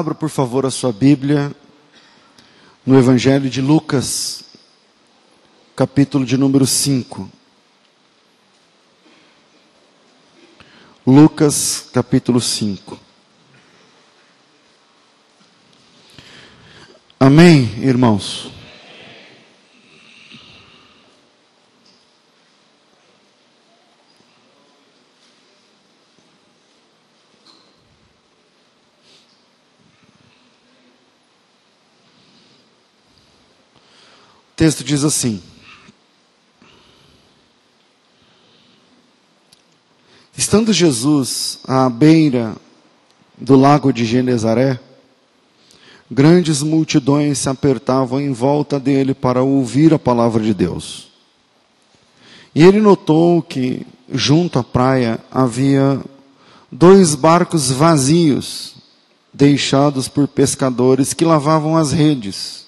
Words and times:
Abra, 0.00 0.14
por 0.14 0.30
favor, 0.30 0.64
a 0.64 0.70
sua 0.70 0.92
Bíblia 0.92 1.54
no 2.86 2.98
Evangelho 2.98 3.50
de 3.50 3.60
Lucas, 3.60 4.44
capítulo 5.76 6.24
de 6.24 6.38
número 6.38 6.66
5. 6.66 7.28
Lucas, 11.06 11.90
capítulo 11.92 12.40
5. 12.40 12.98
Amém, 17.20 17.64
irmãos? 17.82 18.59
Texto 34.60 34.84
diz 34.84 35.04
assim: 35.04 35.40
Estando 40.36 40.70
Jesus 40.70 41.60
à 41.66 41.88
beira 41.88 42.54
do 43.38 43.56
lago 43.56 43.90
de 43.90 44.04
Genezaré, 44.04 44.78
grandes 46.10 46.60
multidões 46.60 47.38
se 47.38 47.48
apertavam 47.48 48.20
em 48.20 48.34
volta 48.34 48.78
dele 48.78 49.14
para 49.14 49.42
ouvir 49.42 49.94
a 49.94 49.98
palavra 49.98 50.42
de 50.42 50.52
Deus. 50.52 51.08
E 52.54 52.62
ele 52.62 52.82
notou 52.82 53.40
que, 53.40 53.86
junto 54.12 54.58
à 54.58 54.62
praia, 54.62 55.18
havia 55.30 55.98
dois 56.70 57.14
barcos 57.14 57.70
vazios, 57.70 58.74
deixados 59.32 60.06
por 60.06 60.28
pescadores 60.28 61.14
que 61.14 61.24
lavavam 61.24 61.78
as 61.78 61.92
redes. 61.92 62.60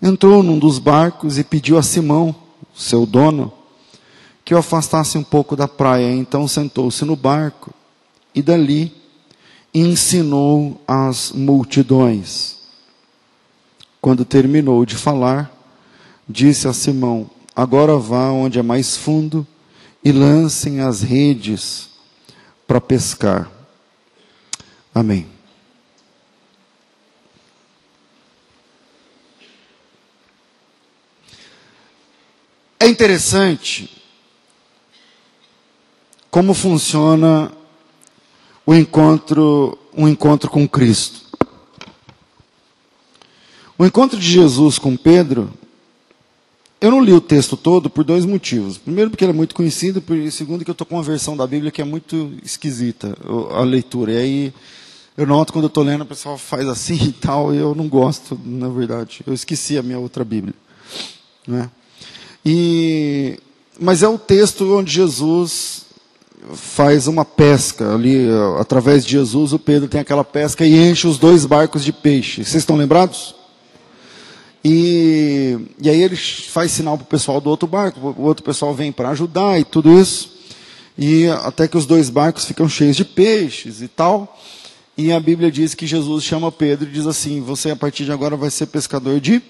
Entrou 0.00 0.42
num 0.42 0.58
dos 0.58 0.78
barcos 0.78 1.38
e 1.38 1.44
pediu 1.44 1.76
a 1.76 1.82
Simão, 1.82 2.34
seu 2.74 3.04
dono, 3.04 3.52
que 4.44 4.54
o 4.54 4.58
afastasse 4.58 5.18
um 5.18 5.24
pouco 5.24 5.56
da 5.56 5.66
praia. 5.66 6.12
Então 6.12 6.46
sentou-se 6.46 7.04
no 7.04 7.16
barco 7.16 7.72
e 8.34 8.40
dali 8.40 8.92
ensinou 9.74 10.80
as 10.86 11.32
multidões. 11.32 12.56
Quando 14.00 14.24
terminou 14.24 14.86
de 14.86 14.96
falar, 14.96 15.52
disse 16.28 16.68
a 16.68 16.72
Simão: 16.72 17.28
Agora 17.54 17.96
vá 17.96 18.30
onde 18.30 18.58
é 18.58 18.62
mais 18.62 18.96
fundo 18.96 19.46
e 20.04 20.12
lancem 20.12 20.80
as 20.80 21.02
redes 21.02 21.88
para 22.66 22.80
pescar. 22.80 23.50
Amém. 24.94 25.37
É 32.88 32.90
interessante 32.90 33.90
como 36.30 36.54
funciona 36.54 37.52
o 38.64 38.74
encontro, 38.74 39.78
um 39.94 40.08
encontro 40.08 40.50
com 40.50 40.66
Cristo. 40.66 41.20
O 43.76 43.84
encontro 43.84 44.18
de 44.18 44.26
Jesus 44.26 44.78
com 44.78 44.96
Pedro, 44.96 45.52
eu 46.80 46.90
não 46.90 47.02
li 47.02 47.12
o 47.12 47.20
texto 47.20 47.58
todo 47.58 47.90
por 47.90 48.04
dois 48.04 48.24
motivos. 48.24 48.78
Primeiro, 48.78 49.10
porque 49.10 49.22
ele 49.22 49.32
é 49.32 49.36
muito 49.36 49.54
conhecido, 49.54 50.02
e 50.14 50.30
segundo, 50.30 50.64
que 50.64 50.70
eu 50.70 50.72
estou 50.72 50.86
com 50.86 50.94
uma 50.94 51.02
versão 51.02 51.36
da 51.36 51.46
Bíblia 51.46 51.70
que 51.70 51.82
é 51.82 51.84
muito 51.84 52.32
esquisita, 52.42 53.14
a 53.50 53.60
leitura. 53.64 54.12
E 54.12 54.16
aí, 54.16 54.54
eu 55.14 55.26
noto 55.26 55.52
quando 55.52 55.64
eu 55.64 55.68
estou 55.68 55.84
lendo, 55.84 56.04
o 56.04 56.06
pessoal 56.06 56.38
faz 56.38 56.66
assim 56.66 56.96
e 57.04 57.12
tal, 57.12 57.54
e 57.54 57.58
eu 57.58 57.74
não 57.74 57.86
gosto, 57.86 58.40
na 58.42 58.70
verdade. 58.70 59.20
Eu 59.26 59.34
esqueci 59.34 59.76
a 59.76 59.82
minha 59.82 59.98
outra 59.98 60.24
Bíblia. 60.24 60.54
Né? 61.46 61.70
E, 62.50 63.38
mas 63.78 64.02
é 64.02 64.08
o 64.08 64.16
texto 64.18 64.74
onde 64.74 64.90
Jesus 64.90 65.82
faz 66.54 67.06
uma 67.06 67.22
pesca 67.22 67.94
ali, 67.94 68.26
através 68.58 69.04
de 69.04 69.10
Jesus, 69.12 69.52
o 69.52 69.58
Pedro 69.58 69.86
tem 69.86 70.00
aquela 70.00 70.24
pesca 70.24 70.64
e 70.64 70.74
enche 70.74 71.06
os 71.06 71.18
dois 71.18 71.44
barcos 71.44 71.84
de 71.84 71.92
peixe. 71.92 72.42
Vocês 72.42 72.62
estão 72.62 72.74
lembrados? 72.74 73.34
E, 74.64 75.58
e 75.78 75.90
aí 75.90 76.00
ele 76.00 76.16
faz 76.16 76.72
sinal 76.72 76.96
para 76.96 77.04
o 77.04 77.06
pessoal 77.08 77.38
do 77.38 77.50
outro 77.50 77.68
barco, 77.68 78.00
o 78.16 78.22
outro 78.22 78.42
pessoal 78.42 78.72
vem 78.72 78.90
para 78.92 79.10
ajudar 79.10 79.60
e 79.60 79.64
tudo 79.64 80.00
isso. 80.00 80.32
E 80.96 81.28
até 81.28 81.68
que 81.68 81.76
os 81.76 81.84
dois 81.84 82.08
barcos 82.08 82.46
ficam 82.46 82.66
cheios 82.66 82.96
de 82.96 83.04
peixes 83.04 83.82
e 83.82 83.88
tal. 83.88 84.40
E 84.96 85.12
a 85.12 85.20
Bíblia 85.20 85.52
diz 85.52 85.74
que 85.74 85.86
Jesus 85.86 86.24
chama 86.24 86.50
Pedro 86.50 86.88
e 86.88 86.92
diz 86.92 87.06
assim: 87.06 87.42
Você 87.42 87.70
a 87.70 87.76
partir 87.76 88.06
de 88.06 88.10
agora 88.10 88.36
vai 88.36 88.48
ser 88.48 88.66
pescador 88.66 89.20
de 89.20 89.42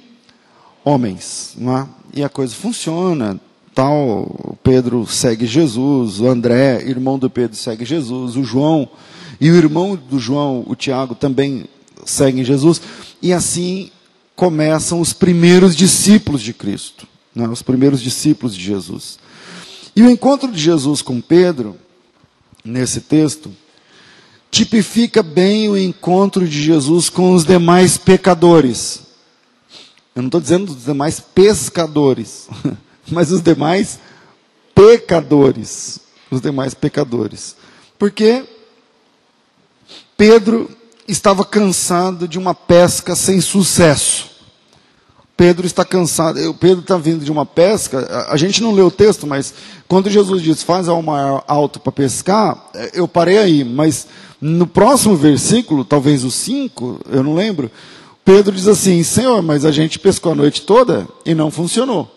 homens. 0.88 1.54
Não 1.56 1.76
é? 1.76 1.86
E 2.14 2.24
a 2.24 2.28
coisa 2.28 2.54
funciona 2.54 3.38
tal, 3.74 4.58
Pedro 4.62 5.06
segue 5.06 5.46
Jesus, 5.46 6.20
o 6.20 6.26
André, 6.26 6.82
irmão 6.84 7.16
do 7.16 7.30
Pedro, 7.30 7.56
segue 7.56 7.84
Jesus, 7.84 8.34
o 8.34 8.42
João 8.42 8.88
e 9.40 9.50
o 9.50 9.54
irmão 9.54 9.96
do 9.96 10.18
João, 10.18 10.64
o 10.66 10.74
Tiago, 10.74 11.14
também 11.14 11.64
seguem 12.04 12.42
Jesus. 12.42 12.80
E 13.22 13.32
assim 13.32 13.90
começam 14.34 15.00
os 15.00 15.12
primeiros 15.12 15.76
discípulos 15.76 16.42
de 16.42 16.52
Cristo, 16.52 17.06
né, 17.32 17.48
os 17.48 17.62
primeiros 17.62 18.00
discípulos 18.00 18.56
de 18.56 18.64
Jesus. 18.64 19.18
E 19.94 20.02
o 20.02 20.10
encontro 20.10 20.50
de 20.50 20.60
Jesus 20.60 21.00
com 21.00 21.20
Pedro, 21.20 21.76
nesse 22.64 23.00
texto, 23.00 23.50
tipifica 24.50 25.22
bem 25.22 25.68
o 25.68 25.76
encontro 25.76 26.48
de 26.48 26.60
Jesus 26.60 27.08
com 27.08 27.32
os 27.32 27.44
demais 27.44 27.96
pecadores. 27.96 29.07
Eu 30.18 30.22
não 30.22 30.26
estou 30.26 30.40
dizendo 30.40 30.74
dos 30.74 30.84
demais 30.84 31.20
pescadores. 31.20 32.48
mas 33.08 33.30
os 33.30 33.40
demais 33.40 34.00
pecadores. 34.74 36.00
Os 36.28 36.40
demais 36.40 36.74
pecadores. 36.74 37.54
Porque 37.96 38.44
Pedro 40.16 40.68
estava 41.06 41.44
cansado 41.44 42.26
de 42.26 42.36
uma 42.36 42.52
pesca 42.52 43.14
sem 43.14 43.40
sucesso. 43.40 44.28
Pedro 45.36 45.64
está 45.64 45.84
cansado. 45.84 46.52
Pedro 46.54 46.80
está 46.80 46.98
vindo 46.98 47.24
de 47.24 47.30
uma 47.30 47.46
pesca. 47.46 48.26
A 48.28 48.36
gente 48.36 48.60
não 48.60 48.74
leu 48.74 48.88
o 48.88 48.90
texto, 48.90 49.24
mas 49.24 49.54
quando 49.86 50.10
Jesus 50.10 50.42
diz 50.42 50.64
faz 50.64 50.88
ao 50.88 51.00
mar 51.00 51.44
alto 51.46 51.78
para 51.78 51.92
pescar, 51.92 52.70
eu 52.92 53.06
parei 53.06 53.38
aí. 53.38 53.62
Mas 53.62 54.08
no 54.40 54.66
próximo 54.66 55.14
versículo, 55.14 55.84
talvez 55.84 56.24
o 56.24 56.30
5, 56.32 57.02
eu 57.08 57.22
não 57.22 57.36
lembro, 57.36 57.70
Pedro 58.28 58.54
diz 58.54 58.68
assim: 58.68 59.02
Senhor, 59.02 59.40
mas 59.40 59.64
a 59.64 59.72
gente 59.72 59.98
pescou 59.98 60.32
a 60.32 60.34
noite 60.34 60.60
toda 60.60 61.08
e 61.24 61.34
não 61.34 61.50
funcionou. 61.50 62.14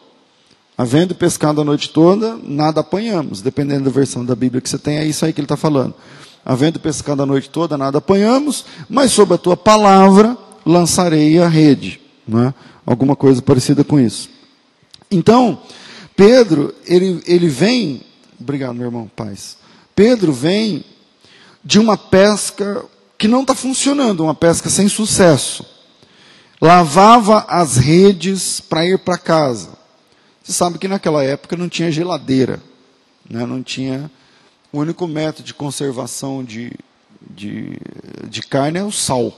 Havendo 0.77 1.15
pescado 1.15 1.61
a 1.61 1.63
noite 1.63 1.89
toda, 1.89 2.37
nada 2.43 2.81
apanhamos. 2.81 3.41
Dependendo 3.41 3.85
da 3.85 3.91
versão 3.91 4.25
da 4.25 4.35
Bíblia 4.35 4.59
que 4.59 4.67
você 4.67 4.77
tem, 4.77 4.97
é 4.97 5.05
isso 5.05 5.23
aí 5.23 5.31
que 5.31 5.39
ele 5.39 5.45
está 5.45 5.55
falando. 5.55 5.93
Havendo 6.43 6.81
pescado 6.81 7.23
a 7.23 7.25
noite 7.25 7.49
toda, 7.49 7.77
nada 7.77 7.99
apanhamos, 7.99 8.65
mas 8.89 9.13
sob 9.13 9.33
a 9.33 9.37
tua 9.37 9.55
palavra 9.55 10.37
lançarei 10.65 11.39
a 11.39 11.47
rede. 11.47 12.01
É? 12.27 12.53
Alguma 12.85 13.15
coisa 13.15 13.41
parecida 13.41 13.81
com 13.81 13.97
isso. 13.97 14.29
Então, 15.09 15.61
Pedro, 16.13 16.75
ele, 16.85 17.23
ele 17.25 17.47
vem. 17.47 18.01
Obrigado, 18.37 18.75
meu 18.75 18.87
irmão, 18.87 19.09
paz. 19.15 19.55
Pedro 19.95 20.33
vem 20.33 20.83
de 21.63 21.79
uma 21.79 21.95
pesca 21.95 22.83
que 23.17 23.29
não 23.29 23.43
está 23.43 23.55
funcionando, 23.55 24.25
uma 24.25 24.35
pesca 24.35 24.69
sem 24.69 24.89
sucesso. 24.89 25.71
Lavava 26.61 27.43
as 27.47 27.77
redes 27.77 28.61
para 28.61 28.85
ir 28.85 28.99
para 28.99 29.17
casa. 29.17 29.69
Você 30.43 30.53
sabe 30.53 30.77
que 30.77 30.87
naquela 30.87 31.23
época 31.23 31.57
não 31.57 31.67
tinha 31.67 31.91
geladeira, 31.91 32.61
né? 33.27 33.47
não 33.47 33.63
tinha. 33.63 34.11
O 34.71 34.77
único 34.79 35.07
método 35.07 35.43
de 35.43 35.55
conservação 35.55 36.43
de, 36.43 36.71
de, 37.31 37.79
de 38.29 38.43
carne 38.43 38.77
é 38.77 38.83
o 38.83 38.91
sal. 38.91 39.33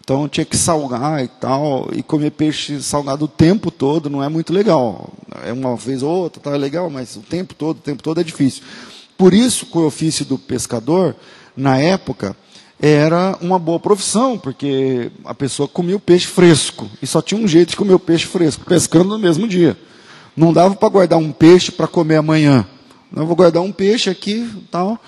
Então 0.00 0.28
tinha 0.28 0.44
que 0.44 0.56
salgar 0.56 1.22
e 1.22 1.28
tal, 1.28 1.88
e 1.92 2.02
comer 2.02 2.32
peixe 2.32 2.82
salgado 2.82 3.26
o 3.26 3.28
tempo 3.28 3.70
todo 3.70 4.10
não 4.10 4.20
é 4.20 4.28
muito 4.28 4.52
legal. 4.52 5.12
É 5.44 5.52
uma 5.52 5.76
vez 5.76 6.02
ou 6.02 6.10
outra, 6.10 6.42
tá 6.42 6.50
legal, 6.56 6.90
mas 6.90 7.14
o 7.14 7.20
tempo 7.20 7.54
todo, 7.54 7.76
o 7.76 7.82
tempo 7.82 8.02
todo 8.02 8.20
é 8.20 8.24
difícil. 8.24 8.64
Por 9.16 9.32
isso 9.32 9.64
que 9.66 9.78
o 9.78 9.86
ofício 9.86 10.24
do 10.24 10.36
pescador, 10.36 11.14
na 11.56 11.78
época, 11.78 12.36
era 12.82 13.38
uma 13.40 13.60
boa 13.60 13.78
profissão, 13.78 14.36
porque 14.36 15.12
a 15.24 15.32
pessoa 15.32 15.68
comia 15.68 15.94
o 15.94 16.00
peixe 16.00 16.26
fresco, 16.26 16.90
e 17.00 17.06
só 17.06 17.22
tinha 17.22 17.40
um 17.40 17.46
jeito 17.46 17.70
de 17.70 17.76
comer 17.76 17.94
o 17.94 17.98
peixe 17.98 18.26
fresco, 18.26 18.64
pescando 18.64 19.10
no 19.10 19.18
mesmo 19.20 19.46
dia. 19.46 19.78
Não 20.36 20.52
dava 20.52 20.74
para 20.74 20.88
guardar 20.88 21.18
um 21.18 21.30
peixe 21.30 21.70
para 21.70 21.86
comer 21.86 22.16
amanhã. 22.16 22.66
Não 23.12 23.24
vou 23.24 23.36
guardar 23.36 23.62
um 23.62 23.70
peixe 23.70 24.10
aqui, 24.10 24.50
tal, 24.68 24.98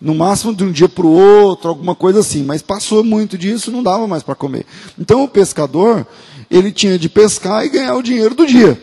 no 0.00 0.14
máximo 0.14 0.52
de 0.52 0.64
um 0.64 0.72
dia 0.72 0.88
para 0.88 1.06
o 1.06 1.12
outro, 1.12 1.68
alguma 1.68 1.94
coisa 1.94 2.18
assim. 2.18 2.42
Mas 2.42 2.62
passou 2.62 3.04
muito 3.04 3.38
disso, 3.38 3.70
não 3.70 3.82
dava 3.82 4.08
mais 4.08 4.22
para 4.22 4.34
comer. 4.34 4.66
Então 4.98 5.22
o 5.22 5.28
pescador, 5.28 6.06
ele 6.50 6.72
tinha 6.72 6.98
de 6.98 7.08
pescar 7.08 7.64
e 7.64 7.68
ganhar 7.68 7.94
o 7.94 8.02
dinheiro 8.02 8.34
do 8.34 8.46
dia. 8.46 8.80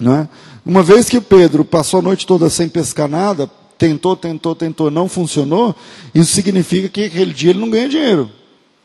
Né? 0.00 0.26
Uma 0.64 0.82
vez 0.82 1.08
que 1.08 1.20
Pedro 1.20 1.64
passou 1.64 2.00
a 2.00 2.02
noite 2.02 2.26
toda 2.26 2.48
sem 2.48 2.68
pescar 2.68 3.08
nada, 3.08 3.48
tentou, 3.82 4.14
tentou, 4.14 4.54
tentou, 4.54 4.90
não 4.92 5.08
funcionou, 5.08 5.74
isso 6.14 6.32
significa 6.32 6.88
que 6.88 7.06
aquele 7.06 7.34
dia 7.34 7.50
ele 7.50 7.58
não 7.58 7.68
ganha 7.68 7.88
dinheiro. 7.88 8.30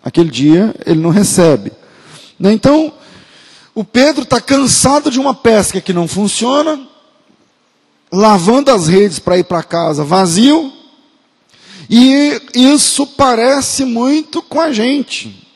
Aquele 0.04 0.32
dia 0.32 0.74
ele 0.88 1.00
não 1.00 1.12
recebe. 1.12 1.72
Né? 2.40 2.52
Então, 2.52 2.92
o 3.76 3.84
Pedro 3.84 4.24
está 4.24 4.42
cansado 4.42 5.12
de 5.12 5.20
uma 5.20 5.36
pesca 5.36 5.80
que 5.80 5.94
não 5.94 6.08
funciona, 6.08 6.82
lavando 8.12 8.72
as 8.72 8.88
redes 8.88 9.20
para 9.20 9.38
ir 9.38 9.44
para 9.44 9.62
casa 9.62 10.04
vazio, 10.04 10.74
e 11.88 12.42
isso 12.56 13.06
parece 13.06 13.86
muito 13.86 14.42
com 14.42 14.60
a 14.60 14.74
gente. 14.74 15.48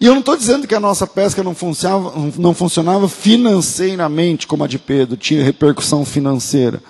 E 0.00 0.06
eu 0.06 0.12
não 0.12 0.20
estou 0.20 0.34
dizendo 0.34 0.66
que 0.66 0.74
a 0.74 0.80
nossa 0.80 1.06
pesca 1.06 1.42
não 1.42 1.54
funcionava, 1.54 2.14
não 2.38 2.54
funcionava 2.54 3.06
financeiramente 3.06 4.46
como 4.46 4.64
a 4.64 4.66
de 4.66 4.78
Pedro, 4.78 5.18
tinha 5.18 5.44
repercussão 5.44 6.06
financeira. 6.06 6.82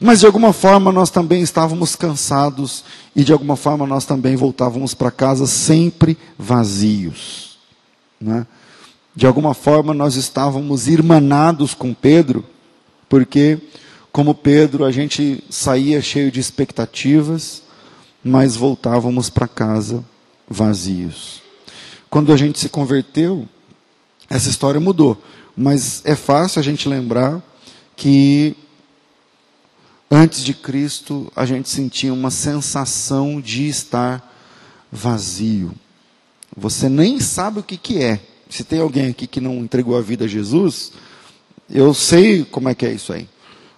Mas 0.00 0.20
de 0.20 0.26
alguma 0.26 0.52
forma 0.52 0.90
nós 0.90 1.10
também 1.10 1.42
estávamos 1.42 1.94
cansados 1.94 2.84
e 3.14 3.22
de 3.22 3.32
alguma 3.32 3.56
forma 3.56 3.86
nós 3.86 4.04
também 4.04 4.36
voltávamos 4.36 4.94
para 4.94 5.10
casa 5.10 5.46
sempre 5.46 6.18
vazios. 6.38 7.58
Né? 8.20 8.46
De 9.14 9.26
alguma 9.26 9.54
forma 9.54 9.94
nós 9.94 10.16
estávamos 10.16 10.88
irmanados 10.88 11.74
com 11.74 11.94
Pedro, 11.94 12.44
porque, 13.08 13.58
como 14.10 14.34
Pedro, 14.34 14.84
a 14.84 14.90
gente 14.90 15.42
saía 15.48 16.02
cheio 16.02 16.32
de 16.32 16.40
expectativas, 16.40 17.62
mas 18.24 18.56
voltávamos 18.56 19.30
para 19.30 19.46
casa 19.46 20.04
vazios. 20.48 21.42
Quando 22.10 22.32
a 22.32 22.36
gente 22.36 22.58
se 22.58 22.68
converteu, 22.68 23.48
essa 24.28 24.48
história 24.48 24.80
mudou. 24.80 25.22
Mas 25.56 26.02
é 26.04 26.16
fácil 26.16 26.58
a 26.58 26.62
gente 26.62 26.88
lembrar 26.88 27.42
que 27.96 28.56
antes 30.10 30.42
de 30.42 30.54
Cristo 30.54 31.32
a 31.34 31.44
gente 31.44 31.68
sentia 31.68 32.12
uma 32.12 32.30
sensação 32.30 33.40
de 33.40 33.68
estar 33.68 34.32
vazio. 34.90 35.72
Você 36.56 36.88
nem 36.88 37.18
sabe 37.18 37.60
o 37.60 37.62
que, 37.62 37.76
que 37.76 38.02
é. 38.02 38.20
Se 38.48 38.62
tem 38.62 38.80
alguém 38.80 39.08
aqui 39.08 39.26
que 39.26 39.40
não 39.40 39.56
entregou 39.56 39.96
a 39.96 40.00
vida 40.00 40.24
a 40.24 40.28
Jesus, 40.28 40.92
eu 41.68 41.92
sei 41.92 42.44
como 42.44 42.68
é 42.68 42.74
que 42.74 42.86
é 42.86 42.92
isso 42.92 43.12
aí. 43.12 43.28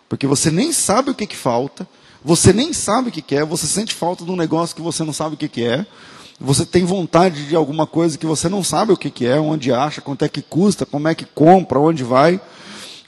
Porque 0.09 0.27
você 0.27 0.51
nem 0.51 0.73
sabe 0.73 1.11
o 1.11 1.15
que, 1.15 1.27
que 1.27 1.37
falta, 1.37 1.89
você 2.23 2.53
nem 2.53 2.73
sabe 2.73 3.09
o 3.09 3.13
que, 3.13 3.23
que 3.23 3.35
é, 3.35 3.45
você 3.45 3.67
sente 3.67 3.95
falta 3.95 4.25
de 4.25 4.31
um 4.31 4.37
negócio 4.37 4.77
que 4.77 4.83
você 4.83 5.05
não 5.05 5.13
sabe 5.13 5.35
o 5.35 5.39
que, 5.39 5.49
que 5.49 5.65
é, 5.65 5.87
você 6.39 6.67
tem 6.67 6.85
vontade 6.85 7.47
de 7.47 7.57
alguma 7.57 7.87
coisa 7.87 8.19
que 8.19 8.27
você 8.27 8.49
não 8.49 8.63
sabe 8.63 8.93
o 8.93 8.97
que, 8.97 9.11
que 9.11 9.27
é, 9.27 9.41
onde 9.41 9.73
acha, 9.73 10.01
quanto 10.01 10.25
é 10.25 10.29
que 10.29 10.43
custa, 10.43 10.85
como 10.85 11.09
é 11.09 11.15
que 11.15 11.25
compra, 11.25 11.79
onde 11.81 12.05
vai, 12.05 12.41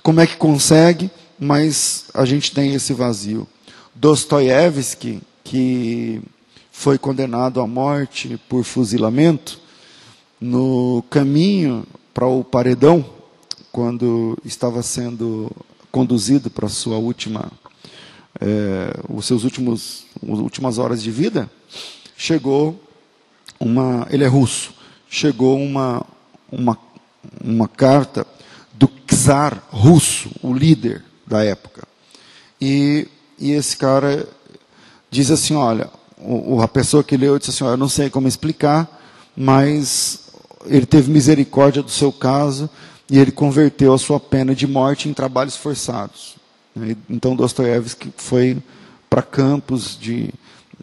como 0.02 0.20
é 0.20 0.26
que 0.26 0.36
consegue, 0.36 1.10
mas 1.38 2.06
a 2.12 2.24
gente 2.24 2.52
tem 2.52 2.74
esse 2.74 2.92
vazio. 2.92 3.46
Dostoiévski, 3.94 5.20
que 5.44 6.20
foi 6.70 6.98
condenado 6.98 7.60
à 7.60 7.66
morte 7.66 8.40
por 8.48 8.64
fuzilamento, 8.64 9.60
no 10.40 11.02
caminho 11.10 11.84
para 12.14 12.26
o 12.26 12.44
paredão, 12.44 13.04
quando 13.72 14.36
estava 14.44 14.82
sendo 14.82 15.50
conduzido 15.90 16.50
para 16.50 16.68
sua 16.68 16.96
última, 16.96 17.50
é, 18.40 18.92
os 19.08 19.26
seus 19.26 19.44
últimos, 19.44 20.04
as 20.22 20.38
últimas 20.38 20.78
horas 20.78 21.02
de 21.02 21.10
vida, 21.10 21.50
chegou 22.16 22.80
uma, 23.58 24.06
ele 24.10 24.24
é 24.24 24.28
russo, 24.28 24.72
chegou 25.08 25.60
uma, 25.60 26.04
uma, 26.50 26.78
uma 27.42 27.68
carta 27.68 28.26
do 28.74 28.88
czar 29.06 29.62
russo, 29.70 30.30
o 30.42 30.52
líder 30.52 31.07
da 31.28 31.44
época. 31.44 31.86
E, 32.60 33.06
e 33.38 33.52
esse 33.52 33.76
cara 33.76 34.28
diz 35.10 35.30
assim, 35.30 35.54
olha, 35.54 35.90
o, 36.16 36.60
a 36.60 36.68
pessoa 36.68 37.04
que 37.04 37.16
leu 37.16 37.38
disse 37.38 37.50
assim, 37.50 37.64
olha, 37.64 37.74
eu 37.74 37.78
não 37.78 37.88
sei 37.88 38.10
como 38.10 38.26
explicar, 38.26 38.88
mas 39.36 40.30
ele 40.66 40.86
teve 40.86 41.10
misericórdia 41.10 41.82
do 41.82 41.90
seu 41.90 42.10
caso 42.10 42.68
e 43.10 43.18
ele 43.18 43.30
converteu 43.30 43.92
a 43.94 43.98
sua 43.98 44.18
pena 44.18 44.54
de 44.54 44.66
morte 44.66 45.08
em 45.08 45.14
trabalhos 45.14 45.56
forçados. 45.56 46.36
Então 47.08 47.36
Dostoiévski 47.36 48.12
foi 48.16 48.56
para 49.08 49.22
campos 49.22 49.98
de 49.98 50.32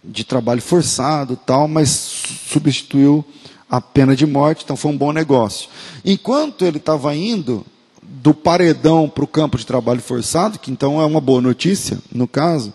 de 0.08 0.24
trabalho 0.24 0.62
forçado, 0.62 1.36
tal, 1.36 1.68
mas 1.68 1.90
substituiu 1.90 3.26
a 3.70 3.82
pena 3.82 4.16
de 4.16 4.26
morte, 4.26 4.64
então 4.64 4.78
foi 4.78 4.92
um 4.92 4.98
bom 4.98 5.12
negócio. 5.12 5.70
Enquanto 6.04 6.64
ele 6.64 6.78
estava 6.78 7.16
indo 7.16 7.66
do 8.08 8.34
paredão 8.34 9.10
para 9.10 9.24
o 9.24 9.28
campo 9.28 9.58
de 9.58 9.66
trabalho 9.66 10.02
forçado, 10.02 10.60
que 10.60 10.72
então 10.72 11.02
é 11.02 11.06
uma 11.06 11.22
boa 11.22 11.42
notícia, 11.42 11.98
no 12.12 12.28
caso, 12.28 12.74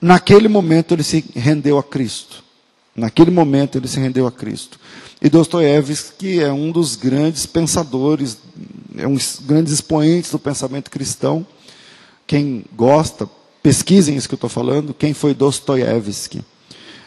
naquele 0.00 0.48
momento 0.48 0.94
ele 0.94 1.02
se 1.02 1.24
rendeu 1.34 1.78
a 1.78 1.82
Cristo. 1.82 2.44
Naquele 2.94 3.30
momento 3.30 3.78
ele 3.78 3.88
se 3.88 3.98
rendeu 4.00 4.26
a 4.26 4.32
Cristo. 4.32 4.78
E 5.20 5.28
Dostoiévski 5.28 6.40
é 6.40 6.52
um 6.52 6.70
dos 6.70 6.96
grandes 6.96 7.46
pensadores, 7.46 8.38
é 8.96 9.06
um 9.06 9.14
dos 9.14 9.40
grandes 9.44 9.72
expoentes 9.72 10.30
do 10.30 10.38
pensamento 10.38 10.90
cristão. 10.90 11.46
Quem 12.26 12.64
gosta, 12.76 13.28
Pesquisem 13.62 14.16
isso 14.16 14.28
que 14.28 14.34
eu 14.34 14.36
estou 14.36 14.50
falando. 14.50 14.94
Quem 14.94 15.12
foi 15.12 15.34
Dostoiévski? 15.34 16.42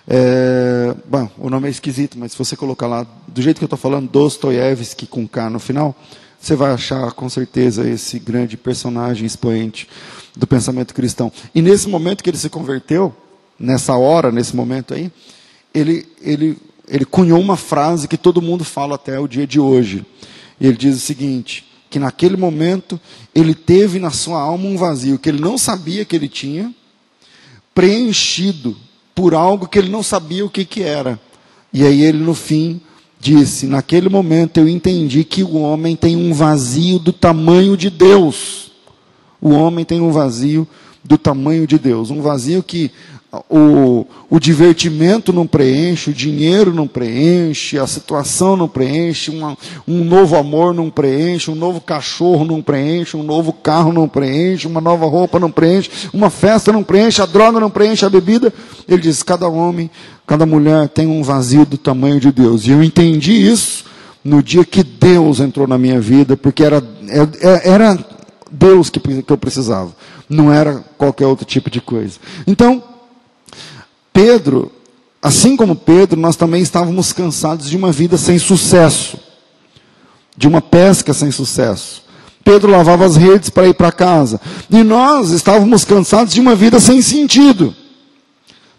É, 0.08 0.94
bom, 1.08 1.30
o 1.38 1.50
nome 1.50 1.68
é 1.68 1.72
esquisito, 1.72 2.20
mas 2.20 2.34
se 2.34 2.38
você 2.38 2.56
colocar 2.56 2.88
lá, 2.88 3.06
do 3.28 3.42
jeito 3.42 3.58
que 3.58 3.64
eu 3.64 3.68
estou 3.68 3.80
falando, 3.80 4.10
Dostoiévski 4.10 5.08
com 5.08 5.28
K 5.28 5.50
no 5.50 5.60
final, 5.60 5.96
você 6.42 6.56
vai 6.56 6.72
achar 6.72 7.12
com 7.12 7.30
certeza 7.30 7.88
esse 7.88 8.18
grande 8.18 8.58
personagem 8.58 9.28
expoente 9.28 9.88
do 10.36 10.48
pensamento 10.48 10.94
cristão. 10.94 11.32
E 11.54 11.62
nesse 11.62 11.88
momento 11.88 12.24
que 12.24 12.30
ele 12.32 12.38
se 12.38 12.50
converteu, 12.50 13.16
nessa 13.60 13.96
hora, 13.96 14.32
nesse 14.32 14.56
momento 14.56 14.96
aí, 14.96 15.12
ele, 15.72 16.08
ele, 16.20 16.58
ele 16.88 17.06
cunhou 17.06 17.40
uma 17.40 17.56
frase 17.56 18.08
que 18.08 18.18
todo 18.18 18.42
mundo 18.42 18.64
fala 18.64 18.96
até 18.96 19.20
o 19.20 19.28
dia 19.28 19.46
de 19.46 19.60
hoje. 19.60 20.04
E 20.60 20.66
ele 20.66 20.78
diz 20.78 20.96
o 20.98 21.00
seguinte: 21.00 21.64
que 21.92 22.00
naquele 22.00 22.36
momento 22.36 23.00
ele 23.36 23.54
teve 23.54 24.00
na 24.00 24.10
sua 24.10 24.42
alma 24.42 24.66
um 24.66 24.78
vazio 24.78 25.20
que 25.20 25.30
ele 25.30 25.40
não 25.40 25.60
sabia 25.60 26.04
que 26.06 26.16
ele 26.16 26.28
tinha, 26.28 26.74
preenchido 27.76 28.76
por 29.14 29.36
algo 29.36 29.68
que 29.68 29.78
ele 29.78 29.90
não 29.90 30.02
sabia 30.02 30.44
o 30.44 30.50
que, 30.50 30.66
que 30.66 30.82
era. 30.82 31.20
E 31.72 31.86
aí 31.86 32.02
ele, 32.02 32.18
no 32.18 32.34
fim, 32.34 32.82
disse: 33.22 33.68
Naquele 33.68 34.10
momento 34.10 34.60
eu 34.60 34.68
entendi 34.68 35.24
que 35.24 35.44
o 35.44 35.62
homem 35.62 35.96
tem 35.96 36.16
um 36.16 36.34
vazio 36.34 36.98
do 36.98 37.14
tamanho 37.14 37.78
de 37.78 37.90
Deus. 37.90 38.72
O 39.40 39.52
homem 39.52 39.86
tem 39.86 40.02
um 40.02 40.12
vazio 40.12 40.68
do 41.04 41.18
tamanho 41.18 41.68
de 41.68 41.78
Deus. 41.78 42.10
Um 42.10 42.22
vazio 42.22 42.64
que 42.64 42.92
o, 43.50 44.06
o 44.30 44.40
divertimento 44.40 45.32
não 45.32 45.48
preenche, 45.48 46.10
o 46.10 46.14
dinheiro 46.14 46.74
não 46.74 46.86
preenche, 46.86 47.80
a 47.80 47.88
situação 47.88 48.58
não 48.58 48.68
preenche, 48.68 49.32
uma, 49.32 49.58
um 49.88 50.04
novo 50.04 50.36
amor 50.36 50.74
não 50.74 50.90
preenche, 50.90 51.50
um 51.50 51.56
novo 51.56 51.80
cachorro 51.80 52.44
não 52.44 52.62
preenche, 52.62 53.16
um 53.16 53.24
novo 53.24 53.54
carro 53.54 53.94
não 53.94 54.08
preenche, 54.08 54.68
uma 54.68 54.82
nova 54.82 55.06
roupa 55.06 55.40
não 55.40 55.50
preenche, 55.50 55.90
uma 56.14 56.30
festa 56.30 56.74
não 56.74 56.84
preenche, 56.84 57.22
a 57.22 57.26
droga 57.26 57.60
não 57.60 57.70
preenche, 57.70 58.06
a 58.06 58.10
bebida. 58.10 58.54
Ele 58.86 59.02
diz: 59.02 59.24
cada 59.24 59.48
homem, 59.48 59.90
cada 60.32 60.46
mulher 60.46 60.88
tem 60.88 61.08
um 61.08 61.22
vazio 61.22 61.66
do 61.66 61.78
tamanho 61.78 62.18
de 62.18 62.32
Deus. 62.32 62.66
E 62.66 62.70
eu 62.70 62.82
entendi 62.82 63.34
isso 63.34 63.84
no 64.24 64.42
dia 64.42 64.64
que 64.64 64.82
Deus 64.82 65.42
entrou 65.42 65.68
na 65.68 65.78
minha 65.78 66.00
vida, 66.00 66.38
porque 66.38 66.64
era, 66.64 66.82
era, 67.10 67.62
era 67.66 68.06
Deus 68.50 68.90
que, 68.90 68.98
que 68.98 69.30
eu 69.30 69.38
precisava, 69.38 69.94
não 70.30 70.50
era 70.50 70.86
qualquer 70.98 71.28
outro 71.28 71.46
tipo 71.46 71.70
de 71.70 71.82
coisa. 71.82 72.18
Então, 72.48 72.82
Pedro, 74.14 74.72
assim 75.22 75.58
como 75.58 75.76
Pedro, 75.76 76.18
nós 76.18 76.38
também 76.38 76.62
estávamos 76.62 77.12
cansados 77.12 77.70
de 77.70 77.76
uma 77.76 77.92
vida 77.92 78.18
sem 78.18 78.40
sucesso, 78.40 79.18
de 80.38 80.48
uma 80.48 80.62
pesca 80.62 81.14
sem 81.14 81.30
sucesso. 81.30 82.04
Pedro 82.42 82.72
lavava 82.72 83.06
as 83.06 83.18
redes 83.18 83.50
para 83.50 83.68
ir 83.68 83.74
para 83.74 83.92
casa. 83.92 84.40
E 84.70 84.82
nós 84.82 85.32
estávamos 85.32 85.84
cansados 85.84 86.34
de 86.34 86.40
uma 86.40 86.56
vida 86.56 86.80
sem 86.80 87.02
sentido. 87.02 87.76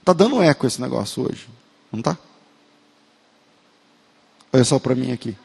Está 0.02 0.12
dando 0.12 0.42
eco 0.42 0.66
esse 0.66 0.80
negócio 0.80 1.23
hoje, 1.23 1.49
não 1.92 2.00
está? 2.00 2.18
É 4.52 4.64
só 4.64 4.80
para 4.80 4.97
mim 4.97 5.12
aqui? 5.12 5.37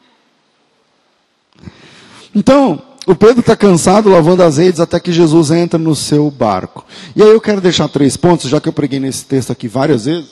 Então, 2.34 2.82
o 3.06 3.14
Pedro 3.14 3.38
está 3.38 3.56
cansado 3.56 4.08
lavando 4.08 4.42
as 4.42 4.56
redes 4.56 4.80
até 4.80 4.98
que 4.98 5.12
Jesus 5.12 5.52
entra 5.52 5.78
no 5.78 5.94
seu 5.94 6.28
barco. 6.28 6.84
E 7.14 7.22
aí 7.22 7.28
eu 7.28 7.40
quero 7.40 7.60
deixar 7.60 7.88
três 7.88 8.16
pontos, 8.16 8.50
já 8.50 8.60
que 8.60 8.68
eu 8.68 8.72
preguei 8.72 8.98
nesse 8.98 9.24
texto 9.24 9.52
aqui 9.52 9.68
várias 9.68 10.06
vezes, 10.06 10.30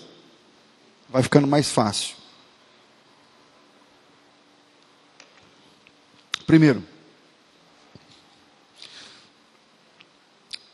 vai 1.09 1.23
ficando 1.23 1.47
mais 1.47 1.71
fácil. 1.71 2.17
Primeiro, 6.45 6.83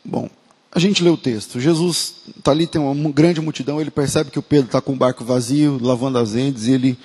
bom, 0.03 0.27
a 0.73 0.79
gente 0.79 1.03
lê 1.03 1.09
o 1.09 1.17
texto. 1.17 1.59
Jesus 1.59 2.15
está 2.37 2.51
ali, 2.51 2.65
tem 2.65 2.81
uma 2.81 3.11
grande 3.11 3.39
multidão, 3.39 3.79
ele 3.79 3.91
percebe 3.91 4.31
que 4.31 4.39
o 4.39 4.43
Pedro 4.43 4.65
está 4.65 4.81
com 4.81 4.93
o 4.93 4.97
barco 4.97 5.23
vazio, 5.23 5.79
lavando 5.81 6.17
as 6.17 6.33
redes, 6.33 6.65
e 6.67 6.71
ele 6.71 6.97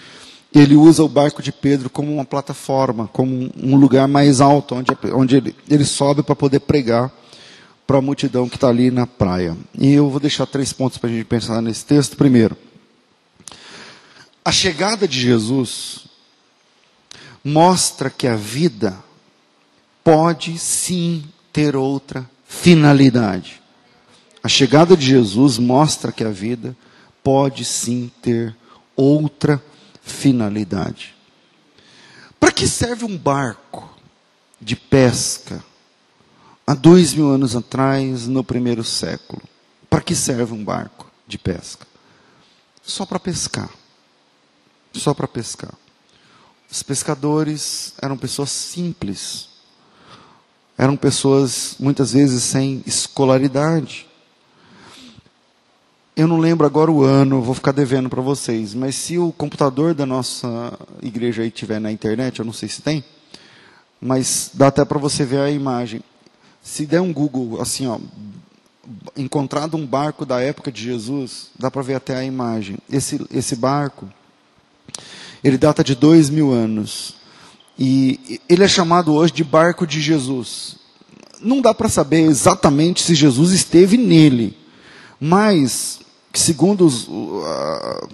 ele 0.54 0.74
usa 0.76 1.02
o 1.02 1.08
barco 1.08 1.42
de 1.42 1.52
Pedro 1.52 1.90
como 1.90 2.10
uma 2.10 2.24
plataforma, 2.24 3.06
como 3.12 3.50
um 3.62 3.76
lugar 3.76 4.08
mais 4.08 4.40
alto, 4.40 4.74
onde, 4.74 4.90
onde 5.12 5.36
ele, 5.36 5.56
ele 5.68 5.84
sobe 5.84 6.22
para 6.22 6.34
poder 6.34 6.60
pregar 6.60 7.12
para 7.86 7.98
a 7.98 8.02
multidão 8.02 8.48
que 8.48 8.56
está 8.56 8.68
ali 8.68 8.90
na 8.90 9.06
praia. 9.06 9.54
E 9.78 9.92
eu 9.92 10.08
vou 10.08 10.18
deixar 10.18 10.46
três 10.46 10.72
pontos 10.72 10.96
para 10.96 11.10
a 11.10 11.12
gente 11.12 11.26
pensar 11.26 11.60
nesse 11.60 11.84
texto. 11.84 12.16
Primeiro, 12.16 12.56
A 14.48 14.50
chegada 14.50 15.06
de 15.06 15.20
Jesus 15.20 16.06
mostra 17.44 18.08
que 18.08 18.26
a 18.26 18.34
vida 18.34 18.98
pode 20.02 20.58
sim 20.58 21.22
ter 21.52 21.76
outra 21.76 22.26
finalidade. 22.46 23.57
A 24.48 24.50
chegada 24.50 24.96
de 24.96 25.04
Jesus 25.04 25.58
mostra 25.58 26.10
que 26.10 26.24
a 26.24 26.30
vida 26.30 26.74
pode 27.22 27.66
sim 27.66 28.10
ter 28.22 28.56
outra 28.96 29.62
finalidade. 30.00 31.14
Para 32.40 32.50
que 32.50 32.66
serve 32.66 33.04
um 33.04 33.14
barco 33.14 33.94
de 34.58 34.74
pesca 34.74 35.62
há 36.66 36.72
dois 36.72 37.12
mil 37.12 37.28
anos 37.28 37.54
atrás, 37.54 38.26
no 38.26 38.42
primeiro 38.42 38.82
século? 38.82 39.42
Para 39.90 40.00
que 40.00 40.14
serve 40.14 40.54
um 40.54 40.64
barco 40.64 41.12
de 41.26 41.36
pesca? 41.36 41.86
Só 42.82 43.04
para 43.04 43.20
pescar. 43.20 43.68
Só 44.94 45.12
para 45.12 45.28
pescar. 45.28 45.74
Os 46.70 46.82
pescadores 46.82 47.92
eram 48.00 48.16
pessoas 48.16 48.48
simples. 48.48 49.50
Eram 50.78 50.96
pessoas, 50.96 51.76
muitas 51.78 52.14
vezes, 52.14 52.42
sem 52.44 52.82
escolaridade. 52.86 54.07
Eu 56.18 56.26
não 56.26 56.38
lembro 56.38 56.66
agora 56.66 56.90
o 56.90 57.04
ano, 57.04 57.40
vou 57.40 57.54
ficar 57.54 57.70
devendo 57.70 58.10
para 58.10 58.20
vocês, 58.20 58.74
mas 58.74 58.96
se 58.96 59.16
o 59.16 59.30
computador 59.30 59.94
da 59.94 60.04
nossa 60.04 60.76
igreja 61.00 61.42
aí 61.42 61.50
tiver 61.52 61.80
na 61.80 61.92
internet, 61.92 62.40
eu 62.40 62.44
não 62.44 62.52
sei 62.52 62.68
se 62.68 62.82
tem, 62.82 63.04
mas 64.00 64.50
dá 64.52 64.66
até 64.66 64.84
para 64.84 64.98
você 64.98 65.24
ver 65.24 65.38
a 65.38 65.48
imagem. 65.48 66.02
Se 66.60 66.84
der 66.86 67.00
um 67.00 67.12
Google, 67.12 67.62
assim, 67.62 67.86
ó, 67.86 68.00
encontrado 69.16 69.76
um 69.76 69.86
barco 69.86 70.26
da 70.26 70.40
época 70.40 70.72
de 70.72 70.82
Jesus, 70.82 71.50
dá 71.56 71.70
para 71.70 71.82
ver 71.82 71.94
até 71.94 72.16
a 72.16 72.24
imagem. 72.24 72.78
Esse, 72.90 73.24
esse 73.32 73.54
barco, 73.54 74.08
ele 75.44 75.56
data 75.56 75.84
de 75.84 75.94
dois 75.94 76.28
mil 76.28 76.50
anos. 76.50 77.14
E 77.78 78.40
ele 78.48 78.64
é 78.64 78.68
chamado 78.68 79.14
hoje 79.14 79.32
de 79.32 79.44
barco 79.44 79.86
de 79.86 80.00
Jesus. 80.00 80.78
Não 81.40 81.60
dá 81.60 81.72
para 81.72 81.88
saber 81.88 82.22
exatamente 82.22 83.04
se 83.04 83.14
Jesus 83.14 83.52
esteve 83.52 83.96
nele, 83.96 84.58
mas 85.20 86.00
que 86.32 86.38
segundo 86.38 86.86
os, 86.86 87.08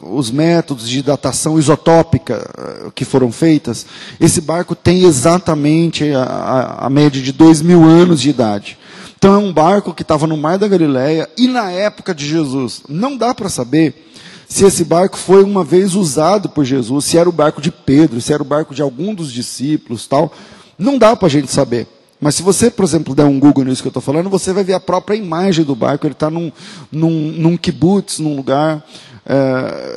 os, 0.02 0.30
métodos 0.30 0.88
de 0.88 1.02
datação 1.02 1.58
isotópica 1.58 2.48
eh, 2.56 2.90
que 2.94 3.04
foram 3.04 3.32
feitas, 3.32 3.84
esse 4.20 4.40
barco 4.40 4.76
tem 4.76 5.04
exatamente 5.04 6.12
a, 6.12 6.76
a, 6.78 6.90
média 6.90 7.20
de 7.20 7.32
dois 7.32 7.60
mil 7.60 7.84
anos 7.84 8.20
de 8.20 8.30
idade. 8.30 8.78
Então 9.16 9.34
é 9.34 9.38
um 9.38 9.52
barco 9.52 9.92
que 9.92 10.02
estava 10.02 10.26
no 10.26 10.36
Mar 10.36 10.58
da 10.58 10.68
Galileia 10.68 11.28
e 11.36 11.48
na 11.48 11.70
época 11.70 12.14
de 12.14 12.26
Jesus. 12.26 12.82
Não 12.88 13.16
dá 13.16 13.34
para 13.34 13.48
saber 13.48 14.10
se 14.48 14.64
esse 14.64 14.84
barco 14.84 15.16
foi 15.16 15.42
uma 15.42 15.64
vez 15.64 15.94
usado 15.94 16.48
por 16.48 16.64
Jesus, 16.64 17.06
se 17.06 17.18
era 17.18 17.28
o 17.28 17.32
barco 17.32 17.60
de 17.60 17.72
Pedro, 17.72 18.20
se 18.20 18.32
era 18.32 18.42
o 18.42 18.46
barco 18.46 18.74
de 18.74 18.82
algum 18.82 19.14
dos 19.14 19.32
discípulos, 19.32 20.06
tal. 20.06 20.32
Não 20.78 20.98
dá 20.98 21.16
para 21.16 21.26
a 21.26 21.30
gente 21.30 21.50
saber. 21.50 21.88
Mas 22.20 22.36
se 22.36 22.42
você, 22.42 22.70
por 22.70 22.84
exemplo, 22.84 23.14
der 23.14 23.24
um 23.24 23.38
Google 23.38 23.64
nisso 23.64 23.82
que 23.82 23.88
eu 23.88 23.90
estou 23.90 24.02
falando, 24.02 24.30
você 24.30 24.52
vai 24.52 24.64
ver 24.64 24.74
a 24.74 24.80
própria 24.80 25.16
imagem 25.16 25.64
do 25.64 25.74
barco. 25.74 26.06
Ele 26.06 26.12
está 26.12 26.30
num, 26.30 26.50
num, 26.90 27.10
num 27.10 27.56
kibbutz, 27.56 28.18
num 28.18 28.36
lugar 28.36 28.84
é, 29.26 29.38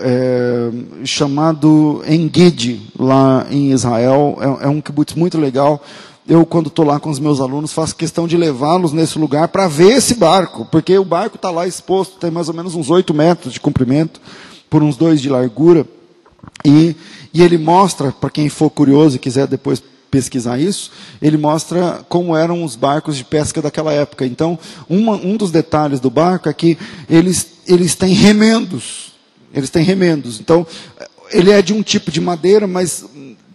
é, 0.02 1.06
chamado 1.06 2.02
Engedi, 2.08 2.82
lá 2.98 3.46
em 3.50 3.72
Israel. 3.72 4.38
É, 4.62 4.66
é 4.66 4.68
um 4.68 4.82
kibbutz 4.82 5.14
muito 5.14 5.38
legal. 5.38 5.82
Eu, 6.28 6.46
quando 6.46 6.68
estou 6.68 6.84
lá 6.84 7.00
com 7.00 7.10
os 7.10 7.20
meus 7.20 7.40
alunos, 7.40 7.72
faço 7.72 7.96
questão 7.96 8.28
de 8.28 8.36
levá-los 8.36 8.92
nesse 8.92 9.18
lugar 9.18 9.48
para 9.48 9.68
ver 9.68 9.94
esse 9.94 10.16
barco, 10.16 10.68
porque 10.70 10.98
o 10.98 11.06
barco 11.06 11.38
está 11.38 11.50
lá 11.50 11.66
exposto, 11.66 12.18
tem 12.20 12.30
mais 12.30 12.50
ou 12.50 12.54
menos 12.54 12.76
uns 12.76 12.90
8 12.90 13.14
metros 13.14 13.54
de 13.54 13.62
comprimento, 13.62 14.20
por 14.70 14.84
uns 14.84 14.98
2 14.98 15.22
de 15.22 15.30
largura. 15.30 15.88
E, 16.66 16.96
e 17.34 17.42
ele 17.42 17.58
mostra, 17.58 18.12
para 18.12 18.30
quem 18.30 18.50
for 18.50 18.70
curioso 18.70 19.16
e 19.16 19.20
quiser 19.20 19.48
depois 19.48 19.82
pesquisar 20.10 20.58
isso, 20.58 20.92
ele 21.22 21.38
mostra 21.38 22.06
como 22.08 22.36
eram 22.36 22.64
os 22.64 22.76
barcos 22.76 23.18
de 23.18 23.24
pesca 23.24 23.62
daquela 23.62 23.92
época. 23.92 24.26
Então, 24.26 24.58
uma, 24.90 25.14
um 25.14 25.36
dos 25.36 25.52
detalhes 25.52 26.00
do 26.00 26.10
barco 26.10 26.50
é 26.50 26.54
que 26.54 26.78
eles, 27.10 27.48
eles 27.68 27.96
têm 27.96 28.14
remendos. 28.14 29.14
Eles 29.54 29.70
têm 29.70 29.84
remendos. 29.84 30.40
Então, 30.40 30.66
ele 31.32 31.52
é 31.52 31.62
de 31.62 31.74
um 31.74 31.82
tipo 31.82 32.12
de 32.12 32.22
madeira, 32.22 32.68
mas 32.68 33.06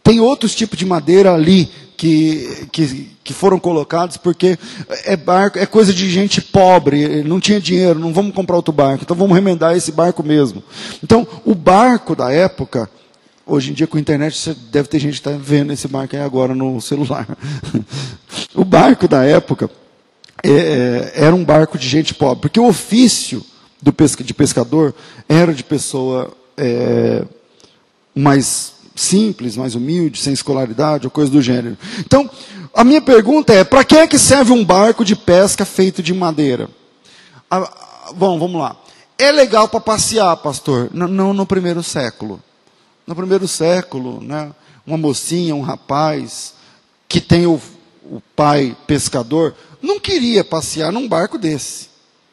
tem 0.03 0.21
outros 0.21 0.55
tipos 0.55 0.79
de 0.79 0.85
madeira 0.85 1.33
ali 1.33 1.71
que, 1.97 2.67
que, 2.73 3.11
que, 3.23 3.33
foram 3.33 3.61
colocados 3.61 4.17
porque 4.17 4.59
é 5.05 5.17
barco, 5.17 5.59
é 5.59 5.67
coisa 5.67 5.95
de 5.95 6.11
gente 6.11 6.41
pobre, 6.41 7.23
não 7.23 7.39
tinha 7.39 7.61
dinheiro, 7.61 7.99
não 8.01 8.13
vamos 8.13 8.35
comprar 8.35 8.57
outro 8.57 8.73
barco, 8.73 9.05
então 9.05 9.17
vamos 9.17 9.35
remendar 9.35 9.77
esse 9.77 9.93
barco 9.93 10.23
mesmo. 10.23 10.65
Então, 11.03 11.27
o 11.45 11.55
barco 11.55 12.17
da 12.17 12.33
época 12.33 12.91
Hoje 13.53 13.71
em 13.71 13.75
dia, 13.75 13.87
com 13.87 13.99
a 13.99 14.01
internet, 14.01 14.35
você 14.35 14.55
deve 14.55 14.89
ter 14.89 14.99
gente 14.99 15.21
que 15.21 15.29
está 15.29 15.33
vendo 15.33 15.75
esse 15.75 15.87
barco 15.87 16.17
aí 16.17 16.23
agora 16.23 16.55
no 16.55 16.81
celular. 16.81 17.29
o 18.57 18.65
barco 18.65 19.07
da 19.07 19.27
época 19.27 19.69
é, 20.43 20.49
é, 20.51 21.13
era 21.17 21.37
um 21.37 21.45
barco 21.45 21.77
de 21.77 21.87
gente 21.87 22.15
pobre, 22.15 22.41
porque 22.41 22.59
o 22.59 22.67
ofício 22.67 23.45
do 23.83 23.93
pesca, 23.93 24.25
de 24.25 24.33
pescador 24.33 24.95
era 25.29 25.53
de 25.53 25.63
pessoa 25.63 26.33
é, 26.57 27.27
mais 28.15 28.73
simples, 28.97 29.55
mais 29.55 29.75
humilde, 29.75 30.19
sem 30.19 30.33
escolaridade 30.33 31.07
ou 31.07 31.11
coisa 31.11 31.31
do 31.31 31.43
gênero. 31.43 31.77
Então, 31.99 32.31
a 32.73 32.83
minha 32.83 33.03
pergunta 33.03 33.53
é: 33.53 33.65
para 33.65 33.85
que 33.85 33.99
é 33.99 34.07
que 34.07 34.19
serve 34.19 34.51
um 34.51 34.65
barco 34.65 35.05
de 35.05 35.15
pesca 35.15 35.67
feito 35.67 36.03
de 36.03 36.15
madeira? 36.15 36.71
Ah, 37.51 37.71
bom, 38.17 38.39
vamos 38.39 38.59
lá. 38.59 38.75
É 39.19 39.31
legal 39.31 39.69
para 39.69 39.79
passear, 39.79 40.35
pastor? 40.39 40.89
N 40.91 41.07
não 41.07 41.35
no 41.35 41.45
primeiro 41.45 41.83
século. 41.83 42.41
No 43.07 43.15
primeiro 43.15 43.49
século, 43.49 44.21
né, 44.21 44.53
uma 44.87 44.97
mocinha, 44.97 45.55
um 45.55 45.63
rapaz, 45.63 46.55
que 47.09 47.21
tem 47.21 47.47
o, 47.47 47.61
o 48.05 48.21
pai 48.35 48.77
pescador, 48.87 49.55
não 49.81 49.99
queria 49.99 50.45
passear 50.45 50.93
num 50.93 51.09
barco 51.09 51.39
desse. 51.39 51.89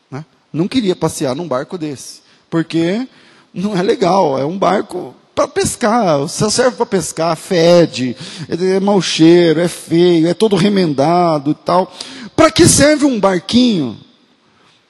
Né? 0.10 0.24
Não 0.54 0.68
queria 0.68 0.96
passear 0.96 1.36
num 1.36 1.48
barco 1.48 1.78
desse. 1.78 2.22
Porque 2.50 3.08
não 3.54 3.78
é 3.78 3.82
legal, 3.82 4.38
é 4.38 4.46
um 4.46 4.58
barco 4.58 5.16
para 5.34 5.48
pescar, 5.48 6.28
só 6.28 6.50
serve 6.50 6.76
para 6.76 6.86
pescar, 6.86 7.36
fede, 7.38 8.16
é 8.50 8.78
mau 8.80 9.02
cheiro, 9.02 9.62
é 9.62 9.70
feio, 9.70 10.28
é 10.28 10.34
todo 10.34 10.58
remendado 10.58 11.52
e 11.52 11.56
tal. 11.56 11.94
Para 12.36 12.52
que 12.52 12.68
serve 12.68 13.06
um 13.06 13.18
barquinho 13.20 13.98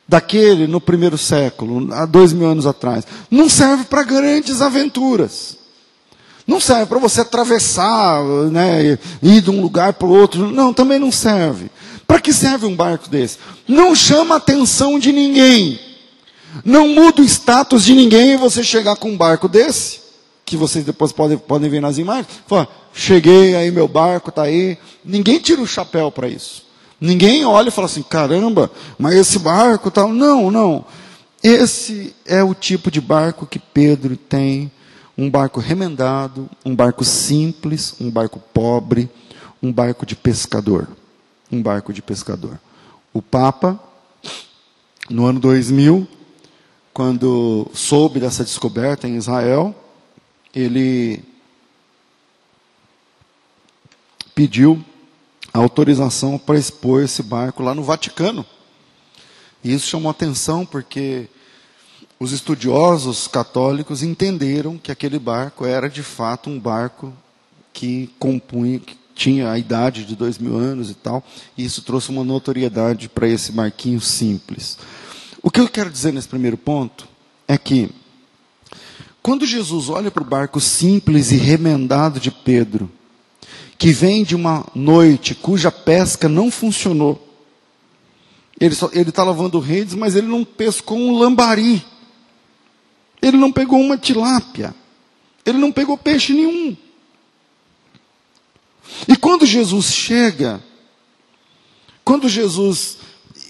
daquele 0.07 0.65
no 0.65 0.81
primeiro 0.81 1.19
século, 1.19 1.93
há 1.93 2.03
dois 2.05 2.33
mil 2.33 2.47
anos 2.47 2.65
atrás? 2.65 3.05
Não 3.29 3.47
serve 3.47 3.83
para 3.83 4.01
grandes 4.01 4.59
aventuras. 4.59 5.58
Não 6.49 6.59
serve 6.59 6.87
para 6.87 6.97
você 6.97 7.21
atravessar, 7.21 8.23
né, 8.51 8.97
ir 9.21 9.39
de 9.39 9.51
um 9.51 9.61
lugar 9.61 9.93
para 9.93 10.07
o 10.07 10.11
outro. 10.11 10.49
Não, 10.51 10.73
também 10.73 10.97
não 10.97 11.11
serve. 11.11 11.69
Para 12.07 12.19
que 12.19 12.33
serve 12.33 12.65
um 12.65 12.75
barco 12.75 13.07
desse? 13.07 13.37
Não 13.67 13.93
chama 13.93 14.33
a 14.33 14.37
atenção 14.39 14.97
de 14.97 15.11
ninguém. 15.11 15.79
Não 16.65 16.87
muda 16.87 17.21
o 17.21 17.23
status 17.23 17.83
de 17.83 17.93
ninguém 17.93 18.35
você 18.35 18.63
chegar 18.63 18.95
com 18.95 19.11
um 19.11 19.15
barco 19.15 19.47
desse, 19.47 19.99
que 20.43 20.57
vocês 20.57 20.83
depois 20.83 21.11
podem, 21.11 21.37
podem 21.37 21.69
ver 21.69 21.81
nas 21.81 21.99
imagens. 21.99 22.25
Fala, 22.47 22.67
cheguei, 22.91 23.55
aí 23.55 23.69
meu 23.69 23.87
barco 23.87 24.29
está 24.29 24.41
aí. 24.41 24.75
Ninguém 25.05 25.37
tira 25.37 25.61
o 25.61 25.67
chapéu 25.67 26.11
para 26.11 26.27
isso. 26.27 26.63
Ninguém 26.99 27.45
olha 27.45 27.67
e 27.67 27.71
fala 27.71 27.85
assim, 27.85 28.01
caramba, 28.01 28.71
mas 28.97 29.13
esse 29.13 29.37
barco 29.37 29.91
tal. 29.91 30.11
Não, 30.11 30.49
não. 30.49 30.83
Esse 31.43 32.11
é 32.25 32.43
o 32.43 32.55
tipo 32.55 32.89
de 32.89 32.99
barco 32.99 33.45
que 33.45 33.59
Pedro 33.59 34.17
tem 34.17 34.71
um 35.19 35.29
barco 35.29 35.59
remendado, 35.59 36.49
um 36.65 36.73
barco 36.73 37.03
simples, 37.03 37.93
um 37.99 38.09
barco 38.09 38.39
pobre, 38.39 39.09
um 39.61 39.69
barco 39.69 40.05
de 40.05 40.15
pescador. 40.15 40.87
Um 41.51 41.61
barco 41.61 41.91
de 41.91 42.01
pescador. 42.01 42.57
O 43.13 43.21
Papa, 43.21 43.77
no 45.09 45.25
ano 45.25 45.37
2000, 45.41 46.07
quando 46.93 47.69
soube 47.73 48.21
dessa 48.21 48.45
descoberta 48.45 49.09
em 49.09 49.17
Israel, 49.17 49.75
ele 50.55 51.21
pediu 54.33 54.81
autorização 55.51 56.37
para 56.37 56.57
expor 56.57 57.03
esse 57.03 57.21
barco 57.21 57.61
lá 57.61 57.75
no 57.75 57.83
Vaticano. 57.83 58.45
E 59.61 59.73
isso 59.73 59.87
chamou 59.87 60.09
atenção 60.09 60.65
porque 60.65 61.27
os 62.19 62.33
estudiosos 62.33 63.27
católicos 63.27 64.03
entenderam 64.03 64.77
que 64.77 64.91
aquele 64.91 65.17
barco 65.17 65.65
era 65.65 65.89
de 65.89 66.03
fato 66.03 66.49
um 66.49 66.59
barco 66.59 67.13
que 67.71 68.09
compunha, 68.19 68.77
que 68.79 68.97
tinha 69.15 69.49
a 69.49 69.57
idade 69.57 70.03
de 70.03 70.15
dois 70.15 70.37
mil 70.37 70.57
anos 70.57 70.89
e 70.89 70.93
tal, 70.93 71.23
e 71.57 71.63
isso 71.63 71.81
trouxe 71.81 72.09
uma 72.09 72.23
notoriedade 72.23 73.07
para 73.07 73.27
esse 73.27 73.51
barquinho 73.51 74.01
simples. 74.01 74.77
O 75.41 75.49
que 75.49 75.61
eu 75.61 75.69
quero 75.69 75.89
dizer 75.89 76.11
nesse 76.11 76.27
primeiro 76.27 76.57
ponto 76.57 77.07
é 77.47 77.57
que, 77.57 77.89
quando 79.21 79.45
Jesus 79.45 79.89
olha 79.89 80.11
para 80.11 80.23
o 80.23 80.25
barco 80.25 80.59
simples 80.59 81.31
e 81.31 81.37
remendado 81.37 82.19
de 82.19 82.31
Pedro, 82.31 82.91
que 83.77 83.91
vem 83.93 84.25
de 84.25 84.35
uma 84.35 84.65
noite 84.75 85.33
cuja 85.33 85.71
pesca 85.71 86.27
não 86.27 86.51
funcionou, 86.51 87.25
ele 88.59 88.73
está 89.09 89.23
lavando 89.23 89.57
redes, 89.57 89.95
mas 89.95 90.15
ele 90.15 90.27
não 90.27 90.43
pescou 90.43 90.97
um 90.97 91.17
lambari. 91.17 91.81
Ele 93.21 93.37
não 93.37 93.51
pegou 93.51 93.79
uma 93.79 93.97
tilápia. 93.97 94.73
Ele 95.45 95.57
não 95.57 95.71
pegou 95.71 95.97
peixe 95.97 96.33
nenhum. 96.33 96.75
E 99.07 99.15
quando 99.15 99.45
Jesus 99.45 99.93
chega, 99.93 100.61
quando 102.03 102.27
Jesus, 102.27 102.97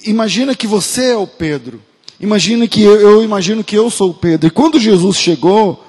imagina 0.06 0.56
que 0.56 0.68
você 0.68 1.12
é 1.12 1.18
o 1.18 1.28
Pedro, 1.28 1.82
imagina 2.20 2.68
que 2.68 2.82
eu, 2.82 3.00
eu 3.00 3.24
imagino 3.24 3.64
que 3.64 3.78
eu 3.78 3.90
sou 3.90 4.12
o 4.12 4.14
Pedro, 4.14 4.48
e 4.48 4.52
quando 4.52 4.80
Jesus 4.80 5.18
chegou, 5.18 5.84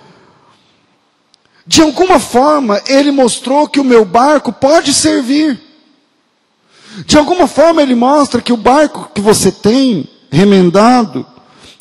de 1.66 1.82
alguma 1.82 2.18
forma 2.18 2.82
ele 2.86 3.10
mostrou 3.10 3.68
que 3.68 3.80
o 3.80 3.84
meu 3.84 4.04
barco 4.04 4.52
pode 4.52 4.92
servir. 4.92 5.60
De 7.06 7.16
alguma 7.16 7.46
forma 7.46 7.82
ele 7.82 7.94
mostra 7.94 8.40
que 8.40 8.52
o 8.52 8.56
barco 8.56 9.10
que 9.14 9.20
você 9.20 9.52
tem, 9.52 10.08
remendado, 10.30 11.24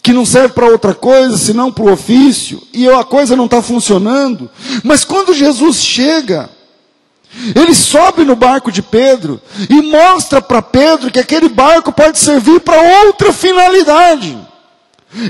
que 0.01 0.13
não 0.13 0.25
serve 0.25 0.49
para 0.49 0.67
outra 0.67 0.93
coisa 0.93 1.37
senão 1.37 1.71
para 1.71 1.83
o 1.83 1.91
ofício, 1.91 2.61
e 2.73 2.89
a 2.89 3.03
coisa 3.03 3.35
não 3.35 3.45
está 3.45 3.61
funcionando. 3.61 4.49
Mas 4.83 5.03
quando 5.03 5.33
Jesus 5.33 5.77
chega, 5.77 6.49
ele 7.55 7.75
sobe 7.75 8.23
no 8.23 8.35
barco 8.35 8.71
de 8.71 8.81
Pedro 8.81 9.39
e 9.69 9.81
mostra 9.81 10.41
para 10.41 10.61
Pedro 10.61 11.11
que 11.11 11.19
aquele 11.19 11.49
barco 11.49 11.91
pode 11.91 12.17
servir 12.17 12.59
para 12.61 13.05
outra 13.05 13.31
finalidade. 13.31 14.37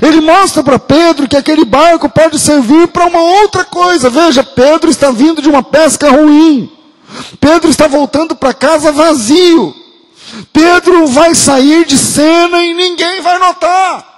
Ele 0.02 0.20
mostra 0.20 0.62
para 0.62 0.78
Pedro 0.78 1.26
que 1.26 1.36
aquele 1.36 1.64
barco 1.64 2.08
pode 2.08 2.38
servir 2.38 2.88
para 2.88 3.06
uma 3.06 3.20
outra 3.20 3.64
coisa. 3.64 4.10
Veja, 4.10 4.42
Pedro 4.42 4.90
está 4.90 5.10
vindo 5.10 5.40
de 5.40 5.48
uma 5.48 5.62
pesca 5.62 6.10
ruim. 6.10 6.70
Pedro 7.40 7.70
está 7.70 7.86
voltando 7.86 8.36
para 8.36 8.52
casa 8.52 8.92
vazio. 8.92 9.74
Pedro 10.52 11.06
vai 11.06 11.34
sair 11.34 11.86
de 11.86 11.96
cena 11.96 12.62
e 12.64 12.74
ninguém 12.74 13.20
vai 13.20 13.38
notar. 13.38 14.09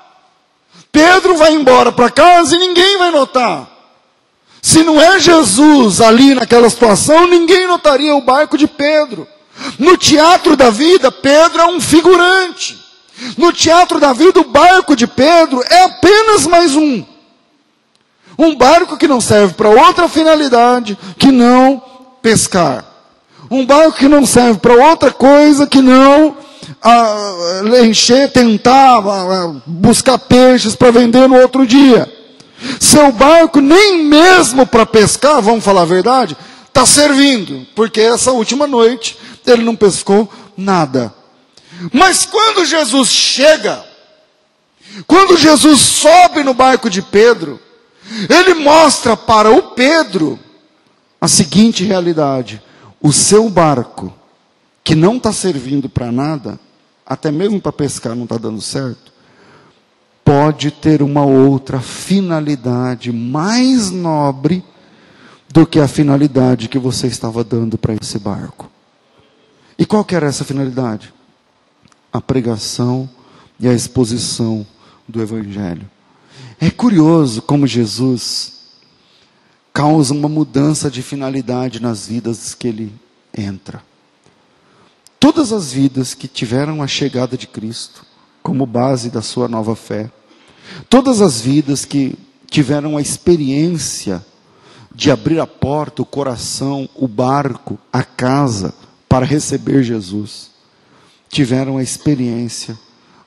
Pedro 0.93 1.39
vai 1.39 1.55
embora 1.55 1.91
para 1.91 2.11
casa 2.11 2.55
e 2.55 2.59
ninguém 2.59 2.99
vai 2.99 3.11
notar. 3.11 3.67
Se 4.61 4.85
não 4.85 5.01
é 5.01 5.19
Jesus 5.19 6.01
ali 6.03 6.35
naquela 6.35 6.69
situação, 6.69 7.27
ninguém 7.27 7.67
notaria 7.67 8.15
o 8.15 8.21
barco 8.21 8.59
de 8.59 8.67
Pedro. 8.67 9.27
No 9.79 9.97
teatro 9.97 10.55
da 10.55 10.69
vida, 10.71 11.11
Pedro 11.11 11.63
é 11.63 11.67
um 11.67 11.81
figurante. 11.81 12.79
No 13.39 13.53
teatro 13.53 13.99
da 13.99 14.13
vida, 14.13 14.41
o 14.41 14.45
barco 14.45 14.95
de 14.95 15.07
Pedro 15.07 15.65
é 15.69 15.85
apenas 15.85 16.47
mais 16.47 16.77
um. 16.77 17.05
Um 18.39 18.55
barco 18.55 18.97
que 18.97 19.09
não 19.09 19.21
serve 19.21 19.55
para 19.55 19.69
outra 19.69 20.09
finalidade 20.09 20.99
que 21.19 21.33
não 21.33 21.83
pescar. 22.21 22.85
Um 23.51 23.65
barco 23.65 23.99
que 23.99 24.09
não 24.09 24.27
serve 24.27 24.59
para 24.59 24.75
outra 24.75 25.11
coisa 25.11 25.67
que 25.67 25.81
não 25.81 26.37
encher, 27.85 28.31
tentar 28.31 28.99
a, 28.99 29.55
buscar 29.67 30.19
peixes 30.19 30.75
para 30.75 30.91
vender 30.91 31.29
no 31.29 31.37
outro 31.37 31.67
dia. 31.67 32.11
Seu 32.81 33.13
barco, 33.13 33.61
nem 33.61 34.05
mesmo 34.05 34.67
para 34.67 34.87
pescar, 34.87 35.41
vamos 35.41 35.65
falar 35.65 35.83
a 35.83 35.87
verdade, 35.87 36.37
está 36.67 36.87
servindo, 36.87 37.67
porque 37.75 38.01
essa 38.01 38.33
última 38.33 38.67
noite 38.67 39.19
ele 39.47 39.63
não 39.63 39.77
pescou 39.77 40.31
nada. 40.57 41.13
Mas 41.93 42.25
quando 42.25 42.65
Jesus 42.65 43.09
chega, 43.09 43.85
quando 45.07 45.37
Jesus 45.37 45.81
sobe 45.81 46.43
no 46.43 46.55
barco 46.55 46.89
de 46.89 47.03
Pedro, 47.03 47.61
ele 48.29 48.55
mostra 48.55 49.17
para 49.17 49.51
o 49.51 49.71
Pedro 49.71 50.39
a 51.21 51.29
seguinte 51.29 51.85
realidade: 51.85 52.63
o 53.01 53.13
seu 53.13 53.49
barco, 53.49 54.13
que 54.85 54.95
não 54.95 55.17
está 55.17 55.33
servindo 55.33 55.89
para 55.89 56.13
nada, 56.13 56.59
até 57.13 57.31
mesmo 57.31 57.61
para 57.61 57.73
pescar 57.73 58.15
não 58.17 58.25
está 58.25 58.39
dando 58.39 58.61
certo, 58.61 59.13
pode 60.25 60.71
ter 60.71 61.03
uma 61.03 61.25
outra 61.27 61.79
finalidade 61.79 63.13
mais 63.13 63.91
nobre 63.91 64.65
do 65.51 65.67
que 65.67 65.79
a 65.79 65.87
finalidade 65.87 66.69
que 66.69 66.79
você 66.79 67.07
estava 67.07 67.45
dando 67.45 67.77
para 67.77 67.95
esse 67.95 68.19
barco. 68.19 68.71
E 69.79 69.85
qual 69.85 70.05
que 70.05 70.15
era 70.15 70.27
essa 70.27 70.43
finalidade? 70.43 71.13
A 72.11 72.19
pregação 72.19 73.09
e 73.61 73.69
a 73.69 73.75
exposição 73.75 74.67
do 75.07 75.21
Evangelho. 75.21 75.89
É 76.59 76.71
curioso 76.71 77.43
como 77.43 77.67
Jesus 77.67 78.53
causa 79.71 80.15
uma 80.15 80.31
mudança 80.31 80.91
de 80.91 81.03
finalidade 81.03 81.81
nas 81.81 82.07
vidas 82.07 82.55
que 82.55 82.69
ele 82.69 82.93
entra. 83.37 83.83
Todas 85.23 85.53
as 85.53 85.73
vidas 85.73 86.15
que 86.15 86.27
tiveram 86.27 86.83
a 86.83 86.89
chegada 86.89 87.37
de 87.37 87.47
Cristo 87.47 88.05
como 88.43 88.67
base 88.67 89.09
da 89.09 89.23
sua 89.23 89.47
nova 89.47 89.77
fé, 89.77 90.11
todas 90.91 91.21
as 91.21 91.41
vidas 91.41 91.85
que 91.85 92.19
tiveram 92.51 92.97
a 92.97 93.01
experiência 93.01 94.21
de 94.93 95.13
abrir 95.13 95.39
a 95.39 95.47
porta, 95.47 96.03
o 96.03 96.05
coração, 96.05 96.89
o 96.97 97.07
barco, 97.07 97.79
a 97.93 98.03
casa 98.03 98.75
para 99.09 99.25
receber 99.25 99.85
Jesus, 99.85 100.51
tiveram 101.29 101.79
a 101.79 101.85
experiência 101.85 102.77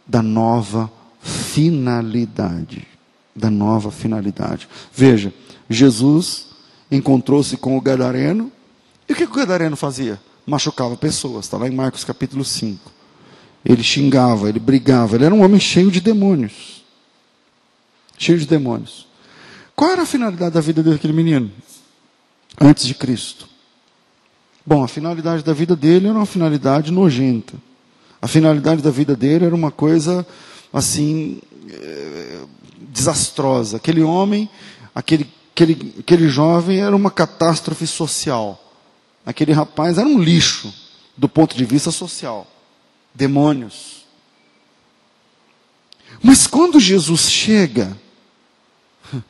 da 0.05 0.21
nova 0.21 0.91
finalidade. 1.21 2.86
Da 3.34 3.49
nova 3.49 3.89
finalidade. 3.89 4.67
Veja, 4.93 5.34
Jesus 5.69 6.47
encontrou-se 6.91 7.55
com 7.55 7.77
o 7.77 7.81
Gadareno, 7.81 8.51
e 9.08 9.13
o 9.13 9.15
que 9.15 9.23
o 9.23 9.31
Gadareno 9.31 9.77
fazia? 9.77 10.19
Machucava 10.45 10.95
pessoas. 10.95 11.45
Está 11.45 11.58
lá 11.58 11.67
em 11.67 11.71
Marcos 11.71 12.03
capítulo 12.03 12.45
5. 12.45 12.91
Ele 13.63 13.84
xingava, 13.84 14.47
ele 14.47 14.60
brigava. 14.60 15.15
Ele 15.15 15.25
era 15.25 15.34
um 15.34 15.43
homem 15.43 15.60
cheio 15.60 15.89
de 15.89 15.99
demônios. 15.99 16.84
Cheio 18.17 18.38
de 18.38 18.45
demônios. 18.45 19.08
Qual 19.75 19.91
era 19.91 20.03
a 20.03 20.05
finalidade 20.05 20.53
da 20.53 20.62
vida 20.62 20.84
daquele 20.84 21.13
menino? 21.13 21.51
Antes 22.62 22.86
de 22.86 22.93
Cristo. 22.93 23.47
Bom, 24.65 24.84
a 24.84 24.88
finalidade 24.88 25.43
da 25.43 25.53
vida 25.53 25.75
dele 25.75 26.08
era 26.08 26.17
uma 26.17 26.25
finalidade 26.25 26.91
nojenta. 26.91 27.53
A 28.21 28.27
finalidade 28.27 28.81
da 28.81 28.89
vida 28.89 29.15
dele 29.15 29.45
era 29.45 29.53
uma 29.53 29.69
coisa 29.69 30.25
assim 30.71 31.41
é, 31.69 32.39
desastrosa. 32.89 33.77
Aquele 33.77 34.01
homem, 34.01 34.49
aquele, 34.93 35.29
aquele, 35.53 35.95
aquele 35.99 36.27
jovem 36.27 36.79
era 36.79 36.95
uma 36.95 37.12
catástrofe 37.12 37.86
social. 37.86 38.64
Aquele 39.25 39.51
rapaz 39.51 39.97
era 39.97 40.07
um 40.07 40.19
lixo 40.19 40.73
do 41.17 41.27
ponto 41.27 41.55
de 41.55 41.65
vista 41.65 41.91
social. 41.91 42.45
Demônios. 43.13 44.05
Mas 46.21 46.45
quando 46.45 46.79
Jesus 46.79 47.29
chega, 47.29 47.97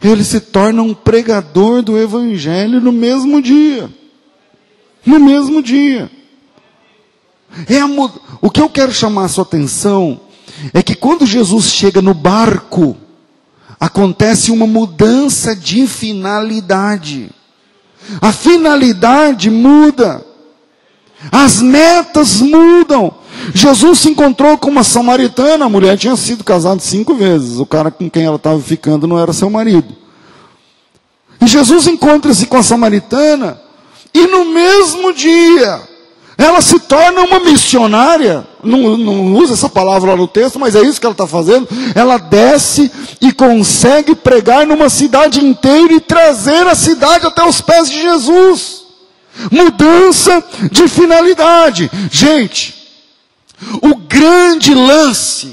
ele 0.00 0.24
se 0.24 0.40
torna 0.40 0.82
um 0.82 0.94
pregador 0.94 1.82
do 1.82 1.98
Evangelho 1.98 2.80
no 2.80 2.92
mesmo 2.92 3.42
dia. 3.42 3.92
No 5.04 5.18
mesmo 5.18 5.62
dia. 5.62 6.10
É 7.68 7.80
a, 7.80 7.86
o 8.40 8.50
que 8.50 8.60
eu 8.60 8.68
quero 8.68 8.92
chamar 8.92 9.24
a 9.24 9.28
sua 9.28 9.44
atenção 9.44 10.20
é 10.72 10.82
que 10.82 10.94
quando 10.94 11.26
Jesus 11.26 11.66
chega 11.66 12.00
no 12.00 12.14
barco, 12.14 12.96
acontece 13.78 14.50
uma 14.50 14.66
mudança 14.66 15.54
de 15.54 15.86
finalidade. 15.86 17.30
A 18.20 18.32
finalidade 18.32 19.50
muda. 19.50 20.24
As 21.30 21.60
metas 21.60 22.40
mudam. 22.40 23.14
Jesus 23.52 23.98
se 24.00 24.08
encontrou 24.08 24.56
com 24.56 24.70
uma 24.70 24.84
samaritana, 24.84 25.64
a 25.64 25.68
mulher 25.68 25.98
tinha 25.98 26.16
sido 26.16 26.44
casada 26.44 26.80
cinco 26.80 27.14
vezes, 27.14 27.58
o 27.58 27.66
cara 27.66 27.90
com 27.90 28.08
quem 28.08 28.24
ela 28.24 28.36
estava 28.36 28.60
ficando 28.60 29.06
não 29.06 29.18
era 29.18 29.32
seu 29.32 29.50
marido. 29.50 29.94
E 31.40 31.46
Jesus 31.46 31.86
encontra-se 31.86 32.46
com 32.46 32.56
a 32.56 32.62
samaritana, 32.62 33.60
e 34.14 34.26
no 34.26 34.46
mesmo 34.46 35.12
dia, 35.12 35.80
ela 36.36 36.60
se 36.60 36.80
torna 36.80 37.22
uma 37.22 37.40
missionária, 37.40 38.46
não, 38.62 38.96
não, 38.96 39.34
usa 39.34 39.54
essa 39.54 39.68
palavra 39.68 40.10
lá 40.10 40.16
no 40.16 40.26
texto, 40.26 40.58
mas 40.58 40.74
é 40.74 40.82
isso 40.82 40.98
que 40.98 41.06
ela 41.06 41.12
está 41.12 41.26
fazendo. 41.26 41.68
Ela 41.94 42.18
desce 42.18 42.90
e 43.20 43.32
consegue 43.32 44.14
pregar 44.14 44.66
numa 44.66 44.88
cidade 44.88 45.44
inteira 45.44 45.92
e 45.92 46.00
trazer 46.00 46.66
a 46.66 46.74
cidade 46.74 47.26
até 47.26 47.44
os 47.44 47.60
pés 47.60 47.88
de 47.88 48.00
Jesus. 48.00 48.84
Mudança 49.50 50.42
de 50.70 50.88
finalidade. 50.88 51.90
Gente, 52.10 52.74
o 53.80 53.94
grande 53.94 54.74
lance 54.74 55.52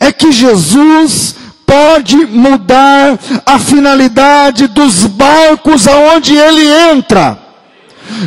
é 0.00 0.12
que 0.12 0.32
Jesus 0.32 1.34
pode 1.66 2.16
mudar 2.26 3.18
a 3.44 3.58
finalidade 3.58 4.66
dos 4.66 5.06
barcos 5.06 5.88
aonde 5.88 6.36
ele 6.36 6.66
entra. 6.92 7.43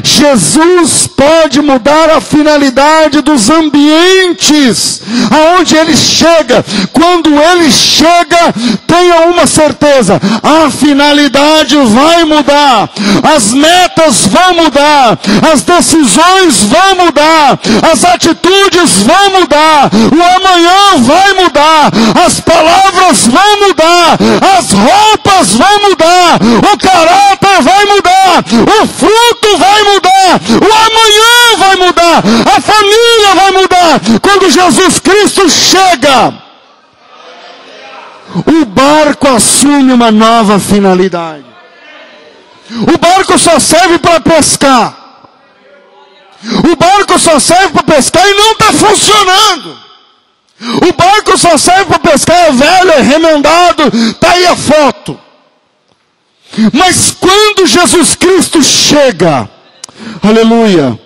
Jesus 0.03 1.07
pode 1.07 1.61
mudar 1.61 2.09
a 2.09 2.21
finalidade 2.21 3.21
dos 3.21 3.49
ambientes 3.49 5.01
aonde 5.31 5.75
ele 5.75 5.95
chega. 5.95 6.63
Quando 6.91 7.29
ele 7.29 7.71
chega, 7.71 8.53
tenha 8.85 9.27
uma 9.27 9.45
certeza: 9.45 10.19
a 10.43 10.69
finalidade 10.71 11.77
vai 11.77 12.23
mudar, 12.25 12.89
as 13.35 13.53
metas 13.53 14.27
vão 14.27 14.63
mudar, 14.63 15.17
as 15.51 15.61
decisões 15.61 16.63
vão 16.63 17.05
mudar, 17.05 17.59
as 17.91 18.03
atitudes 18.03 19.03
vão 19.03 19.39
mudar, 19.39 19.89
o 19.93 20.37
amanhã 20.37 20.97
vai 20.99 21.33
mudar, 21.43 21.91
as 22.25 22.39
palavras 22.39 23.27
vão 23.27 23.67
mudar, 23.67 24.17
as 24.57 24.71
roupas 24.71 25.55
vão 25.55 25.89
mudar, 25.89 26.39
o 26.73 26.77
caráter 26.77 27.61
vai 27.61 27.85
mudar, 27.85 28.43
o 28.81 28.87
fruto 28.87 29.57
vai 29.57 29.66
mudar, 29.83 30.39
o 30.61 30.73
amanhã 30.73 31.57
vai 31.57 31.75
mudar, 31.75 32.23
a 32.55 32.61
família 32.61 33.35
vai 33.35 33.51
mudar. 33.51 33.99
Quando 34.21 34.49
Jesus 34.49 34.99
Cristo 34.99 35.49
chega, 35.49 36.33
o 38.45 38.65
barco 38.65 39.27
assume 39.27 39.93
uma 39.93 40.11
nova 40.11 40.59
finalidade. 40.59 41.45
O 42.69 42.97
barco 42.97 43.37
só 43.37 43.59
serve 43.59 43.97
para 43.99 44.19
pescar. 44.19 44.95
O 46.71 46.75
barco 46.75 47.17
só 47.17 47.39
serve 47.39 47.69
para 47.69 47.95
pescar 47.95 48.27
e 48.27 48.33
não 48.33 48.51
está 48.51 48.73
funcionando. 48.73 49.77
O 50.59 50.93
barco 50.93 51.37
só 51.37 51.57
serve 51.57 51.85
para 51.85 51.99
pescar, 51.99 52.47
é 52.47 52.51
velho, 52.51 52.91
é 52.91 53.01
remendado, 53.01 53.83
está 53.93 54.31
aí 54.31 54.47
a 54.47 54.55
foto. 54.55 55.19
Mas 56.73 57.11
quando 57.11 57.67
Jesus 57.67 58.15
Cristo 58.15 58.61
chega, 58.63 59.49
aleluia, 60.21 60.99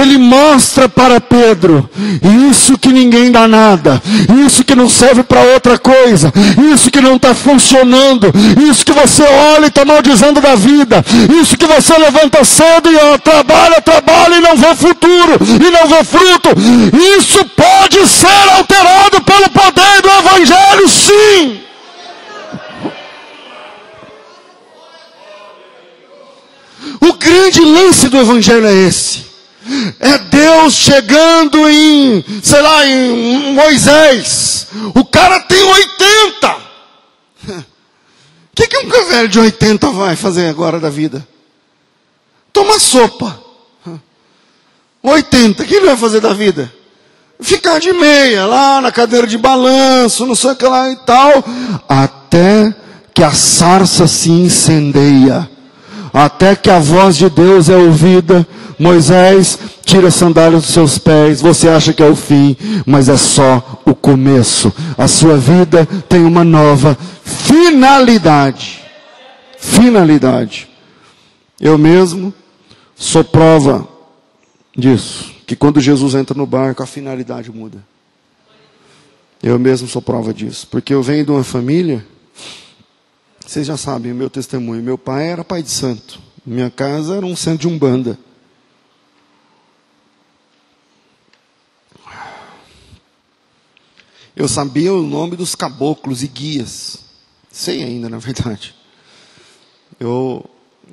ele 0.00 0.16
mostra 0.16 0.88
para 0.88 1.20
Pedro, 1.20 1.88
isso 2.50 2.78
que 2.78 2.92
ninguém 2.92 3.32
dá 3.32 3.48
nada, 3.48 4.00
isso 4.46 4.64
que 4.64 4.74
não 4.74 4.88
serve 4.88 5.22
para 5.22 5.40
outra 5.40 5.76
coisa, 5.78 6.32
isso 6.72 6.90
que 6.90 7.00
não 7.00 7.16
está 7.16 7.34
funcionando, 7.34 8.32
isso 8.70 8.84
que 8.84 8.92
você 8.92 9.22
olha 9.22 9.64
e 9.64 9.68
está 9.68 9.84
maldizendo 9.84 10.40
da 10.40 10.54
vida, 10.54 11.04
isso 11.40 11.56
que 11.56 11.66
você 11.66 11.96
levanta 11.98 12.44
cedo 12.44 12.90
e 12.90 12.96
ó, 12.96 13.18
trabalha, 13.18 13.80
trabalha 13.80 14.36
e 14.36 14.40
não 14.40 14.56
vê 14.56 14.74
futuro, 14.74 15.38
e 15.40 15.70
não 15.70 15.88
vê 15.88 16.04
fruto, 16.04 16.50
isso 17.18 17.44
pode 17.56 18.06
ser 18.06 18.48
alterado 18.56 19.20
pelo 19.22 19.50
poder 19.50 20.02
do 20.02 20.08
Evangelho, 20.08 20.88
sim. 20.88 21.65
O 27.00 27.12
grande 27.14 27.60
lance 27.60 28.08
do 28.08 28.18
Evangelho 28.18 28.66
é 28.66 28.74
esse. 28.74 29.26
É 29.98 30.18
Deus 30.18 30.74
chegando 30.74 31.68
em, 31.68 32.24
sei 32.42 32.60
lá, 32.60 32.86
em 32.86 33.54
Moisés. 33.54 34.68
O 34.94 35.04
cara 35.04 35.40
tem 35.40 35.62
80. 35.62 36.56
O 36.56 37.64
que, 38.54 38.66
que 38.68 38.78
um 38.78 39.08
velho 39.08 39.28
de 39.28 39.38
80 39.40 39.90
vai 39.90 40.14
fazer 40.14 40.48
agora 40.48 40.78
da 40.78 40.88
vida? 40.88 41.26
Tomar 42.52 42.78
sopa. 42.78 43.40
80, 45.02 45.62
o 45.62 45.66
que 45.66 45.74
ele 45.74 45.86
vai 45.86 45.96
fazer 45.96 46.20
da 46.20 46.32
vida? 46.32 46.72
Ficar 47.40 47.78
de 47.78 47.92
meia, 47.92 48.46
lá 48.46 48.80
na 48.80 48.90
cadeira 48.90 49.26
de 49.26 49.36
balanço, 49.36 50.24
não 50.24 50.34
sei 50.34 50.52
o 50.52 50.56
que 50.56 50.64
lá 50.64 50.90
e 50.90 50.96
tal, 50.96 51.44
até 51.86 52.74
que 53.12 53.22
a 53.22 53.32
sarça 53.32 54.06
se 54.06 54.30
incendeia, 54.30 55.48
até 56.16 56.56
que 56.56 56.70
a 56.70 56.78
voz 56.78 57.14
de 57.14 57.28
Deus 57.28 57.68
é 57.68 57.76
ouvida, 57.76 58.46
Moisés, 58.78 59.58
tira 59.84 60.08
as 60.08 60.14
sandálias 60.14 60.62
dos 60.62 60.72
seus 60.72 60.96
pés. 60.96 61.42
Você 61.42 61.68
acha 61.68 61.92
que 61.92 62.02
é 62.02 62.08
o 62.08 62.16
fim, 62.16 62.56
mas 62.86 63.10
é 63.10 63.18
só 63.18 63.82
o 63.84 63.94
começo. 63.94 64.72
A 64.96 65.06
sua 65.06 65.36
vida 65.36 65.84
tem 66.08 66.24
uma 66.24 66.42
nova 66.42 66.96
finalidade. 67.22 68.82
Finalidade. 69.58 70.70
Eu 71.60 71.76
mesmo 71.76 72.32
sou 72.96 73.22
prova 73.22 73.86
disso. 74.74 75.30
Que 75.46 75.54
quando 75.54 75.82
Jesus 75.82 76.14
entra 76.14 76.34
no 76.34 76.46
barco, 76.46 76.82
a 76.82 76.86
finalidade 76.86 77.52
muda. 77.52 77.76
Eu 79.42 79.58
mesmo 79.58 79.86
sou 79.86 80.00
prova 80.00 80.32
disso. 80.32 80.66
Porque 80.70 80.94
eu 80.94 81.02
venho 81.02 81.26
de 81.26 81.30
uma 81.30 81.44
família. 81.44 82.02
Vocês 83.46 83.64
já 83.64 83.76
sabem 83.76 84.10
o 84.10 84.14
meu 84.14 84.28
testemunho. 84.28 84.82
Meu 84.82 84.98
pai 84.98 85.28
era 85.28 85.44
pai 85.44 85.62
de 85.62 85.70
santo. 85.70 86.20
Minha 86.44 86.68
casa 86.68 87.14
era 87.14 87.24
um 87.24 87.36
centro 87.36 87.60
de 87.60 87.68
umbanda. 87.68 88.18
Eu 94.34 94.48
sabia 94.48 94.92
o 94.92 95.00
nome 95.00 95.36
dos 95.36 95.54
caboclos 95.54 96.24
e 96.24 96.26
guias. 96.26 96.98
Sei 97.48 97.84
ainda, 97.84 98.08
na 98.08 98.18
verdade. 98.18 98.74
Eu, 99.98 100.44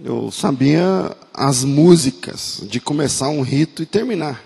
eu 0.05 0.31
sabia 0.31 1.17
as 1.33 1.63
músicas 1.63 2.61
de 2.69 2.79
começar 2.79 3.29
um 3.29 3.41
rito 3.41 3.81
e 3.81 3.85
terminar. 3.87 4.43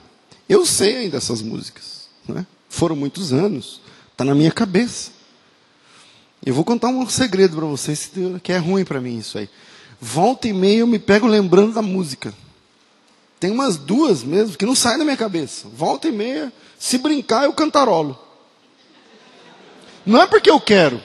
Eu 0.48 0.66
sei 0.66 0.96
ainda 0.96 1.18
essas 1.18 1.42
músicas. 1.42 2.08
Né? 2.26 2.48
Foram 2.70 2.96
muitos 2.96 3.34
anos. 3.34 3.82
Está 4.14 4.24
na 4.24 4.34
minha 4.34 4.52
cabeça. 4.52 5.17
Eu 6.46 6.54
vou 6.54 6.64
contar 6.64 6.88
um 6.88 7.08
segredo 7.10 7.58
para 7.58 7.66
vocês, 7.66 8.12
que 8.42 8.52
é 8.52 8.58
ruim 8.58 8.86
para 8.86 9.02
mim 9.02 9.18
isso 9.18 9.38
aí. 9.38 9.50
Volta 10.00 10.48
e 10.48 10.54
meia 10.54 10.80
eu 10.80 10.88
me 10.88 11.00
pego 11.00 11.28
lembrando 11.28 11.74
da 11.74 11.82
música. 11.82 12.34
Tem 13.40 13.52
umas 13.52 13.78
duas 13.78 14.24
mesmo 14.24 14.58
que 14.58 14.66
não 14.66 14.76
saem 14.76 14.98
da 14.98 15.04
minha 15.04 15.18
cabeça. 15.18 15.68
Volta 15.74 16.08
e 16.08 16.12
meia, 16.12 16.52
se 16.78 16.98
brincar, 16.98 17.44
eu 17.44 17.54
cantarolo. 17.54 18.18
Não 20.06 20.22
é 20.22 20.28
porque 20.28 20.50
eu 20.50 20.60
quero. 20.60 21.02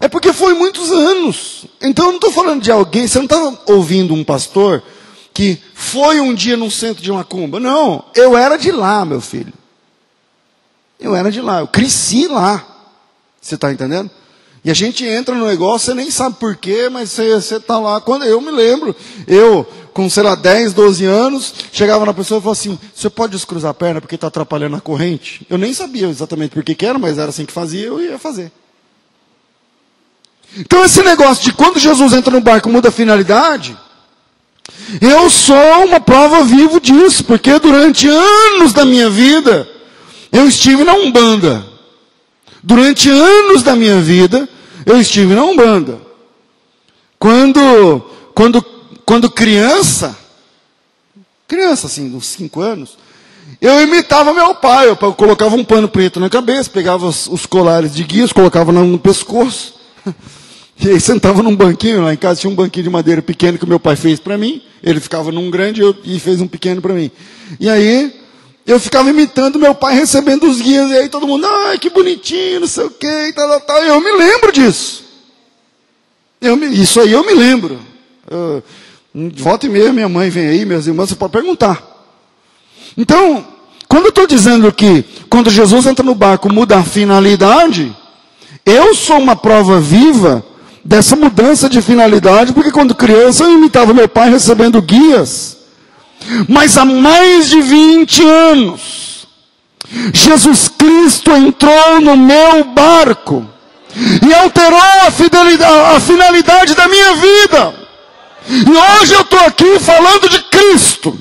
É 0.00 0.08
porque 0.08 0.32
foi 0.32 0.54
muitos 0.54 0.90
anos. 0.90 1.66
Então 1.80 2.06
eu 2.06 2.10
não 2.12 2.16
estou 2.16 2.32
falando 2.32 2.62
de 2.62 2.70
alguém, 2.70 3.06
você 3.06 3.18
não 3.18 3.24
está 3.24 3.58
ouvindo 3.66 4.14
um 4.14 4.24
pastor 4.24 4.82
que 5.34 5.58
foi 5.74 6.20
um 6.20 6.34
dia 6.34 6.56
num 6.56 6.70
centro 6.70 7.02
de 7.02 7.10
macumba. 7.10 7.58
Não, 7.58 8.04
eu 8.14 8.36
era 8.36 8.56
de 8.56 8.70
lá, 8.70 9.04
meu 9.04 9.20
filho. 9.20 9.52
Eu 10.98 11.16
era 11.16 11.30
de 11.30 11.40
lá, 11.40 11.60
eu 11.60 11.68
cresci 11.68 12.26
lá. 12.28 12.66
Você 13.42 13.56
está 13.56 13.72
entendendo? 13.72 14.08
E 14.64 14.70
a 14.70 14.74
gente 14.74 15.04
entra 15.04 15.34
no 15.34 15.44
negócio, 15.44 15.86
você 15.86 15.94
nem 15.94 16.08
sabe 16.08 16.36
porquê, 16.38 16.88
mas 16.88 17.10
você 17.10 17.56
está 17.56 17.80
lá. 17.80 18.00
Quando 18.00 18.24
eu 18.24 18.40
me 18.40 18.52
lembro, 18.52 18.94
eu 19.26 19.66
com, 19.92 20.08
sei 20.08 20.22
lá, 20.22 20.36
10, 20.36 20.72
12 20.72 21.04
anos, 21.04 21.52
chegava 21.72 22.06
na 22.06 22.14
pessoa 22.14 22.38
e 22.38 22.42
falava 22.42 22.58
assim: 22.58 22.78
você 22.94 23.10
pode 23.10 23.32
descruzar 23.32 23.72
a 23.72 23.74
perna 23.74 24.00
porque 24.00 24.14
está 24.14 24.28
atrapalhando 24.28 24.76
a 24.76 24.80
corrente? 24.80 25.44
Eu 25.50 25.58
nem 25.58 25.74
sabia 25.74 26.06
exatamente 26.06 26.52
por 26.52 26.62
que 26.62 26.86
era, 26.86 26.98
mas 26.98 27.18
era 27.18 27.30
assim 27.30 27.44
que 27.44 27.52
fazia, 27.52 27.86
eu 27.86 28.00
ia 28.00 28.18
fazer. 28.18 28.52
Então, 30.56 30.84
esse 30.84 31.02
negócio 31.02 31.42
de 31.44 31.52
quando 31.52 31.80
Jesus 31.80 32.12
entra 32.12 32.30
no 32.30 32.40
barco 32.40 32.68
muda 32.68 32.90
a 32.90 32.92
finalidade, 32.92 33.76
eu 35.00 35.28
sou 35.28 35.84
uma 35.84 35.98
prova 35.98 36.44
viva 36.44 36.78
disso, 36.78 37.24
porque 37.24 37.58
durante 37.58 38.06
anos 38.06 38.72
da 38.72 38.84
minha 38.84 39.10
vida, 39.10 39.68
eu 40.30 40.46
estive 40.46 40.84
na 40.84 40.94
Umbanda. 40.94 41.71
Durante 42.62 43.10
anos 43.10 43.62
da 43.62 43.74
minha 43.74 44.00
vida, 44.00 44.48
eu 44.86 45.00
estive 45.00 45.34
na 45.34 45.44
Umbanda. 45.44 46.00
Quando, 47.18 48.00
quando 48.34 48.64
quando 49.04 49.30
criança, 49.30 50.16
criança 51.46 51.86
assim, 51.86 52.14
uns 52.14 52.26
5 52.26 52.60
anos, 52.60 52.96
eu 53.60 53.82
imitava 53.82 54.32
meu 54.32 54.54
pai. 54.54 54.88
Eu 54.88 54.96
colocava 54.96 55.54
um 55.54 55.64
pano 55.64 55.88
preto 55.88 56.18
na 56.18 56.30
cabeça, 56.30 56.70
pegava 56.70 57.06
os, 57.06 57.26
os 57.26 57.44
colares 57.44 57.94
de 57.94 58.04
guias, 58.04 58.32
colocava 58.32 58.72
no, 58.72 58.84
no 58.84 58.98
pescoço. 58.98 59.74
E 60.80 60.88
aí 60.88 60.98
sentava 60.98 61.44
num 61.44 61.54
banquinho, 61.54 62.02
lá 62.02 62.12
em 62.12 62.16
casa 62.16 62.40
tinha 62.40 62.50
um 62.50 62.56
banquinho 62.56 62.82
de 62.82 62.90
madeira 62.90 63.22
pequeno 63.22 63.56
que 63.56 63.64
meu 63.64 63.78
pai 63.78 63.94
fez 63.94 64.18
para 64.18 64.36
mim. 64.36 64.60
Ele 64.82 64.98
ficava 64.98 65.30
num 65.30 65.48
grande 65.48 65.80
eu, 65.80 65.94
e 66.02 66.18
fez 66.18 66.40
um 66.40 66.48
pequeno 66.48 66.82
para 66.82 66.92
mim. 66.92 67.08
E 67.60 67.68
aí 67.68 68.12
eu 68.66 68.78
ficava 68.78 69.10
imitando 69.10 69.58
meu 69.58 69.74
pai 69.74 69.94
recebendo 69.94 70.44
os 70.48 70.60
guias. 70.60 70.90
E 70.90 70.96
aí 70.96 71.08
todo 71.08 71.26
mundo, 71.26 71.46
ai 71.46 71.78
que 71.78 71.90
bonitinho, 71.90 72.60
não 72.60 72.66
sei 72.66 72.84
o 72.84 72.90
que, 72.90 73.06
e 73.06 73.32
tal, 73.32 73.48
tal, 73.48 73.60
tal. 73.60 73.82
Eu 73.82 74.00
me 74.00 74.12
lembro 74.12 74.52
disso. 74.52 75.04
Me, 76.40 76.80
isso 76.80 77.00
aí 77.00 77.12
eu 77.12 77.24
me 77.24 77.34
lembro. 77.34 77.78
Eu, 78.30 78.62
Volta 79.14 79.66
e 79.66 79.68
meia, 79.68 79.92
minha 79.92 80.08
mãe 80.08 80.30
vem 80.30 80.48
aí, 80.48 80.64
meus 80.64 80.86
irmãos, 80.86 81.10
você 81.10 81.14
pode 81.14 81.32
perguntar. 81.32 81.82
Então, 82.96 83.46
quando 83.86 84.04
eu 84.04 84.08
estou 84.08 84.26
dizendo 84.26 84.72
que 84.72 85.04
quando 85.28 85.50
Jesus 85.50 85.84
entra 85.84 86.02
no 86.02 86.14
barco 86.14 86.50
muda 86.50 86.78
a 86.78 86.82
finalidade, 86.82 87.94
eu 88.64 88.94
sou 88.94 89.18
uma 89.18 89.36
prova 89.36 89.78
viva 89.78 90.42
dessa 90.82 91.14
mudança 91.14 91.68
de 91.68 91.82
finalidade, 91.82 92.54
porque 92.54 92.72
quando 92.72 92.94
criança 92.94 93.44
eu 93.44 93.52
imitava 93.52 93.92
meu 93.92 94.08
pai 94.08 94.30
recebendo 94.30 94.80
guias. 94.80 95.58
Mas 96.48 96.76
há 96.76 96.84
mais 96.84 97.48
de 97.48 97.60
20 97.60 98.24
anos, 98.24 99.26
Jesus 100.12 100.68
Cristo 100.68 101.30
entrou 101.32 102.00
no 102.00 102.16
meu 102.16 102.64
barco 102.64 103.46
e 104.26 104.34
alterou 104.34 104.78
a, 104.78 105.96
a 105.96 106.00
finalidade 106.00 106.74
da 106.74 106.88
minha 106.88 107.14
vida. 107.14 107.74
E 108.48 109.00
hoje 109.00 109.14
eu 109.14 109.20
estou 109.20 109.40
aqui 109.40 109.78
falando 109.78 110.28
de 110.28 110.42
Cristo. 110.44 111.18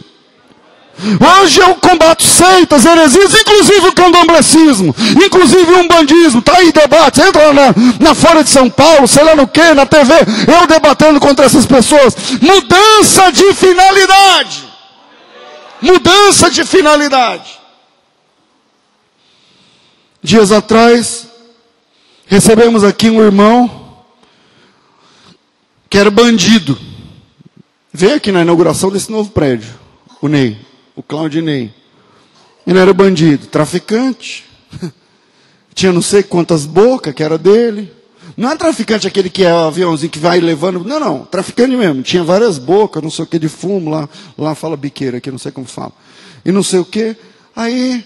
Hoje 1.41 1.59
eu 1.59 1.73
combato 1.75 2.23
seitas, 2.23 2.85
heresias, 2.85 3.33
inclusive 3.33 3.87
o 3.87 3.93
candomblecismo, 3.93 4.95
inclusive 5.25 5.71
o 5.71 5.79
umbandismo. 5.79 6.39
Está 6.39 6.57
aí 6.57 6.71
debate, 6.71 7.21
entra 7.21 7.51
na, 7.53 7.73
na 7.99 8.13
Fora 8.13 8.43
de 8.43 8.49
São 8.49 8.69
Paulo, 8.69 9.07
sei 9.07 9.23
lá 9.23 9.35
no 9.35 9.47
que, 9.47 9.73
na 9.73 9.85
TV, 9.85 10.13
eu 10.47 10.67
debatendo 10.67 11.19
contra 11.19 11.45
essas 11.45 11.65
pessoas. 11.65 12.15
Mudança 12.39 13.31
de 13.31 13.51
finalidade. 13.53 14.70
Mudança 15.81 16.49
de 16.49 16.63
finalidade. 16.63 17.59
Dias 20.21 20.51
atrás, 20.51 21.27
recebemos 22.27 22.83
aqui 22.83 23.09
um 23.09 23.21
irmão 23.21 24.05
que 25.89 25.97
era 25.97 26.11
bandido. 26.11 26.77
Veio 27.91 28.15
aqui 28.15 28.31
na 28.31 28.41
inauguração 28.41 28.91
desse 28.91 29.11
novo 29.11 29.31
prédio, 29.31 29.73
o 30.21 30.27
Ney, 30.27 30.57
o 30.95 31.01
Claudinei. 31.01 31.73
Ele 32.65 32.79
era 32.79 32.93
bandido, 32.93 33.47
traficante. 33.47 34.45
Tinha 35.73 35.91
não 35.91 36.01
sei 36.01 36.21
quantas 36.21 36.65
bocas 36.65 37.13
que 37.13 37.23
era 37.23 37.37
dele. 37.37 37.91
Não 38.37 38.51
é 38.51 38.55
traficante 38.55 39.07
aquele 39.07 39.29
que 39.29 39.43
é 39.43 39.53
o 39.53 39.67
aviãozinho 39.67 40.11
que 40.11 40.19
vai 40.19 40.39
levando. 40.39 40.83
Não, 40.83 40.99
não, 40.99 41.25
traficante 41.25 41.75
mesmo. 41.75 42.01
Tinha 42.01 42.23
várias 42.23 42.57
bocas, 42.57 43.01
não 43.03 43.09
sei 43.09 43.23
o 43.23 43.27
que 43.27 43.37
de 43.37 43.49
fumo, 43.49 43.89
lá, 43.89 44.09
lá 44.37 44.55
fala 44.55 44.77
biqueira 44.77 45.17
aqui, 45.17 45.29
não 45.29 45.37
sei 45.37 45.51
como 45.51 45.67
fala. 45.67 45.91
E 46.43 46.51
não 46.51 46.63
sei 46.63 46.79
o 46.79 46.85
que. 46.85 47.15
Aí, 47.55 48.05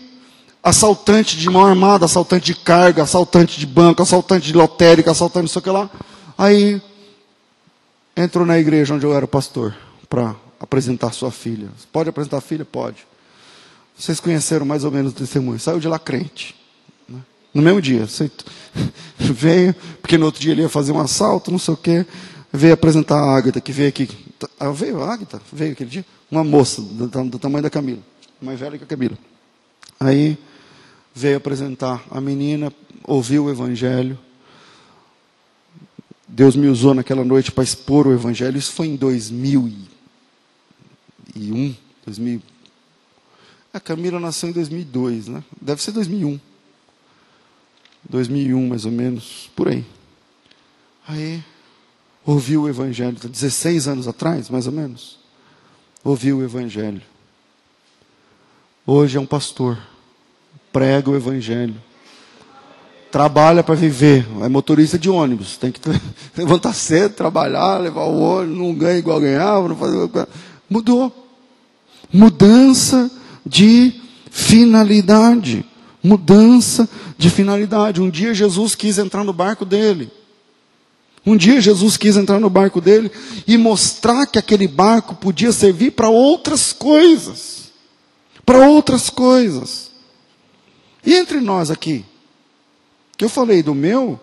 assaltante 0.63 1.37
de 1.37 1.49
mão 1.49 1.65
armada, 1.65 2.05
assaltante 2.05 2.45
de 2.45 2.55
carga, 2.55 3.03
assaltante 3.03 3.59
de 3.59 3.65
banco, 3.65 4.01
assaltante 4.01 4.47
de 4.47 4.53
lotérica, 4.53 5.11
assaltante 5.11 5.43
não 5.43 5.49
sei 5.49 5.59
o 5.59 5.63
que 5.63 5.69
lá. 5.69 5.89
Aí, 6.37 6.81
entrou 8.15 8.45
na 8.45 8.57
igreja 8.57 8.93
onde 8.93 9.05
eu 9.05 9.13
era 9.13 9.27
pastor, 9.27 9.75
para 10.09 10.35
apresentar 10.59 11.13
sua 11.13 11.31
filha. 11.31 11.67
Pode 11.91 12.09
apresentar 12.09 12.37
a 12.37 12.41
filha? 12.41 12.65
Pode. 12.65 13.05
Vocês 13.97 14.19
conheceram 14.19 14.65
mais 14.65 14.83
ou 14.83 14.91
menos 14.91 15.11
o 15.11 15.15
testemunho. 15.15 15.59
Saiu 15.59 15.79
de 15.79 15.87
lá 15.87 15.99
crente. 15.99 16.55
No 17.55 17.61
mesmo 17.61 17.81
dia. 17.81 18.05
Veio, 19.17 19.73
porque 20.01 20.17
no 20.17 20.25
outro 20.25 20.41
dia 20.41 20.51
ele 20.51 20.61
ia 20.61 20.69
fazer 20.69 20.91
um 20.91 20.99
assalto, 20.99 21.49
não 21.49 21.57
sei 21.57 21.73
o 21.73 21.77
quê. 21.77 22.05
Veio 22.51 22.73
apresentar 22.73 23.15
a 23.15 23.35
Ágata, 23.35 23.61
que 23.61 23.71
veio 23.71 23.89
aqui. 23.89 24.09
Ah, 24.59 24.71
veio 24.71 25.01
a 25.01 25.13
Ágata? 25.13 25.41
Veio 25.51 25.71
aquele 25.71 25.89
dia? 25.89 26.05
Uma 26.29 26.43
moça, 26.43 26.81
do, 26.81 27.07
do 27.07 27.39
tamanho 27.39 27.63
da 27.63 27.69
Camila. 27.69 28.01
Mais 28.41 28.59
velha 28.59 28.77
que 28.77 28.83
a 28.83 28.87
Camila. 28.87 29.17
Aí 29.99 30.37
veio 31.13 31.37
apresentar 31.37 32.03
a 32.11 32.19
menina, 32.19 32.73
ouviu 33.03 33.45
o 33.45 33.49
evangelho. 33.49 34.19
Deus 36.27 36.55
me 36.55 36.67
usou 36.67 36.93
naquela 36.93 37.23
noite 37.23 37.51
para 37.51 37.63
expor 37.63 38.07
o 38.07 38.13
evangelho. 38.13 38.57
Isso 38.57 38.73
foi 38.73 38.87
em 38.87 38.95
2001, 38.97 41.75
2000, 42.05 42.41
a 43.75 43.79
Camila 43.81 44.21
nasceu 44.21 44.47
em 44.47 44.53
2002, 44.53 45.27
né? 45.27 45.43
Deve 45.61 45.83
ser 45.83 45.91
2001. 45.91 46.39
2001, 48.09 48.67
mais 48.67 48.85
ou 48.85 48.91
menos, 48.91 49.49
por 49.55 49.67
aí. 49.67 49.85
Aí, 51.07 51.43
ouviu 52.25 52.63
o 52.63 52.69
Evangelho, 52.69 53.15
16 53.15 53.87
anos 53.87 54.07
atrás, 54.07 54.49
mais 54.49 54.67
ou 54.67 54.73
menos. 54.73 55.19
Ouviu 56.03 56.37
o 56.37 56.43
Evangelho. 56.43 57.01
Hoje 58.85 59.17
é 59.17 59.21
um 59.21 59.25
pastor, 59.25 59.77
prega 60.71 61.09
o 61.09 61.15
Evangelho. 61.15 61.75
Trabalha 63.11 63.63
para 63.63 63.75
viver, 63.75 64.27
é 64.41 64.49
motorista 64.49 64.99
de 64.99 65.09
ônibus, 65.09 65.57
tem 65.57 65.71
que 65.71 65.79
levantar 66.35 66.73
cedo, 66.73 67.15
trabalhar, 67.15 67.77
levar 67.77 68.03
o 68.03 68.19
ônibus, 68.19 68.57
não 68.57 68.75
ganha 68.75 68.99
igual 68.99 69.21
ganhava, 69.21 69.67
não 69.67 69.75
fazer. 69.75 70.27
Mudou. 70.69 71.11
Mudança 72.11 73.09
de 73.45 74.01
finalidade. 74.29 75.65
Mudança 76.05 76.87
de 77.17 77.29
finalidade. 77.29 77.99
Um 77.99 78.09
dia 78.09 78.33
Jesus 78.33 78.75
quis 78.75 78.99
entrar 78.99 79.23
no 79.23 79.33
barco 79.33 79.65
dele. 79.65 80.11
Um 81.25 81.35
dia 81.35 81.59
Jesus 81.59 81.97
quis 81.97 82.15
entrar 82.15 82.39
no 82.39 82.49
barco 82.49 82.79
dele 82.79 83.11
e 83.47 83.57
mostrar 83.57 84.27
que 84.27 84.37
aquele 84.37 84.67
barco 84.67 85.15
podia 85.15 85.51
servir 85.51 85.91
para 85.91 86.07
outras 86.07 86.71
coisas. 86.71 87.71
Para 88.45 88.67
outras 88.67 89.09
coisas. 89.09 89.89
E 91.03 91.15
entre 91.15 91.39
nós 91.39 91.71
aqui, 91.71 92.05
que 93.17 93.25
eu 93.25 93.29
falei 93.29 93.63
do 93.63 93.73
meu, 93.73 94.19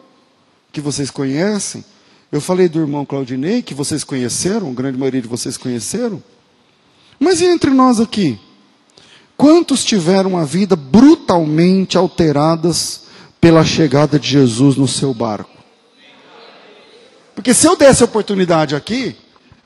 que 0.70 0.80
vocês 0.80 1.10
conhecem, 1.10 1.84
eu 2.30 2.40
falei 2.40 2.68
do 2.68 2.78
irmão 2.78 3.04
Claudinei, 3.04 3.60
que 3.60 3.74
vocês 3.74 4.04
conheceram, 4.04 4.70
a 4.70 4.74
grande 4.74 4.96
maioria 4.96 5.20
de 5.20 5.28
vocês 5.28 5.56
conheceram. 5.56 6.22
Mas 7.18 7.40
e 7.40 7.46
entre 7.46 7.70
nós 7.70 7.98
aqui? 7.98 8.38
Quantos 9.42 9.84
tiveram 9.84 10.38
a 10.38 10.44
vida 10.44 10.76
brutalmente 10.76 11.98
alteradas 11.98 13.06
pela 13.40 13.64
chegada 13.64 14.16
de 14.16 14.28
Jesus 14.28 14.76
no 14.76 14.86
seu 14.86 15.12
barco? 15.12 15.50
Porque 17.34 17.52
se 17.52 17.66
eu 17.66 17.74
desse 17.74 18.04
a 18.04 18.06
oportunidade 18.06 18.76
aqui, 18.76 19.16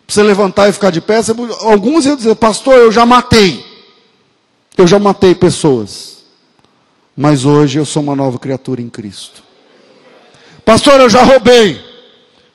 para 0.07 0.15
você 0.15 0.23
levantar 0.23 0.71
e 0.71 0.73
ficar 0.73 0.89
de 0.89 1.03
pé, 1.03 1.23
você, 1.23 1.35
alguns 1.61 2.07
iam 2.07 2.17
dizer, 2.17 2.35
pastor, 2.37 2.73
eu 2.77 2.91
já 2.91 3.05
matei. 3.05 3.63
Eu 4.79 4.87
já 4.87 4.99
matei 4.99 5.35
pessoas. 5.35 6.25
Mas 7.15 7.45
hoje 7.45 7.79
eu 7.79 7.85
sou 7.85 8.03
uma 8.03 8.17
nova 8.17 8.39
criatura 8.39 8.81
em 8.81 8.89
Cristo. 8.89 9.43
Pastor, 10.65 11.01
eu 11.01 11.11
já 11.11 11.23
roubei. 11.23 11.79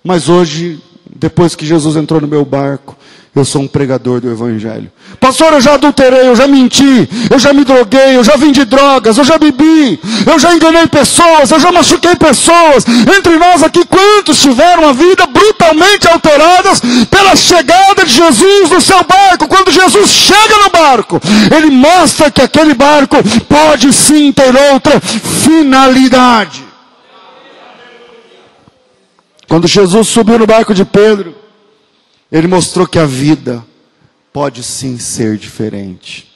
Mas 0.04 0.28
hoje, 0.28 0.82
depois 1.06 1.56
que 1.56 1.66
Jesus 1.66 1.96
entrou 1.96 2.22
no 2.22 2.28
meu 2.28 2.44
barco, 2.44 2.96
eu 3.34 3.46
sou 3.46 3.62
um 3.62 3.68
pregador 3.68 4.20
do 4.20 4.30
Evangelho. 4.30 4.92
Pastor, 5.18 5.54
eu 5.54 5.62
já 5.62 5.76
adulterei, 5.76 6.28
eu 6.28 6.36
já 6.36 6.48
menti, 6.48 7.08
eu 7.30 7.40
já 7.40 7.54
me 7.54 7.64
droguei, 7.64 8.18
eu 8.18 8.24
já 8.24 8.36
vendi 8.36 8.66
drogas, 8.66 9.18
eu 9.18 9.24
já 9.24 9.38
bebi, 9.38 9.98
eu 10.26 10.38
já 10.38 10.54
enganei 10.54 10.86
pessoas, 10.88 11.50
eu 11.50 11.60
já 11.60 11.72
machuquei 11.72 12.14
pessoas. 12.16 12.86
Entre 13.18 13.38
nós 13.38 13.64
aqui, 13.64 13.86
quantos 13.86 14.42
tiveram 14.42 14.90
a 14.90 14.92
vida 14.92 15.26
brutalmente 15.28 16.10
alteradas 16.10 16.82
pela 17.10 17.36
chegada 17.36 18.04
de 18.04 18.12
Jesus 18.12 18.70
no 18.70 18.82
seu 18.82 19.02
barco? 19.04 19.48
Quando 19.48 19.72
Jesus 19.72 20.10
chega 20.10 20.58
no 20.64 20.70
barco, 20.70 21.22
ele 21.56 21.72
mostra 21.72 22.30
que 22.30 22.42
aquele 22.42 22.74
barco 22.74 23.16
pode 23.48 23.94
sim 23.94 24.34
ter 24.34 24.54
outra 24.74 25.00
finalidade. 25.00 26.71
Quando 29.52 29.68
Jesus 29.68 30.08
subiu 30.08 30.40
no 30.40 30.48
barco 30.48 30.74
de 30.74 30.86
Pedro, 30.86 31.36
ele 32.32 32.48
mostrou 32.48 32.88
que 32.88 32.98
a 32.98 33.06
vida 33.06 33.62
pode 34.32 34.64
sim 34.64 34.98
ser 34.98 35.36
diferente. 35.36 36.34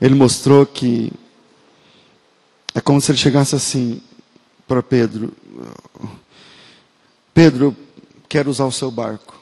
Ele 0.00 0.14
mostrou 0.14 0.64
que 0.64 1.12
é 2.74 2.80
como 2.80 3.02
se 3.02 3.12
ele 3.12 3.18
chegasse 3.18 3.54
assim 3.54 4.00
para 4.66 4.82
Pedro: 4.82 5.30
Pedro, 7.34 7.76
quero 8.26 8.48
usar 8.48 8.64
o 8.64 8.72
seu 8.72 8.90
barco. 8.90 9.34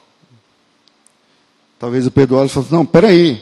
Talvez 1.79 2.05
o 2.05 2.11
Pedro 2.11 2.35
olhe 2.35 2.47
e 2.47 2.51
fale: 2.51 2.67
Não, 2.71 2.85
peraí, 2.85 3.41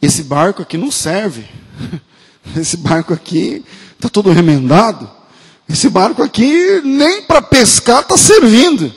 esse 0.00 0.22
barco 0.22 0.62
aqui 0.62 0.76
não 0.76 0.92
serve. 0.92 1.44
Esse 2.56 2.76
barco 2.76 3.12
aqui 3.12 3.64
está 3.96 4.08
todo 4.08 4.30
remendado. 4.30 5.10
Esse 5.68 5.88
barco 5.88 6.22
aqui 6.22 6.80
nem 6.82 7.22
para 7.22 7.40
pescar 7.40 8.02
está 8.02 8.16
servindo. 8.16 8.92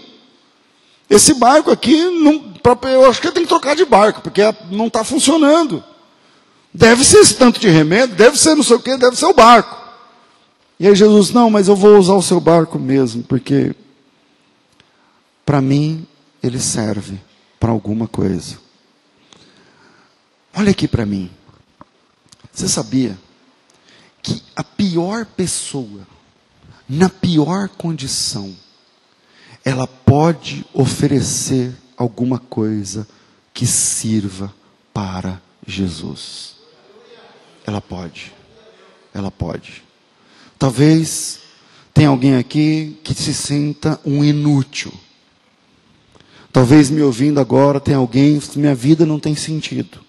Esse 1.10 1.34
barco 1.36 1.72
aqui, 1.72 1.96
não, 2.10 2.54
eu 2.90 3.10
acho 3.10 3.22
que 3.22 3.32
tem 3.32 3.44
que 3.44 3.50
trocar 3.50 3.76
de 3.76 3.86
barco, 3.86 4.22
porque 4.22 4.42
não 4.72 4.88
está 4.88 5.04
funcionando. 5.04 5.84
Deve 6.74 7.06
ser 7.06 7.20
esse 7.20 7.36
tanto 7.36 7.60
de 7.60 7.70
remédio, 7.70 8.16
deve 8.16 8.38
ser 8.38 8.56
não 8.56 8.64
sei 8.64 8.76
o 8.76 8.80
que, 8.80 8.98
deve 8.98 9.16
ser 9.16 9.26
o 9.26 9.34
barco. 9.34 9.86
E 10.80 10.88
aí 10.88 10.96
Jesus, 10.96 11.32
não, 11.32 11.50
mas 11.50 11.68
eu 11.68 11.76
vou 11.76 11.98
usar 11.98 12.16
o 12.16 12.22
seu 12.22 12.40
barco 12.40 12.78
mesmo, 12.78 13.24
porque 13.24 13.74
para 15.46 15.62
mim 15.62 16.06
ele 16.44 16.60
serve 16.60 17.20
para 17.60 17.72
alguma 17.72 18.08
coisa. 18.08 18.58
Olha 20.54 20.72
aqui 20.72 20.88
para 20.88 21.06
mim. 21.06 21.30
Você 22.52 22.68
sabia 22.68 23.18
que 24.22 24.42
a 24.56 24.64
pior 24.64 25.26
pessoa, 25.26 26.02
na 26.88 27.10
pior 27.10 27.70
condição, 27.70 28.56
ela 29.64 29.88
pode 29.88 30.66
oferecer 30.74 31.74
alguma 31.98 32.38
coisa 32.38 33.08
que 33.54 33.66
sirva 33.66 34.54
para 34.94 35.42
Jesus. 35.66 36.56
Ela 37.66 37.82
pode. 37.82 38.32
Ela 39.14 39.32
pode. 39.32 39.84
Talvez 40.60 41.40
tenha 41.94 42.10
alguém 42.10 42.36
aqui 42.36 43.00
que 43.04 43.16
se 43.16 43.34
sinta 43.34 44.00
um 44.06 44.24
inútil. 44.24 44.94
Talvez 46.54 46.90
me 46.90 47.02
ouvindo 47.02 47.40
agora 47.40 47.80
tem 47.80 47.96
alguém 47.96 48.40
minha 48.56 48.76
vida 48.76 49.06
não 49.06 49.20
tem 49.20 49.36
sentido. 49.36 50.05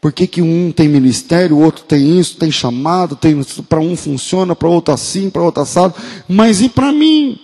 Por 0.00 0.12
que, 0.12 0.26
que 0.26 0.40
um 0.40 0.70
tem 0.70 0.88
ministério, 0.88 1.56
o 1.56 1.60
outro 1.60 1.84
tem 1.84 2.18
isso, 2.18 2.36
tem 2.36 2.52
chamado, 2.52 3.16
tem 3.16 3.40
para 3.68 3.80
um 3.80 3.96
funciona, 3.96 4.54
para 4.54 4.68
outro 4.68 4.94
assim, 4.94 5.28
para 5.28 5.42
outro 5.42 5.62
assado, 5.62 5.94
mas 6.28 6.60
e 6.60 6.68
para 6.68 6.92
mim? 6.92 7.40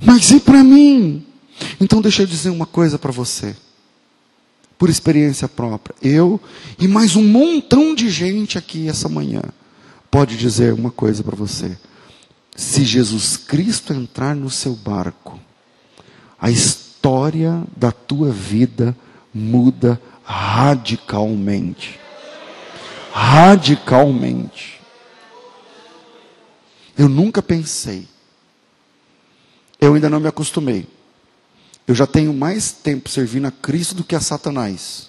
Mas 0.00 0.30
e 0.30 0.40
para 0.40 0.64
mim? 0.64 1.26
Então 1.78 2.00
deixa 2.00 2.22
eu 2.22 2.26
dizer 2.26 2.48
uma 2.48 2.64
coisa 2.64 2.98
para 2.98 3.12
você. 3.12 3.54
Por 4.78 4.88
experiência 4.88 5.46
própria, 5.46 5.94
eu 6.02 6.40
e 6.78 6.88
mais 6.88 7.14
um 7.14 7.22
montão 7.22 7.94
de 7.94 8.08
gente 8.08 8.56
aqui 8.56 8.88
essa 8.88 9.10
manhã 9.10 9.42
pode 10.10 10.38
dizer 10.38 10.72
uma 10.72 10.90
coisa 10.90 11.22
para 11.22 11.36
você. 11.36 11.76
Se 12.56 12.82
Jesus 12.82 13.36
Cristo 13.36 13.92
entrar 13.92 14.34
no 14.34 14.48
seu 14.48 14.74
barco, 14.74 15.38
a 16.40 16.50
história 16.50 17.62
da 17.76 17.92
tua 17.92 18.30
vida 18.30 18.96
muda 19.34 20.00
radicalmente. 20.30 21.98
Radicalmente. 23.12 24.80
Eu 26.96 27.08
nunca 27.08 27.42
pensei 27.42 28.06
Eu 29.80 29.94
ainda 29.94 30.08
não 30.10 30.20
me 30.20 30.28
acostumei. 30.28 30.86
Eu 31.86 31.94
já 31.94 32.06
tenho 32.06 32.32
mais 32.32 32.70
tempo 32.70 33.08
servindo 33.08 33.46
a 33.46 33.50
Cristo 33.50 33.94
do 33.94 34.04
que 34.04 34.14
a 34.14 34.20
Satanás. 34.20 35.08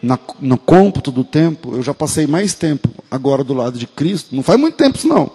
Na, 0.00 0.18
no 0.40 0.56
cômputo 0.56 1.10
do 1.10 1.24
tempo, 1.24 1.74
eu 1.74 1.82
já 1.82 1.92
passei 1.92 2.26
mais 2.26 2.54
tempo 2.54 2.88
agora 3.10 3.42
do 3.42 3.52
lado 3.52 3.78
de 3.78 3.86
Cristo. 3.86 4.34
Não 4.34 4.42
faz 4.42 4.58
muito 4.58 4.76
tempo 4.76 4.96
isso 4.96 5.08
não. 5.08 5.30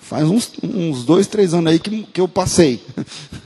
Faz 0.00 0.24
uns, 0.24 0.50
uns 0.62 1.04
dois, 1.04 1.26
três 1.26 1.52
anos 1.52 1.70
aí 1.70 1.78
que, 1.78 2.04
que 2.04 2.20
eu 2.20 2.26
passei. 2.26 2.82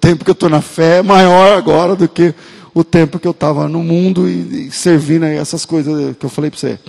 o 0.00 0.08
tempo 0.10 0.24
que 0.24 0.30
eu 0.30 0.32
estou 0.32 0.48
na 0.48 0.62
fé 0.62 1.00
é 1.00 1.02
maior 1.02 1.58
agora 1.58 1.94
do 1.94 2.08
que 2.08 2.34
o 2.72 2.82
tempo 2.82 3.18
que 3.18 3.28
eu 3.28 3.32
estava 3.32 3.68
no 3.68 3.84
mundo 3.84 4.26
e, 4.26 4.68
e 4.68 4.70
servindo 4.70 5.24
aí 5.24 5.36
essas 5.36 5.66
coisas 5.66 6.16
que 6.16 6.24
eu 6.24 6.30
falei 6.30 6.50
para 6.50 6.58
você. 6.58 6.80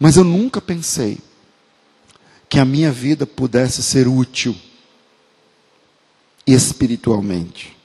Mas 0.00 0.16
eu 0.16 0.24
nunca 0.24 0.62
pensei 0.62 1.18
que 2.48 2.58
a 2.58 2.64
minha 2.64 2.90
vida 2.90 3.26
pudesse 3.26 3.82
ser 3.82 4.08
útil 4.08 4.56
espiritualmente. 6.46 7.76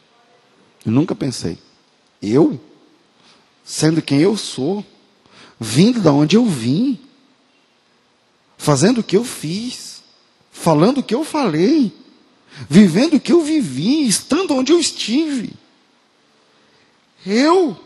Eu 0.85 0.93
nunca 0.93 1.13
pensei. 1.13 1.57
Eu, 2.21 2.57
sendo 3.65 4.01
quem 4.01 4.21
eu 4.21 4.37
sou, 4.37 4.85
vindo 5.59 5.99
da 5.99 6.13
onde 6.13 6.37
eu 6.37 6.45
vim, 6.45 6.97
fazendo 8.57 8.99
o 8.99 9.03
que 9.03 9.17
eu 9.17 9.25
fiz, 9.25 10.01
falando 10.53 10.99
o 10.99 11.03
que 11.03 11.13
eu 11.13 11.25
falei, 11.25 11.91
vivendo 12.69 13.15
o 13.15 13.19
que 13.19 13.31
eu 13.31 13.41
vivi, 13.41 14.07
estando 14.07 14.55
onde 14.55 14.71
eu 14.71 14.79
estive. 14.79 15.53
Eu, 17.25 17.77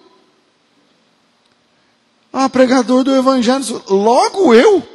ah, 2.31 2.49
pregador 2.49 3.03
do 3.03 3.15
evangelho, 3.15 3.83
logo 3.87 4.53
eu. 4.53 4.87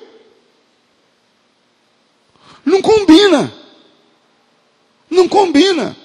Não 2.64 2.82
combina. 2.82 3.52
Não 5.10 5.28
combina. 5.28 5.96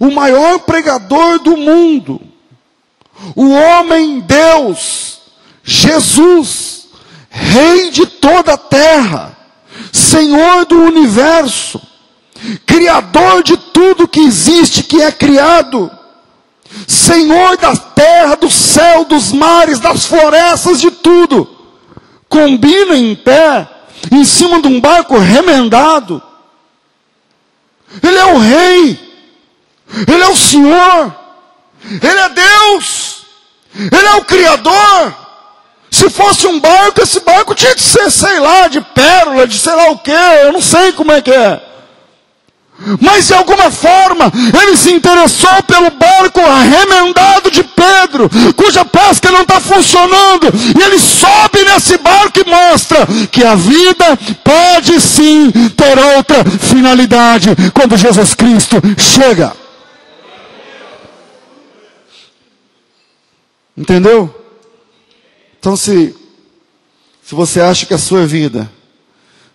O 0.00 0.10
maior 0.10 0.60
pregador 0.60 1.38
do 1.40 1.56
mundo, 1.56 2.20
o 3.34 3.48
homem 3.50 4.20
Deus, 4.20 5.20
Jesus, 5.62 6.76
Rei 7.36 7.90
de 7.90 8.06
toda 8.06 8.54
a 8.54 8.58
terra, 8.58 9.35
Senhor 10.16 10.64
do 10.64 10.82
universo, 10.82 11.78
Criador 12.64 13.42
de 13.42 13.54
tudo 13.58 14.08
que 14.08 14.20
existe, 14.20 14.82
que 14.82 15.02
é 15.02 15.12
criado, 15.12 15.90
Senhor 16.88 17.58
da 17.58 17.76
terra, 17.76 18.34
do 18.34 18.50
céu, 18.50 19.04
dos 19.04 19.30
mares, 19.32 19.78
das 19.78 20.06
florestas, 20.06 20.80
de 20.80 20.90
tudo, 20.90 21.46
combina 22.30 22.96
em 22.96 23.14
pé, 23.14 23.68
em 24.10 24.24
cima 24.24 24.60
de 24.62 24.68
um 24.68 24.80
barco 24.80 25.18
remendado, 25.18 26.22
ele 28.02 28.16
é 28.16 28.26
o 28.26 28.38
rei, 28.38 28.98
ele 30.08 30.22
é 30.22 30.28
o 30.28 30.36
Senhor, 30.36 31.14
ele 31.90 32.20
é 32.20 32.28
Deus, 32.30 33.26
ele 33.74 34.06
é 34.06 34.14
o 34.14 34.24
Criador. 34.24 35.25
Se 35.96 36.10
fosse 36.10 36.46
um 36.46 36.60
barco, 36.60 37.00
esse 37.00 37.20
barco 37.20 37.54
tinha 37.54 37.74
que 37.74 37.80
ser, 37.80 38.10
sei 38.10 38.38
lá, 38.38 38.68
de 38.68 38.82
pérola, 38.82 39.46
de 39.46 39.58
sei 39.58 39.74
lá 39.74 39.92
o 39.92 39.98
que, 39.98 40.10
eu 40.10 40.52
não 40.52 40.60
sei 40.60 40.92
como 40.92 41.10
é 41.10 41.22
que 41.22 41.30
é. 41.30 41.58
Mas 43.00 43.28
de 43.28 43.32
alguma 43.32 43.70
forma, 43.70 44.30
ele 44.62 44.76
se 44.76 44.92
interessou 44.92 45.62
pelo 45.62 45.90
barco 45.92 46.38
remendado 46.70 47.50
de 47.50 47.64
Pedro, 47.64 48.28
cuja 48.54 48.84
pesca 48.84 49.32
não 49.32 49.40
está 49.40 49.58
funcionando, 49.58 50.52
e 50.78 50.82
ele 50.82 50.98
sobe 50.98 51.64
nesse 51.64 51.96
barco 51.96 52.40
e 52.40 52.50
mostra 52.50 53.06
que 53.32 53.42
a 53.42 53.54
vida 53.54 54.18
pode 54.44 55.00
sim 55.00 55.50
ter 55.50 55.98
outra 56.14 56.44
finalidade 56.44 57.56
quando 57.72 57.96
Jesus 57.96 58.34
Cristo 58.34 58.76
chega. 58.98 59.54
Entendeu? 63.74 64.45
Então, 65.66 65.74
se, 65.74 66.14
se 67.24 67.34
você 67.34 67.60
acha 67.60 67.86
que 67.86 67.92
a 67.92 67.98
sua 67.98 68.24
vida, 68.24 68.70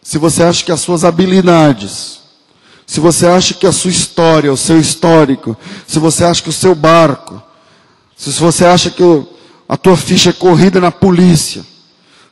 se 0.01 0.17
você 0.17 0.43
acha 0.43 0.61
que 0.61 0.71
as 0.73 0.81
suas 0.81 1.05
habilidades, 1.05 2.19
se 2.85 2.99
você 2.99 3.25
acha 3.25 3.53
que 3.53 3.65
a 3.65 3.71
sua 3.71 3.91
história, 3.91 4.51
o 4.51 4.57
seu 4.57 4.77
histórico, 4.77 5.55
se 5.87 5.99
você 5.99 6.25
acha 6.25 6.43
que 6.43 6.49
o 6.49 6.51
seu 6.51 6.75
barco, 6.75 7.41
se 8.17 8.29
você 8.31 8.65
acha 8.65 8.89
que 8.89 9.01
a 9.69 9.77
tua 9.77 9.95
ficha 9.95 10.31
é 10.31 10.33
corrida 10.33 10.81
na 10.81 10.91
polícia, 10.91 11.65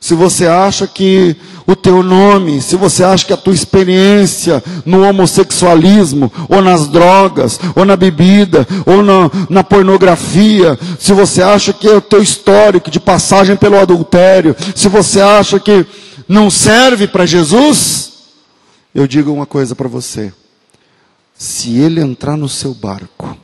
se 0.00 0.14
você 0.14 0.46
acha 0.46 0.86
que 0.86 1.36
o 1.66 1.76
teu 1.76 2.02
nome, 2.02 2.62
se 2.62 2.74
você 2.74 3.04
acha 3.04 3.26
que 3.26 3.34
a 3.34 3.36
tua 3.36 3.52
experiência 3.52 4.64
no 4.86 5.02
homossexualismo, 5.02 6.32
ou 6.48 6.62
nas 6.62 6.88
drogas, 6.88 7.60
ou 7.76 7.84
na 7.84 7.96
bebida, 7.96 8.66
ou 8.86 9.02
na, 9.02 9.30
na 9.50 9.62
pornografia, 9.62 10.78
se 10.98 11.12
você 11.12 11.42
acha 11.42 11.74
que 11.74 11.86
é 11.86 11.94
o 11.94 12.00
teu 12.00 12.22
histórico 12.22 12.90
de 12.90 12.98
passagem 12.98 13.56
pelo 13.56 13.78
adultério, 13.78 14.56
se 14.74 14.88
você 14.88 15.20
acha 15.20 15.60
que 15.60 15.84
não 16.26 16.48
serve 16.48 17.06
para 17.06 17.26
Jesus, 17.26 18.12
eu 18.94 19.06
digo 19.06 19.30
uma 19.30 19.46
coisa 19.46 19.76
para 19.76 19.86
você. 19.86 20.32
Se 21.34 21.78
ele 21.78 22.00
entrar 22.00 22.38
no 22.38 22.48
seu 22.48 22.72
barco, 22.72 23.36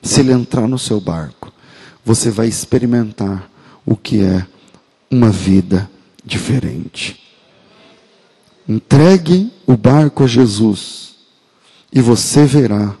se 0.00 0.20
ele 0.20 0.32
entrar 0.32 0.68
no 0.68 0.78
seu 0.78 1.00
barco, 1.00 1.52
você 2.04 2.30
vai 2.30 2.46
experimentar 2.46 3.50
o 3.84 3.96
que 3.96 4.22
é 4.22 4.46
uma 5.10 5.30
vida 5.30 5.90
diferente. 6.24 7.22
Entregue 8.68 9.52
o 9.66 9.76
barco 9.76 10.24
a 10.24 10.26
Jesus 10.26 11.14
e 11.92 12.00
você 12.00 12.44
verá 12.44 12.96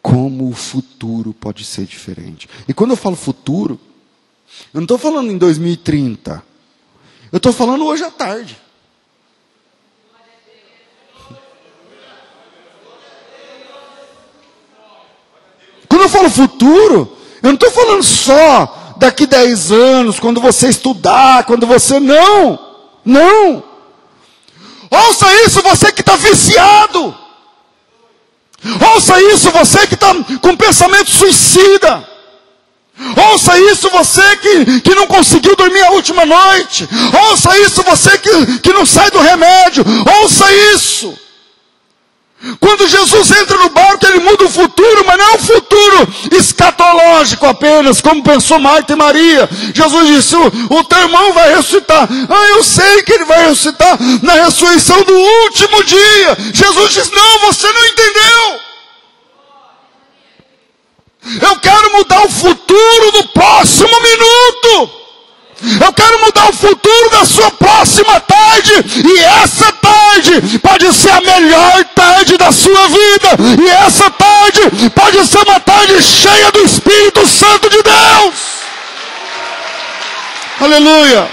como 0.00 0.48
o 0.48 0.52
futuro 0.52 1.32
pode 1.32 1.64
ser 1.64 1.84
diferente. 1.84 2.48
E 2.66 2.74
quando 2.74 2.90
eu 2.90 2.96
falo 2.96 3.14
futuro, 3.14 3.78
eu 4.72 4.80
não 4.80 4.82
estou 4.82 4.98
falando 4.98 5.30
em 5.30 5.38
2030. 5.38 6.42
Eu 7.30 7.36
estou 7.36 7.52
falando 7.52 7.84
hoje 7.84 8.02
à 8.04 8.10
tarde. 8.10 8.58
Quando 15.88 16.02
eu 16.02 16.08
falo 16.08 16.30
futuro, 16.30 17.16
eu 17.42 17.48
não 17.48 17.54
estou 17.54 17.70
falando 17.70 18.02
só 18.02 18.81
daqui 19.02 19.26
10 19.26 19.72
anos, 19.72 20.20
quando 20.20 20.40
você 20.40 20.68
estudar, 20.68 21.44
quando 21.44 21.66
você. 21.66 21.98
Não! 21.98 22.58
Não! 23.04 23.62
Ouça 24.90 25.26
isso, 25.44 25.60
você 25.62 25.90
que 25.90 26.02
está 26.02 26.16
viciado. 26.16 27.14
Ouça 28.94 29.20
isso, 29.20 29.50
você 29.50 29.86
que 29.88 29.94
está 29.94 30.14
com 30.40 30.56
pensamento 30.56 31.10
suicida. 31.10 32.08
Ouça 33.30 33.58
isso, 33.58 33.90
você 33.90 34.36
que, 34.36 34.80
que 34.82 34.94
não 34.94 35.08
conseguiu 35.08 35.56
dormir 35.56 35.82
a 35.82 35.90
última 35.90 36.24
noite. 36.24 36.88
Ouça 37.28 37.58
isso, 37.58 37.82
você 37.82 38.16
que, 38.18 38.60
que 38.60 38.72
não 38.72 38.86
sai 38.86 39.10
do 39.10 39.18
remédio. 39.18 39.84
Ouça 40.20 40.44
isso. 40.74 41.18
Quando 42.58 42.88
Jesus 42.88 43.30
entra 43.30 43.56
no 43.56 43.68
barco, 43.68 44.04
ele 44.04 44.18
muda 44.18 44.44
o 44.44 44.50
futuro, 44.50 45.04
mas 45.06 45.16
não 45.16 45.24
é 45.24 45.34
um 45.34 45.38
futuro 45.38 46.14
escatológico 46.32 47.46
apenas, 47.46 48.00
como 48.00 48.22
pensou 48.22 48.58
Marta 48.58 48.94
e 48.94 48.96
Maria. 48.96 49.48
Jesus 49.72 50.08
disse: 50.08 50.34
o, 50.34 50.46
o 50.70 50.84
teu 50.84 50.98
irmão 50.98 51.32
vai 51.32 51.54
ressuscitar. 51.54 52.08
Ah, 52.28 52.48
eu 52.56 52.64
sei 52.64 53.02
que 53.02 53.12
ele 53.12 53.24
vai 53.26 53.48
ressuscitar 53.48 53.96
na 54.22 54.32
ressurreição 54.44 55.02
do 55.04 55.14
último 55.14 55.84
dia. 55.84 56.36
Jesus 56.52 56.92
diz: 56.92 57.10
Não, 57.12 57.38
você 57.40 57.70
não 57.70 57.86
entendeu. 57.86 58.60
Eu 61.48 61.60
quero 61.60 61.92
mudar 61.92 62.24
o 62.24 62.30
futuro 62.30 63.12
do 63.12 63.28
próximo 63.28 64.00
minuto. 64.00 65.01
Eu 65.80 65.92
quero 65.92 66.20
mudar 66.20 66.48
o 66.48 66.52
futuro 66.52 67.10
da 67.10 67.24
sua 67.24 67.50
próxima 67.52 68.20
tarde. 68.20 68.72
E 69.06 69.18
essa 69.24 69.72
tarde 69.72 70.58
pode 70.58 70.92
ser 70.92 71.10
a 71.10 71.20
melhor 71.20 71.84
tarde 71.94 72.36
da 72.36 72.50
sua 72.50 72.88
vida. 72.88 73.62
E 73.62 73.68
essa 73.86 74.10
tarde 74.10 74.90
pode 74.90 75.26
ser 75.26 75.38
uma 75.38 75.60
tarde 75.60 76.02
cheia 76.02 76.50
do 76.50 76.64
Espírito 76.64 77.26
Santo 77.26 77.70
de 77.70 77.82
Deus. 77.82 78.34
Aleluia. 80.60 81.28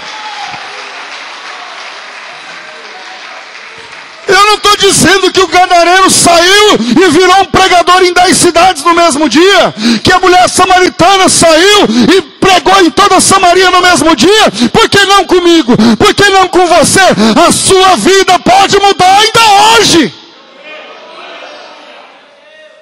Não 4.50 4.56
estou 4.56 4.76
dizendo 4.76 5.32
que 5.32 5.40
o 5.40 5.46
gadareno 5.46 6.10
saiu 6.10 6.74
e 6.74 7.10
virou 7.10 7.40
um 7.40 7.44
pregador 7.46 8.02
em 8.02 8.12
dez 8.12 8.36
cidades 8.36 8.82
no 8.82 8.94
mesmo 8.94 9.28
dia, 9.28 9.74
que 10.02 10.12
a 10.12 10.18
mulher 10.18 10.48
samaritana 10.48 11.28
saiu 11.28 11.86
e 12.16 12.22
pregou 12.40 12.80
em 12.80 12.90
toda 12.90 13.20
Samaria 13.20 13.70
no 13.70 13.80
mesmo 13.80 14.16
dia, 14.16 14.50
por 14.72 14.88
que 14.88 15.04
não 15.04 15.24
comigo? 15.24 15.72
Por 15.96 16.14
que 16.14 16.28
não 16.30 16.48
com 16.48 16.66
você? 16.66 17.00
A 17.46 17.52
sua 17.52 17.96
vida 17.96 18.38
pode 18.40 18.78
mudar 18.78 19.18
ainda 19.18 19.78
hoje. 19.78 20.14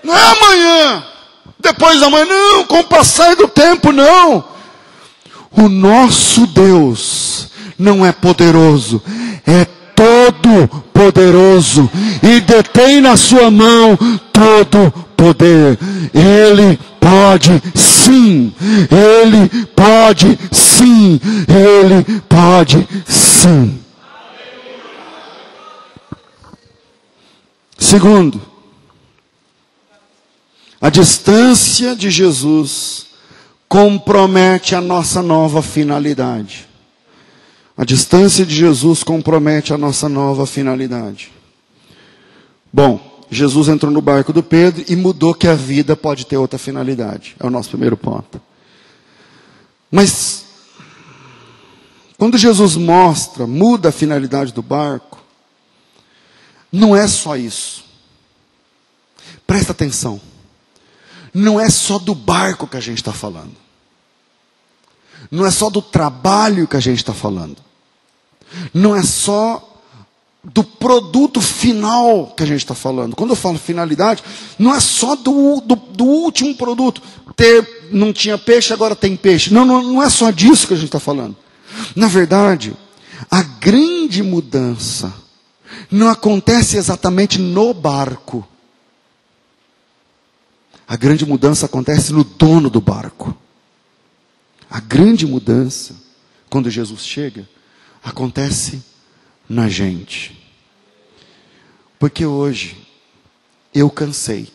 Não 0.03 0.17
é 0.17 0.23
amanhã, 0.23 1.05
depois 1.59 2.01
da 2.01 2.09
manhã, 2.09 2.25
não, 2.25 2.65
com 2.65 2.81
o 2.81 2.85
passar 2.85 3.37
do 3.37 3.49
tempo, 3.49 3.93
não. 3.93 4.45
O 5.51 5.69
nosso 5.69 6.47
Deus 6.47 7.49
não 7.79 8.07
é 8.07 8.13
poderoso, 8.13 9.03
é 9.47 9.67
todo-poderoso 10.33 11.91
e 12.23 12.41
detém 12.41 13.01
na 13.01 13.17
sua 13.17 13.51
mão 13.51 13.97
todo 14.33 14.93
poder. 15.17 15.79
Ele 16.15 16.79
pode 17.01 17.63
sim, 17.75 18.53
ele 18.91 19.67
pode 19.75 20.39
sim, 20.53 21.21
ele 21.49 22.21
pode 22.29 22.87
sim. 23.07 23.79
Segundo, 27.79 28.41
a 30.81 30.91
distância 30.91 31.97
de 31.97 32.11
Jesus 32.11 33.07
compromete 33.69 34.75
a 34.75 34.81
nossa 34.81 35.23
nova 35.23 35.63
finalidade. 35.63 36.68
A 37.79 37.85
distância 37.85 38.45
de 38.45 38.57
Jesus 38.57 39.05
compromete 39.05 39.73
a 39.73 39.79
nossa 39.79 40.09
nova 40.09 40.45
finalidade. 40.49 41.31
Bom, 42.73 43.25
Jesus 43.31 43.69
entrou 43.69 43.93
no 43.93 44.03
barco 44.03 44.33
do 44.33 44.43
Pedro 44.43 44.85
e 44.89 44.97
mudou 44.97 45.33
que 45.33 45.47
a 45.47 45.55
vida 45.55 45.95
pode 45.95 46.27
ter 46.27 46.37
outra 46.37 46.59
finalidade. 46.59 47.37
É 47.39 47.47
o 47.47 47.51
nosso 47.51 47.69
primeiro 47.69 47.97
ponto. 47.97 48.41
Mas, 49.93 50.45
quando 52.19 52.37
Jesus 52.37 52.75
mostra, 52.75 53.47
muda 53.47 53.91
a 53.91 53.93
finalidade 53.93 54.53
do 54.53 54.61
barco, 54.61 55.23
não 56.73 56.97
é 56.97 57.07
só 57.07 57.37
isso. 57.37 57.85
Presta 59.47 59.71
atenção. 59.71 60.21
Não 61.33 61.61
é 61.61 61.71
só 61.71 61.97
do 61.97 62.13
barco 62.13 62.67
que 62.67 62.77
a 62.77 62.81
gente 62.81 62.99
está 62.99 63.13
falando. 63.13 63.55
Não 65.31 65.47
é 65.47 65.51
só 65.53 65.71
do 65.71 65.81
trabalho 65.81 66.67
que 66.67 66.77
a 66.77 66.81
gente 66.81 66.99
está 66.99 67.15
falando 67.15 67.68
não 68.73 68.95
é 68.95 69.03
só 69.03 69.65
do 70.45 70.63
produto 70.63 71.41
final 71.41 72.33
que 72.37 72.43
a 72.43 72.47
gente 72.47 72.61
está 72.61 72.75
falando. 72.75 73.17
Quando 73.17 73.31
eu 73.31 73.37
falo 73.37 73.59
finalidade, 73.59 74.23
não 74.59 74.75
é 74.75 74.81
só 74.81 75.15
do, 75.17 75.61
do, 75.61 75.77
do, 75.77 76.05
último 76.05 76.55
produto. 76.55 77.03
Ter, 77.37 77.89
não 77.91 78.13
tinha 78.13 78.39
peixe, 78.39 78.73
agora 78.73 78.97
tem 78.97 79.17
peixe. 79.17 79.53
Não, 79.53 79.65
não, 79.65 79.83
não 79.83 80.03
é 80.03 80.09
só 80.09 80.31
disso 80.31 80.67
que 80.67 80.75
a 80.75 80.77
gente 80.77 80.87
está 80.87 81.01
falando. 81.01 81.37
Na 81.95 82.09
verdade, 82.09 82.75
a 83.31 83.43
grande 83.43 84.23
mudança 84.23 85.13
não 85.91 86.09
acontece 86.09 86.77
exatamente 86.77 87.39
no 87.39 87.75
barco. 87.75 88.47
A 90.87 90.97
grande 90.97 91.27
mudança 91.27 91.67
acontece 91.67 92.13
no 92.13 92.25
dono 92.25 92.71
do 92.71 92.81
barco. 92.81 93.37
A 94.71 94.81
grande 94.81 95.27
mudança, 95.27 95.95
quando 96.49 96.71
Jesus 96.71 97.05
chega, 97.05 97.47
acontece 98.03 98.83
na 99.49 99.69
gente. 99.69 100.39
Porque 101.99 102.25
hoje 102.25 102.77
eu 103.75 103.91
cansei 103.91 104.49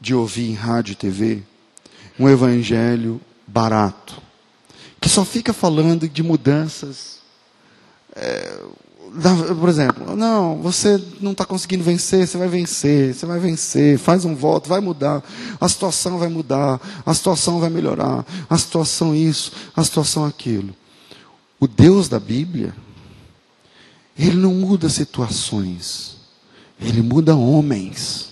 de 0.00 0.14
ouvir 0.14 0.50
em 0.50 0.54
rádio 0.54 0.92
e 0.92 0.96
TV 0.96 1.42
um 2.18 2.28
evangelho 2.28 3.20
barato, 3.46 4.20
que 5.00 5.08
só 5.08 5.24
fica 5.24 5.52
falando 5.52 6.08
de 6.08 6.22
mudanças. 6.22 7.18
É, 8.14 8.60
por 9.58 9.68
exemplo, 9.68 10.16
não, 10.16 10.60
você 10.60 11.02
não 11.20 11.32
está 11.32 11.44
conseguindo 11.44 11.84
vencer, 11.84 12.26
você 12.26 12.36
vai 12.36 12.48
vencer, 12.48 13.14
você 13.14 13.24
vai 13.24 13.38
vencer, 13.38 13.98
faz 13.98 14.24
um 14.24 14.34
voto, 14.34 14.68
vai 14.68 14.80
mudar, 14.80 15.22
a 15.60 15.68
situação 15.68 16.18
vai 16.18 16.28
mudar, 16.28 16.80
a 17.06 17.14
situação 17.14 17.60
vai 17.60 17.70
melhorar, 17.70 18.24
a 18.50 18.58
situação 18.58 19.14
isso, 19.14 19.52
a 19.74 19.82
situação 19.84 20.24
aquilo. 20.24 20.74
O 21.60 21.66
Deus 21.66 22.08
da 22.08 22.20
Bíblia, 22.20 22.74
ele 24.18 24.36
não 24.36 24.54
muda 24.54 24.88
situações, 24.88 26.16
ele 26.80 27.02
muda 27.02 27.36
homens. 27.36 28.28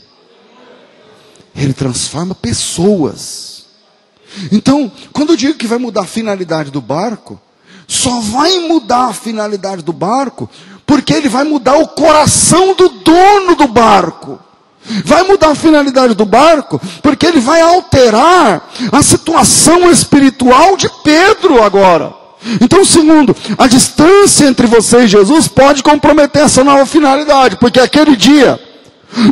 Ele 1.54 1.72
transforma 1.72 2.34
pessoas. 2.34 3.66
Então, 4.52 4.92
quando 5.12 5.30
eu 5.30 5.36
digo 5.36 5.58
que 5.58 5.66
vai 5.66 5.78
mudar 5.78 6.02
a 6.02 6.06
finalidade 6.06 6.70
do 6.70 6.82
barco, 6.82 7.40
só 7.88 8.20
vai 8.20 8.58
mudar 8.68 9.06
a 9.06 9.14
finalidade 9.14 9.82
do 9.82 9.92
barco 9.92 10.50
porque 10.86 11.12
ele 11.12 11.28
vai 11.28 11.44
mudar 11.44 11.76
o 11.78 11.88
coração 11.88 12.74
do 12.74 12.88
dono 12.88 13.56
do 13.56 13.66
barco. 13.66 14.38
Vai 15.04 15.24
mudar 15.24 15.50
a 15.50 15.54
finalidade 15.56 16.14
do 16.14 16.24
barco, 16.24 16.80
porque 17.02 17.26
ele 17.26 17.40
vai 17.40 17.60
alterar 17.60 18.70
a 18.92 19.02
situação 19.02 19.90
espiritual 19.90 20.76
de 20.76 20.88
Pedro 21.02 21.60
agora. 21.60 22.14
Então, 22.60 22.84
segundo, 22.84 23.34
a 23.58 23.66
distância 23.66 24.46
entre 24.46 24.66
você 24.66 25.04
e 25.04 25.08
Jesus 25.08 25.48
pode 25.48 25.82
comprometer 25.82 26.42
essa 26.42 26.62
nova 26.62 26.86
finalidade, 26.86 27.56
porque 27.56 27.80
aquele 27.80 28.16
dia 28.16 28.58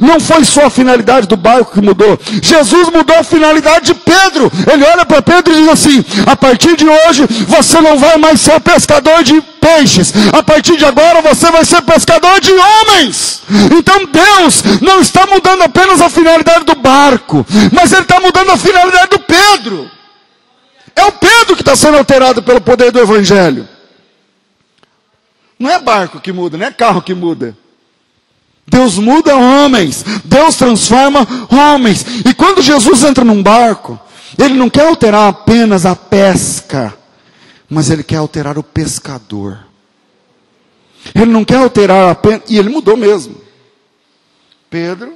não 0.01 0.19
foi 0.19 0.45
só 0.45 0.67
a 0.67 0.71
finalidade 0.71 1.27
do 1.27 1.37
barco 1.37 1.73
que 1.73 1.81
mudou. 1.81 2.19
Jesus 2.43 2.89
mudou 2.89 3.17
a 3.17 3.25
finalidade 3.25 3.87
de 3.87 3.95
Pedro. 3.95 4.51
Ele 4.73 4.85
olha 4.85 5.05
para 5.05 5.23
Pedro 5.23 5.53
e 5.53 5.61
diz 5.61 5.69
assim: 5.69 6.05
a 6.27 6.37
partir 6.37 6.77
de 6.77 6.87
hoje 6.87 7.27
você 7.47 7.81
não 7.81 7.99
vai 7.99 8.17
mais 8.17 8.41
ser 8.41 8.59
pescador 8.61 9.23
de 9.23 9.41
peixes. 9.61 10.12
A 10.33 10.43
partir 10.43 10.77
de 10.77 10.85
agora 10.85 11.21
você 11.23 11.51
vai 11.51 11.65
ser 11.65 11.83
pescador 11.83 12.41
de 12.41 12.53
homens. 12.53 13.43
Então 13.77 14.09
Deus 14.11 14.62
não 14.81 15.01
está 15.01 15.27
mudando 15.27 15.62
apenas 15.62 16.01
a 16.01 16.09
finalidade 16.09 16.65
do 16.65 16.75
barco, 16.77 17.47
mas 17.73 17.93
Ele 17.93 18.03
está 18.03 18.21
mudando 18.21 18.51
a 18.51 18.57
finalidade 18.57 19.11
do 19.11 19.19
Pedro. 19.19 19.91
É 20.97 21.05
o 21.05 21.13
Pedro 21.13 21.57
que 21.57 21.63
está 21.63 21.75
sendo 21.75 21.99
alterado 21.99 22.43
pelo 22.43 22.61
poder 22.61 22.91
do 22.91 23.01
Evangelho. 23.01 23.69
Não 25.59 25.71
é 25.71 25.79
barco 25.79 26.21
que 26.21 26.33
muda, 26.33 26.57
não 26.57 26.67
é 26.67 26.71
carro 26.71 27.03
que 27.03 27.15
muda. 27.15 27.57
Deus 28.67 28.99
muda 28.99 29.37
homens, 29.37 30.05
Deus 30.25 30.57
transforma 30.57 31.27
homens. 31.51 32.05
E 32.25 32.35
quando 32.35 32.63
Jesus 32.63 33.03
entra 33.05 33.25
num 33.25 33.43
barco, 33.43 33.99
ele 34.39 34.55
não 34.55 34.71
quer 34.71 34.87
alterar 34.87 35.29
apenas 35.29 35.85
a 35.85 35.95
pesca, 35.95 36.97
mas 37.69 37.91
ele 37.91 38.03
quer 38.03 38.17
alterar 38.17 38.59
o 38.59 38.63
pescador. 38.63 39.59
Ele 41.15 41.31
não 41.31 41.45
quer 41.45 41.59
alterar 41.59 42.11
apenas, 42.11 42.43
e 42.49 42.59
ele 42.59 42.71
mudou 42.71 42.97
mesmo. 42.97 43.37
Pedro, 44.71 45.15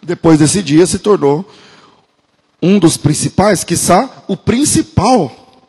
depois 0.00 0.38
desse 0.38 0.62
dia, 0.62 0.86
se 0.86 0.98
tornou 0.98 1.48
um 2.62 2.78
dos 2.78 2.96
principais, 2.96 3.64
quiçá 3.64 4.24
o 4.28 4.36
principal 4.36 5.64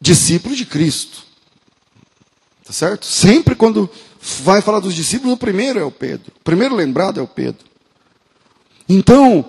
discípulo 0.00 0.54
de 0.54 0.64
Cristo. 0.64 1.24
Tá 2.64 2.72
certo? 2.72 3.06
Sempre 3.06 3.54
quando 3.54 3.90
vai 4.42 4.62
falar 4.62 4.80
dos 4.80 4.94
discípulos, 4.94 5.34
o 5.34 5.36
primeiro 5.36 5.78
é 5.78 5.84
o 5.84 5.90
Pedro. 5.90 6.32
O 6.36 6.44
primeiro 6.44 6.74
lembrado 6.74 7.18
é 7.18 7.22
o 7.22 7.26
Pedro. 7.26 7.64
Então, 8.88 9.44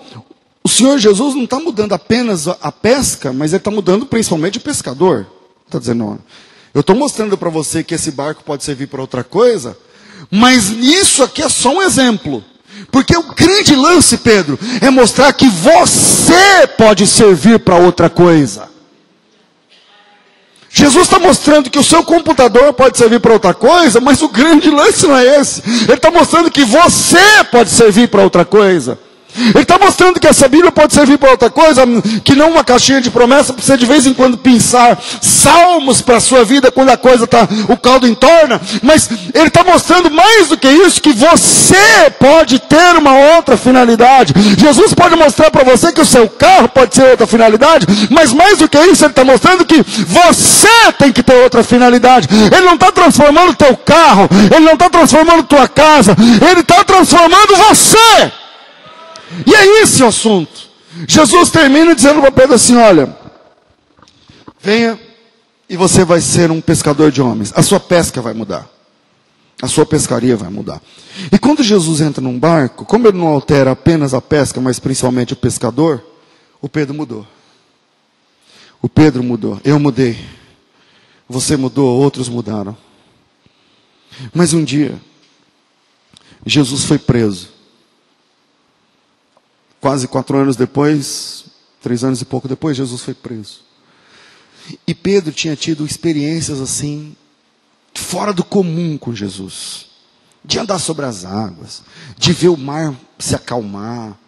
o 0.64 0.70
Senhor 0.70 0.97
Jesus 0.97 1.36
não 1.36 1.43
está 1.43 1.60
mudando 1.60 1.93
apenas 1.93 2.47
a 2.47 2.72
pesca, 2.72 3.32
mas 3.32 3.53
ele 3.53 3.60
está 3.60 3.72
mudando 3.72 4.05
principalmente 4.05 4.58
o 4.58 4.62
pescador. 4.62 5.28
Está 5.66 5.80
dizendo, 5.80 6.20
eu 6.74 6.82
estou 6.82 6.95
mostrando 6.95 7.38
para 7.38 7.49
você 7.49 7.84
que 7.84 7.95
esse 7.95 8.12
barco 8.12 8.43
pode 8.43 8.64
servir 8.64 8.88
para 8.88 9.01
outra 9.01 9.24
coisa, 9.24 9.78
mas 10.30 10.70
nisso 10.70 11.24
aqui 11.24 11.41
é 11.41 11.49
só 11.49 11.74
um 11.74 11.82
exemplo. 11.82 12.43
Porque 12.91 13.15
o 13.17 13.23
grande 13.34 13.75
lance, 13.75 14.17
Pedro, 14.17 14.59
é 14.82 14.89
mostrar 14.89 15.32
que 15.34 15.47
você 15.47 16.67
pode 16.78 17.05
servir 17.07 17.59
para 17.59 17.75
outra 17.75 18.09
coisa. 18.09 18.69
Jesus 20.69 21.05
está 21.05 21.17
mostrando 21.17 21.69
que 21.69 21.80
o 21.80 21.84
seu 21.84 22.03
computador 22.03 22.71
pode 22.73 22.97
servir 22.97 23.19
para 23.19 23.34
outra 23.34 23.53
coisa, 23.53 23.99
mas 23.99 24.21
o 24.21 24.30
grande 24.30 24.69
lance 24.69 25.07
não 25.07 25.17
é 25.17 25.39
esse. 25.39 25.63
Ele 25.65 25.93
está 25.93 26.11
mostrando 26.11 26.51
que 26.51 26.63
você 26.63 27.43
pode 27.51 27.71
servir 27.71 28.09
para 28.09 28.21
outra 28.21 28.45
coisa. 28.45 28.99
Ele 29.36 29.61
está 29.61 29.78
mostrando 29.78 30.19
que 30.19 30.28
essa 30.28 30.47
Bíblia 30.47 30.71
pode 30.71 30.93
servir 30.93 31.17
para 31.17 31.32
outra 31.32 31.49
coisa, 31.49 31.84
que 32.23 32.36
não 32.36 32.51
uma 32.51 32.63
caixinha 32.63 32.99
de 32.99 33.09
promessa 33.09 33.53
para 33.53 33.63
você 33.63 33.78
de 33.78 33.86
vez 33.86 34.05
em 34.05 34.13
quando 34.13 34.38
pensar 34.38 34.97
salmos 35.21 36.01
para 36.01 36.17
a 36.17 36.19
sua 36.19 36.43
vida 36.43 36.71
quando 36.71 36.89
a 36.89 36.97
coisa 36.97 37.25
está, 37.25 37.47
o 37.69 37.78
caldo 37.78 38.07
entorna, 38.07 38.59
mas 38.82 39.09
ele 39.34 39.47
está 39.47 39.63
mostrando 39.63 40.09
mais 40.09 40.49
do 40.49 40.57
que 40.57 40.67
isso, 40.67 41.01
que 41.01 41.13
você 41.13 42.09
pode 42.19 42.59
ter 42.59 42.95
uma 42.97 43.13
outra 43.36 43.55
finalidade. 43.55 44.34
Jesus 44.57 44.93
pode 44.93 45.15
mostrar 45.15 45.51
para 45.51 45.63
você 45.63 45.91
que 45.91 46.01
o 46.01 46.05
seu 46.05 46.28
carro 46.28 46.69
pode 46.69 46.95
ser 46.95 47.03
outra 47.11 47.28
finalidade, 47.28 47.86
mas 48.09 48.34
mais 48.34 48.57
do 48.57 48.67
que 48.67 48.78
isso, 48.78 49.03
ele 49.03 49.11
está 49.11 49.23
mostrando 49.23 49.65
que 49.65 49.84
você 50.07 50.91
tem 50.97 51.11
que 51.11 51.21
ter 51.21 51.36
outra 51.36 51.63
finalidade. 51.63 52.28
Ele 52.32 52.65
não 52.65 52.75
está 52.75 52.91
transformando 52.91 53.51
o 53.51 53.55
teu 53.55 53.75
carro, 53.78 54.28
ele 54.53 54.65
não 54.65 54.73
está 54.73 54.89
transformando 54.89 55.43
tua 55.43 55.67
casa, 55.67 56.15
ele 56.49 56.61
está 56.61 56.84
transformando 56.84 57.55
você. 57.55 58.32
E 59.45 59.53
é 59.53 59.82
esse 59.82 60.03
o 60.03 60.07
assunto. 60.07 60.69
Jesus 61.07 61.49
termina 61.49 61.93
dizendo 61.93 62.21
para 62.21 62.32
Pedro 62.32 62.55
assim: 62.55 62.75
Olha, 62.75 63.15
venha 64.59 64.99
e 65.69 65.75
você 65.75 66.05
vai 66.05 66.21
ser 66.21 66.49
um 66.49 66.61
pescador 66.61 67.11
de 67.11 67.21
homens. 67.21 67.51
A 67.55 67.61
sua 67.61 67.80
pesca 67.80 68.21
vai 68.21 68.34
mudar. 68.34 68.69
A 69.61 69.67
sua 69.67 69.86
pescaria 69.86 70.38
vai 70.38 70.49
mudar. 70.49 70.82
E 71.32 71.39
quando 71.39 71.63
Jesus 71.63 71.99
entra 71.99 72.21
num 72.21 72.38
barco, 72.38 72.86
como 72.86 73.07
ele 73.07 73.17
não 73.17 73.28
altera 73.28 73.71
apenas 73.71 74.13
a 74.13 74.21
pesca, 74.21 74.61
mas 74.61 74.80
principalmente 74.80 75.34
o 75.34 75.36
pescador, 75.36 76.03
o 76.61 76.69
Pedro 76.69 76.93
mudou. 76.93 77.25
O 78.82 78.88
Pedro 78.88 79.23
mudou. 79.23 79.59
Eu 79.63 79.80
mudei. 79.80 80.17
Você 81.28 81.57
mudou, 81.57 81.99
outros 81.99 82.30
mudaram. 82.30 82.78
Mas 84.34 84.53
um 84.53 84.63
dia, 84.63 84.95
Jesus 86.45 86.86
foi 86.86 86.97
preso. 86.97 87.57
Quase 89.88 90.05
quatro 90.05 90.38
anos 90.38 90.57
depois, 90.57 91.45
três 91.81 92.03
anos 92.03 92.21
e 92.21 92.25
pouco 92.25 92.45
depois, 92.45 92.75
Jesus 92.75 93.01
foi 93.01 93.13
preso. 93.13 93.61
E 94.85 94.93
Pedro 94.93 95.31
tinha 95.31 95.55
tido 95.55 95.85
experiências 95.85 96.59
assim, 96.59 97.15
fora 97.93 98.33
do 98.33 98.43
comum 98.43 98.97
com 98.97 99.15
Jesus. 99.15 99.85
De 100.43 100.59
andar 100.59 100.79
sobre 100.79 101.05
as 101.05 101.23
águas, 101.23 101.83
de 102.17 102.33
ver 102.33 102.49
o 102.49 102.57
mar 102.57 102.93
se 103.17 103.33
acalmar, 103.33 104.19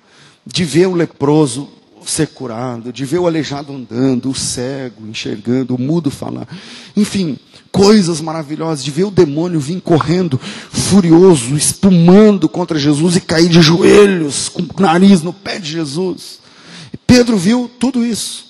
de 0.46 0.64
ver 0.64 0.88
o 0.88 0.96
leproso 0.96 1.68
ser 2.06 2.28
curado, 2.28 2.94
de 2.94 3.04
ver 3.04 3.18
o 3.18 3.28
aleijado 3.28 3.74
andando, 3.74 4.30
o 4.30 4.34
cego 4.34 5.06
enxergando, 5.06 5.76
o 5.76 5.78
mudo 5.78 6.10
falar. 6.10 6.48
Enfim, 6.96 7.38
coisas 7.72 8.22
maravilhosas, 8.22 8.84
de 8.84 8.92
ver 8.92 9.06
o 9.06 9.12
demônio 9.12 9.60
vir 9.60 9.82
correndo, 9.82 10.38
furioso, 10.38 11.56
espumando 11.56 12.50
contra 12.50 12.80
Jesus 12.80 13.16
e 13.16 13.22
cair 13.22 13.50
de 13.50 13.62
joelhos, 13.62 14.50
com 14.50 14.62
o 14.62 14.82
nariz 14.82 15.22
no 15.22 15.34
pé 15.34 15.60
de 15.60 15.72
Jesus. 15.72 16.40
E 16.92 16.98
Pedro 16.98 17.38
viu 17.38 17.70
tudo 17.80 18.06
isso. 18.06 18.50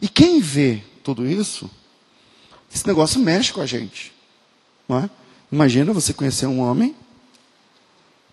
E 0.00 0.08
quem 0.08 0.40
vê 0.40 0.82
tudo 1.04 1.26
isso, 1.26 1.70
esse 2.74 2.86
negócio 2.86 3.20
mexe 3.20 3.52
com 3.52 3.60
a 3.60 3.66
gente. 3.66 4.12
É? 4.88 5.08
Imagina 5.50 5.92
você 5.92 6.12
conhecer 6.12 6.46
um 6.46 6.60
homem 6.60 6.94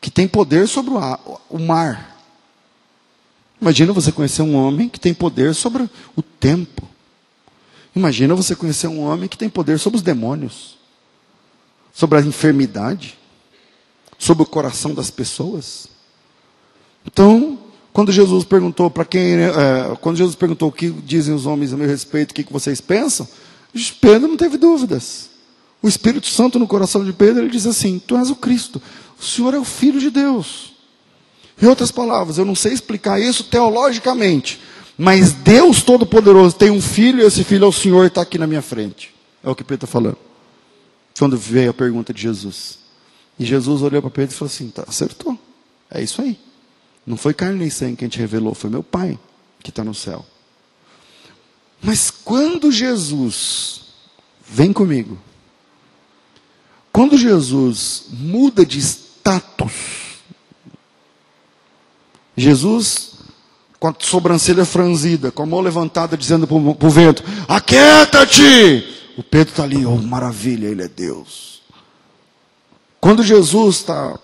que 0.02 0.10
tem 0.10 0.28
poder 0.28 0.68
sobre 0.68 0.94
o 1.50 1.60
mar. 1.60 2.18
Imagina 3.62 3.94
você 3.94 4.12
conhecer 4.12 4.42
um 4.42 4.56
homem 4.56 4.90
que 4.90 5.00
tem 5.00 5.14
poder 5.14 5.54
sobre 5.54 5.90
o 6.16 6.22
tempo. 6.22 6.89
Imagina 7.96 8.36
você 8.36 8.56
conhecer 8.56 8.88
um 8.88 9.02
homem 9.02 9.28
que 9.28 9.38
tem 9.38 9.50
poder 9.50 9.80
sobre 9.80 9.98
os 9.98 10.04
demônios, 10.04 10.78
sobre 11.94 12.20
a 12.20 12.22
enfermidade, 12.22 13.18
sobre 14.18 14.44
o 14.44 14.46
coração 14.46 14.94
das 14.94 15.10
pessoas. 15.10 15.88
Então, 17.06 17.58
quando 17.92 18.12
Jesus 18.12 18.44
perguntou 18.44 18.90
para 18.90 19.06
quem, 19.06 19.38
é, 19.42 19.96
quando 20.02 20.18
Jesus 20.18 20.36
perguntou 20.36 20.70
o 20.70 20.72
que 20.72 20.90
dizem 20.90 21.34
os 21.34 21.46
homens 21.46 21.74
a 21.74 21.78
meu 21.78 21.88
respeito, 21.88 22.32
o 22.32 22.34
que, 22.34 22.44
que 22.44 22.54
vocês 22.54 22.80
pensam, 22.80 23.28
Pedro 24.02 24.28
não 24.28 24.38
teve 24.38 24.58
dúvidas. 24.58 25.30
O 25.82 25.88
Espírito 25.88 26.28
Santo 26.28 26.60
no 26.60 26.68
coração 26.68 27.04
de 27.06 27.14
Pedro, 27.14 27.44
ele 27.44 27.52
diz 27.52 27.66
assim: 27.66 28.00
Tu 28.00 28.18
és 28.18 28.30
o 28.30 28.36
Cristo, 28.36 28.82
o 29.20 29.24
Senhor 29.24 29.54
é 29.54 29.60
o 29.60 29.64
Filho 29.64 30.00
de 30.00 30.10
Deus. 30.10 30.74
Em 31.62 31.66
outras 31.66 31.92
palavras, 31.92 32.38
eu 32.38 32.46
não 32.46 32.56
sei 32.56 32.74
explicar 32.74 33.20
isso 33.20 33.44
teologicamente, 33.46 34.60
mas 35.02 35.32
Deus 35.32 35.82
Todo-Poderoso 35.82 36.58
tem 36.58 36.70
um 36.70 36.82
filho 36.82 37.22
e 37.22 37.26
esse 37.26 37.42
filho 37.46 37.64
é 37.64 37.68
o 37.70 37.72
Senhor 37.72 38.06
está 38.06 38.22
aqui 38.22 38.38
na 38.38 38.46
minha 38.46 38.62
frente. 38.62 39.16
É 39.42 39.50
o 39.50 39.56
que 39.56 39.64
Pedro 39.64 39.86
está 39.86 39.88
falando. 39.88 40.18
Quando 41.18 41.38
veio 41.38 41.70
a 41.70 41.74
pergunta 41.74 42.14
de 42.14 42.22
Jesus. 42.22 42.80
E 43.40 43.46
Jesus 43.46 43.82
olhou 43.82 44.02
para 44.02 44.12
Pedro 44.12 44.36
e 44.36 44.38
falou 44.38 44.52
assim: 44.52 44.70
tá, 44.70 44.84
acertou. 44.86 45.40
É 45.90 46.04
isso 46.04 46.22
aí. 46.22 46.38
Não 47.06 47.16
foi 47.16 47.34
carne 47.34 47.60
nem 47.60 47.70
sangue 47.70 47.96
quem 47.96 48.10
te 48.10 48.20
revelou, 48.20 48.54
foi 48.54 48.70
meu 48.70 48.84
Pai 48.84 49.18
que 49.64 49.70
está 49.70 49.86
no 49.86 49.96
céu. 49.96 50.26
Mas 51.82 52.12
quando 52.12 52.70
Jesus, 52.70 53.84
vem 54.46 54.74
comigo, 54.74 55.18
quando 56.92 57.18
Jesus 57.18 58.08
muda 58.12 58.66
de 58.66 58.80
status, 58.80 59.72
Jesus, 62.36 63.09
com 63.80 63.88
a 63.88 63.96
sobrancelha 63.98 64.66
franzida, 64.66 65.32
com 65.32 65.44
a 65.44 65.46
mão 65.46 65.62
levantada, 65.62 66.18
dizendo 66.18 66.46
para 66.46 66.58
o 66.58 66.90
vento: 66.90 67.24
Aquieta-te! 67.48 68.98
O 69.18 69.24
Pedro 69.24 69.52
está 69.52 69.64
ali, 69.64 69.86
oh 69.86 69.98
maravilha, 69.98 70.68
ele 70.68 70.84
é 70.84 70.88
Deus. 70.88 71.62
Quando 73.00 73.24
Jesus 73.24 73.78
está 73.78 74.20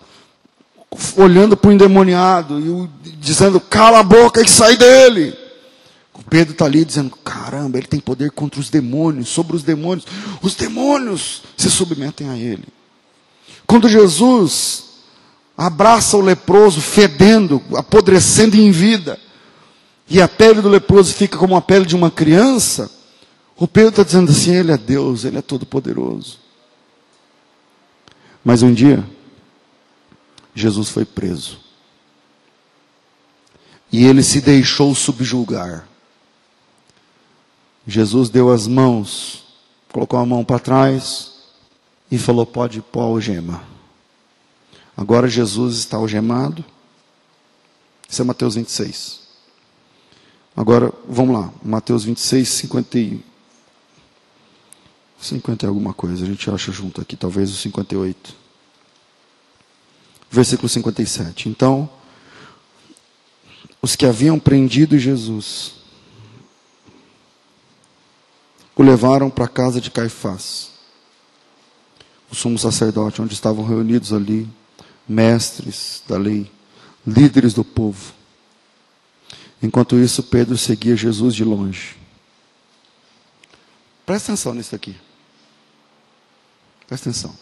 olhando 1.17 1.55
para 1.55 1.69
o 1.69 1.73
endemoniado 1.73 2.59
e 2.59 3.11
dizendo: 3.17 3.59
Cala 3.59 3.99
a 3.99 4.03
boca 4.03 4.41
e 4.41 4.47
sai 4.47 4.75
dele. 4.75 5.33
O 6.13 6.23
Pedro 6.23 6.53
está 6.53 6.65
ali 6.65 6.83
dizendo: 6.83 7.15
Caramba, 7.23 7.77
ele 7.77 7.87
tem 7.87 7.99
poder 7.99 8.31
contra 8.31 8.59
os 8.59 8.69
demônios, 8.69 9.29
sobre 9.29 9.55
os 9.55 9.63
demônios. 9.63 10.05
Os 10.41 10.55
demônios 10.55 11.43
se 11.57 11.69
submetem 11.69 12.29
a 12.29 12.37
ele. 12.37 12.65
Quando 13.65 13.89
Jesus 13.89 14.83
abraça 15.57 16.17
o 16.17 16.21
leproso 16.21 16.81
fedendo, 16.81 17.61
apodrecendo 17.75 18.57
em 18.57 18.71
vida, 18.71 19.17
e 20.07 20.21
a 20.21 20.27
pele 20.27 20.61
do 20.61 20.69
leproso 20.69 21.13
fica 21.13 21.37
como 21.37 21.55
a 21.55 21.61
pele 21.61 21.85
de 21.85 21.95
uma 21.95 22.11
criança, 22.11 22.91
o 23.57 23.67
Pedro 23.67 23.89
está 23.89 24.03
dizendo 24.03 24.31
assim: 24.31 24.53
Ele 24.53 24.71
é 24.71 24.77
Deus, 24.77 25.25
Ele 25.25 25.37
é 25.37 25.41
todo-poderoso. 25.41 26.39
Mas 28.43 28.61
um 28.61 28.71
dia, 28.71 29.03
Jesus 30.53 30.89
foi 30.89 31.03
preso. 31.03 31.59
E 33.91 34.05
ele 34.05 34.21
se 34.21 34.39
deixou 34.39 34.93
subjugar. 34.93 35.87
Jesus 37.87 38.29
deu 38.29 38.51
as 38.51 38.67
mãos, 38.67 39.45
colocou 39.91 40.19
a 40.19 40.25
mão 40.25 40.43
para 40.43 40.59
trás 40.59 41.33
e 42.11 42.17
falou: 42.17 42.45
Pode 42.45 42.81
pôr 42.81 43.01
a 43.01 43.05
algema. 43.05 43.63
Agora 44.95 45.27
Jesus 45.27 45.77
está 45.77 45.97
algemado. 45.97 46.63
Isso 48.07 48.21
é 48.21 48.25
Mateus 48.25 48.55
26. 48.55 49.24
Agora, 50.55 50.93
vamos 51.07 51.35
lá. 51.35 51.51
Mateus 51.63 52.03
26, 52.05 52.47
50 52.47 52.99
e... 52.99 53.19
50 55.19 55.65
e 55.65 55.67
alguma 55.67 55.93
coisa. 55.93 56.23
A 56.23 56.27
gente 56.27 56.49
acha 56.49 56.71
junto 56.71 57.01
aqui, 57.01 57.15
talvez 57.15 57.51
o 57.51 57.55
58. 57.55 58.35
Versículo 60.31 60.69
57. 60.69 61.49
Então, 61.49 61.89
os 63.81 63.95
que 63.95 64.05
haviam 64.05 64.39
prendido 64.39 64.97
Jesus 64.97 65.73
o 68.75 68.83
levaram 68.83 69.29
para 69.29 69.45
a 69.45 69.47
casa 69.47 69.79
de 69.79 69.89
Caifás, 69.89 70.71
o 72.29 72.35
sumo 72.35 72.59
sacerdote, 72.59 73.21
onde 73.21 73.33
estavam 73.33 73.65
reunidos 73.65 74.11
ali 74.11 74.49
mestres 75.07 76.03
da 76.07 76.17
lei, 76.17 76.51
líderes 77.07 77.53
do 77.53 77.63
povo. 77.63 78.13
Enquanto 79.65 79.97
isso, 79.97 80.21
Pedro 80.21 80.55
seguia 80.57 80.95
Jesus 80.95 81.33
de 81.33 81.43
longe. 81.43 81.95
Presta 84.05 84.31
atenção 84.31 84.53
nisso 84.53 84.75
aqui. 84.75 84.95
Presta 86.87 87.09
atenção. 87.09 87.35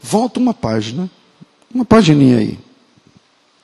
Volta 0.00 0.40
uma 0.40 0.52
página, 0.52 1.08
uma 1.72 1.84
pagininha 1.84 2.38
aí. 2.38 2.58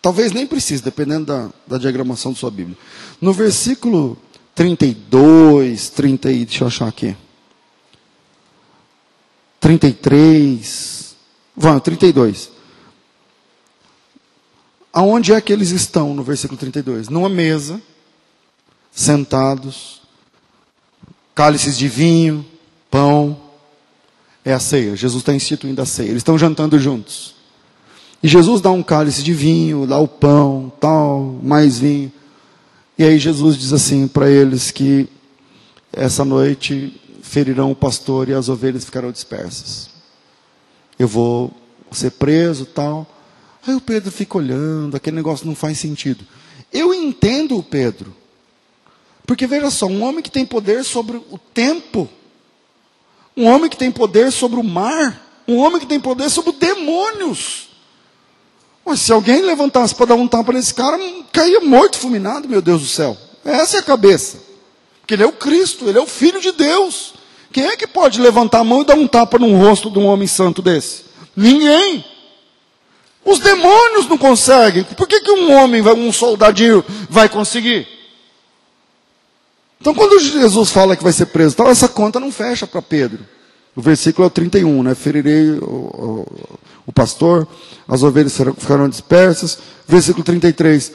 Talvez 0.00 0.30
nem 0.30 0.46
precise, 0.46 0.80
dependendo 0.80 1.26
da, 1.26 1.50
da 1.66 1.78
diagramação 1.78 2.32
da 2.32 2.38
sua 2.38 2.50
Bíblia. 2.50 2.78
No 3.20 3.32
versículo 3.32 4.16
32, 4.54 5.90
30, 5.90 6.28
deixa 6.28 6.62
eu 6.62 6.68
achar 6.68 6.86
aqui. 6.86 7.16
33, 9.58 11.16
Vamos, 11.56 11.82
32. 11.82 12.57
Aonde 14.92 15.32
é 15.32 15.40
que 15.40 15.52
eles 15.52 15.70
estão 15.70 16.14
no 16.14 16.22
versículo 16.22 16.58
32? 16.58 17.08
Numa 17.08 17.28
mesa, 17.28 17.80
sentados, 18.90 20.02
cálices 21.34 21.76
de 21.76 21.88
vinho, 21.88 22.44
pão. 22.90 23.38
É 24.44 24.52
a 24.52 24.58
ceia. 24.58 24.96
Jesus 24.96 25.22
está 25.22 25.34
instituindo 25.34 25.82
a 25.82 25.86
ceia. 25.86 26.08
Eles 26.08 26.20
estão 26.20 26.38
jantando 26.38 26.78
juntos. 26.78 27.34
E 28.22 28.28
Jesus 28.28 28.60
dá 28.60 28.70
um 28.70 28.82
cálice 28.82 29.22
de 29.22 29.32
vinho, 29.32 29.86
dá 29.86 29.98
o 29.98 30.08
pão, 30.08 30.72
tal, 30.80 31.38
mais 31.42 31.78
vinho. 31.78 32.10
E 32.96 33.04
aí 33.04 33.18
Jesus 33.18 33.56
diz 33.56 33.72
assim 33.72 34.08
para 34.08 34.28
eles 34.30 34.70
que 34.70 35.08
essa 35.92 36.24
noite 36.24 36.98
ferirão 37.22 37.70
o 37.70 37.76
pastor 37.76 38.28
e 38.28 38.34
as 38.34 38.48
ovelhas 38.48 38.84
ficarão 38.84 39.12
dispersas 39.12 39.98
eu 40.98 41.06
vou 41.06 41.52
ser 41.92 42.10
preso 42.10 42.66
tal. 42.66 43.06
Aí 43.68 43.74
o 43.74 43.80
Pedro 43.80 44.10
fica 44.10 44.38
olhando, 44.38 44.96
aquele 44.96 45.16
negócio 45.16 45.46
não 45.46 45.54
faz 45.54 45.78
sentido. 45.78 46.24
Eu 46.72 46.94
entendo 46.94 47.58
o 47.58 47.62
Pedro. 47.62 48.16
Porque 49.26 49.46
veja 49.46 49.70
só, 49.70 49.84
um 49.84 50.02
homem 50.02 50.22
que 50.22 50.30
tem 50.30 50.46
poder 50.46 50.82
sobre 50.82 51.18
o 51.18 51.38
tempo, 51.52 52.08
um 53.36 53.44
homem 53.46 53.68
que 53.68 53.76
tem 53.76 53.90
poder 53.90 54.32
sobre 54.32 54.58
o 54.58 54.64
mar, 54.64 55.42
um 55.46 55.58
homem 55.58 55.78
que 55.78 55.86
tem 55.86 56.00
poder 56.00 56.30
sobre 56.30 56.52
demônios. 56.52 57.68
Mas 58.86 59.00
se 59.00 59.12
alguém 59.12 59.42
levantasse 59.42 59.94
para 59.94 60.06
dar 60.06 60.14
um 60.14 60.26
tapa 60.26 60.50
nesse 60.50 60.72
cara, 60.72 60.98
caía 61.30 61.60
morto, 61.60 61.98
fulminado, 61.98 62.48
meu 62.48 62.62
Deus 62.62 62.80
do 62.80 62.88
céu. 62.88 63.18
Essa 63.44 63.76
é 63.76 63.80
a 63.80 63.82
cabeça. 63.82 64.38
Porque 65.00 65.12
ele 65.12 65.24
é 65.24 65.26
o 65.26 65.32
Cristo, 65.32 65.86
ele 65.86 65.98
é 65.98 66.00
o 66.00 66.06
Filho 66.06 66.40
de 66.40 66.52
Deus. 66.52 67.12
Quem 67.52 67.66
é 67.66 67.76
que 67.76 67.86
pode 67.86 68.18
levantar 68.18 68.60
a 68.60 68.64
mão 68.64 68.80
e 68.80 68.86
dar 68.86 68.94
um 68.94 69.06
tapa 69.06 69.38
no 69.38 69.54
rosto 69.58 69.90
de 69.90 69.98
um 69.98 70.06
homem 70.06 70.26
santo 70.26 70.62
desse? 70.62 71.04
Ninguém. 71.36 72.02
Os 73.28 73.40
demônios 73.40 74.08
não 74.08 74.16
conseguem. 74.16 74.84
Por 74.84 75.06
que, 75.06 75.20
que 75.20 75.30
um 75.30 75.52
homem, 75.52 75.82
um 75.82 76.10
soldadinho, 76.10 76.82
vai 77.10 77.28
conseguir? 77.28 77.86
Então, 79.78 79.92
quando 79.92 80.18
Jesus 80.18 80.70
fala 80.70 80.96
que 80.96 81.04
vai 81.04 81.12
ser 81.12 81.26
preso, 81.26 81.54
tal, 81.54 81.68
essa 81.68 81.86
conta 81.88 82.18
não 82.18 82.32
fecha 82.32 82.66
para 82.66 82.80
Pedro. 82.80 83.18
O 83.76 83.82
versículo 83.82 84.24
é 84.24 84.28
o 84.28 84.30
31, 84.30 84.82
né? 84.82 84.94
Ferirei 84.94 85.50
o, 85.50 85.62
o, 85.62 86.48
o 86.86 86.92
pastor, 86.92 87.46
as 87.86 88.02
ovelhas 88.02 88.34
ficarão 88.56 88.88
dispersas. 88.88 89.58
Versículo 89.86 90.24
33. 90.24 90.92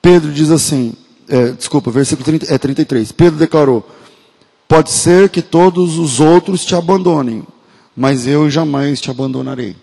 Pedro 0.00 0.30
diz 0.30 0.52
assim, 0.52 0.94
é, 1.28 1.48
desculpa, 1.50 1.90
versículo 1.90 2.24
30, 2.24 2.54
é 2.54 2.56
33. 2.56 3.10
Pedro 3.10 3.40
declarou: 3.40 3.84
Pode 4.68 4.92
ser 4.92 5.30
que 5.30 5.42
todos 5.42 5.98
os 5.98 6.20
outros 6.20 6.64
te 6.64 6.76
abandonem, 6.76 7.44
mas 7.96 8.24
eu 8.24 8.48
jamais 8.48 9.00
te 9.00 9.10
abandonarei. 9.10 9.82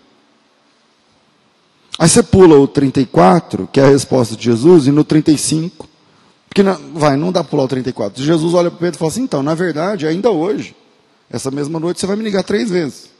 Aí 1.98 2.08
você 2.08 2.22
pula 2.22 2.58
o 2.58 2.66
34, 2.66 3.68
que 3.72 3.78
é 3.78 3.84
a 3.84 3.88
resposta 3.88 4.34
de 4.34 4.44
Jesus, 4.44 4.86
e 4.86 4.90
no 4.90 5.04
35, 5.04 5.88
porque 6.48 6.62
não, 6.62 6.78
vai, 6.94 7.16
não 7.16 7.32
dá 7.32 7.42
para 7.42 7.50
pular 7.50 7.64
o 7.64 7.68
34. 7.68 8.22
Jesus 8.22 8.54
olha 8.54 8.70
para 8.70 8.80
Pedro 8.80 8.96
e 8.96 8.98
fala 8.98 9.10
assim: 9.10 9.22
então, 9.22 9.42
na 9.42 9.54
verdade, 9.54 10.06
ainda 10.06 10.30
hoje, 10.30 10.74
essa 11.30 11.50
mesma 11.50 11.80
noite, 11.80 12.00
você 12.00 12.06
vai 12.06 12.16
me 12.16 12.24
ligar 12.24 12.42
três 12.42 12.70
vezes. 12.70 13.10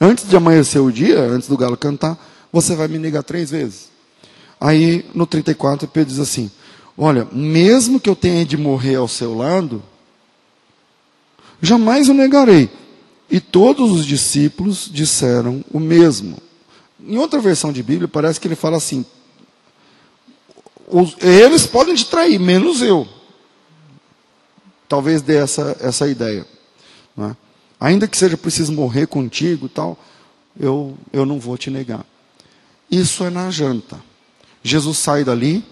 Antes 0.00 0.28
de 0.28 0.36
amanhecer 0.36 0.80
o 0.80 0.90
dia, 0.90 1.20
antes 1.20 1.48
do 1.48 1.56
galo 1.56 1.76
cantar, 1.76 2.18
você 2.52 2.74
vai 2.74 2.88
me 2.88 2.98
ligar 2.98 3.22
três 3.22 3.50
vezes. 3.50 3.88
Aí, 4.60 5.04
no 5.14 5.26
34, 5.26 5.86
Pedro 5.88 6.10
diz 6.10 6.18
assim: 6.18 6.50
Olha, 6.96 7.28
mesmo 7.30 8.00
que 8.00 8.10
eu 8.10 8.16
tenha 8.16 8.44
de 8.44 8.56
morrer 8.56 8.96
ao 8.96 9.06
seu 9.06 9.36
lado, 9.36 9.82
jamais 11.62 12.08
o 12.08 12.14
negarei. 12.14 12.68
E 13.30 13.40
todos 13.40 13.92
os 13.92 14.06
discípulos 14.06 14.88
disseram 14.90 15.64
o 15.70 15.78
mesmo. 15.78 16.47
Em 17.00 17.18
outra 17.18 17.40
versão 17.40 17.72
de 17.72 17.82
Bíblia, 17.82 18.08
parece 18.08 18.40
que 18.40 18.48
ele 18.48 18.56
fala 18.56 18.76
assim: 18.76 19.04
os, 20.86 21.16
eles 21.20 21.66
podem 21.66 21.94
te 21.94 22.06
trair, 22.06 22.38
menos 22.38 22.82
eu. 22.82 23.06
Talvez 24.88 25.20
dê 25.22 25.36
essa, 25.36 25.76
essa 25.80 26.08
ideia. 26.08 26.46
É? 27.18 27.36
Ainda 27.78 28.08
que 28.08 28.16
seja 28.16 28.36
preciso 28.36 28.72
morrer 28.72 29.06
contigo 29.06 29.68
tal, 29.68 29.98
eu, 30.58 30.96
eu 31.12 31.26
não 31.26 31.38
vou 31.38 31.56
te 31.56 31.70
negar. 31.70 32.04
Isso 32.90 33.24
é 33.24 33.30
na 33.30 33.50
janta. 33.50 34.00
Jesus 34.62 34.98
sai 34.98 35.22
dali, 35.22 35.64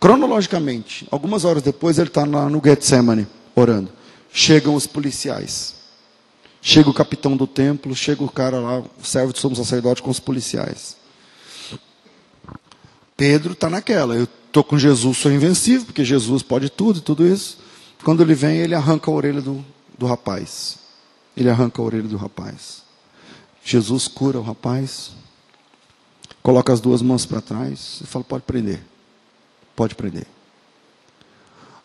cronologicamente, 0.00 1.06
algumas 1.10 1.44
horas 1.44 1.62
depois 1.62 1.98
ele 1.98 2.08
está 2.08 2.24
no 2.24 2.62
Getsemane, 2.64 3.26
orando. 3.54 3.90
Chegam 4.32 4.74
os 4.74 4.86
policiais. 4.86 5.81
Chega 6.64 6.88
o 6.88 6.94
capitão 6.94 7.36
do 7.36 7.44
templo, 7.44 7.92
chega 7.92 8.22
o 8.22 8.30
cara 8.30 8.60
lá, 8.60 8.78
o 8.78 9.04
servo 9.04 9.32
de 9.32 9.40
sumo 9.40 9.56
sacerdote 9.56 10.00
com 10.00 10.10
os 10.10 10.20
policiais. 10.20 10.96
Pedro 13.16 13.52
está 13.52 13.68
naquela, 13.68 14.14
eu 14.14 14.24
estou 14.24 14.62
com 14.62 14.78
Jesus, 14.78 15.18
sou 15.18 15.32
invencível, 15.32 15.84
porque 15.84 16.04
Jesus 16.04 16.40
pode 16.40 16.70
tudo 16.70 17.00
e 17.00 17.02
tudo 17.02 17.26
isso. 17.26 17.58
Quando 18.04 18.22
ele 18.22 18.34
vem, 18.34 18.58
ele 18.58 18.76
arranca 18.76 19.10
a 19.10 19.14
orelha 19.14 19.42
do, 19.42 19.64
do 19.98 20.06
rapaz. 20.06 20.78
Ele 21.36 21.50
arranca 21.50 21.82
a 21.82 21.84
orelha 21.84 22.08
do 22.08 22.16
rapaz. 22.16 22.82
Jesus 23.64 24.06
cura 24.06 24.38
o 24.38 24.42
rapaz, 24.42 25.10
coloca 26.42 26.72
as 26.72 26.80
duas 26.80 27.02
mãos 27.02 27.26
para 27.26 27.40
trás 27.40 28.00
e 28.02 28.06
fala: 28.06 28.24
pode 28.24 28.44
prender. 28.44 28.84
Pode 29.74 29.96
prender. 29.96 30.26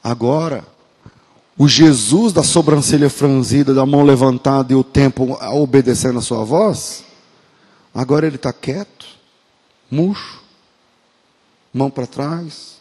Agora, 0.03 0.63
o 1.57 1.67
Jesus 1.67 2.33
da 2.33 2.43
sobrancelha 2.43 3.09
franzida, 3.09 3.73
da 3.73 3.85
mão 3.85 4.03
levantada 4.03 4.71
e 4.71 4.75
o 4.75 4.83
tempo 4.83 5.37
obedecendo 5.53 6.19
a 6.19 6.21
sua 6.21 6.43
voz, 6.43 7.03
agora 7.93 8.27
ele 8.27 8.35
está 8.35 8.53
quieto, 8.53 9.07
murcho, 9.89 10.43
mão 11.73 11.89
para 11.89 12.05
trás, 12.05 12.77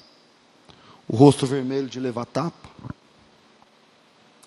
o 1.09 1.17
rosto 1.17 1.47
vermelho 1.47 1.89
de 1.89 1.99
levar 1.99 2.27
tapa, 2.27 2.69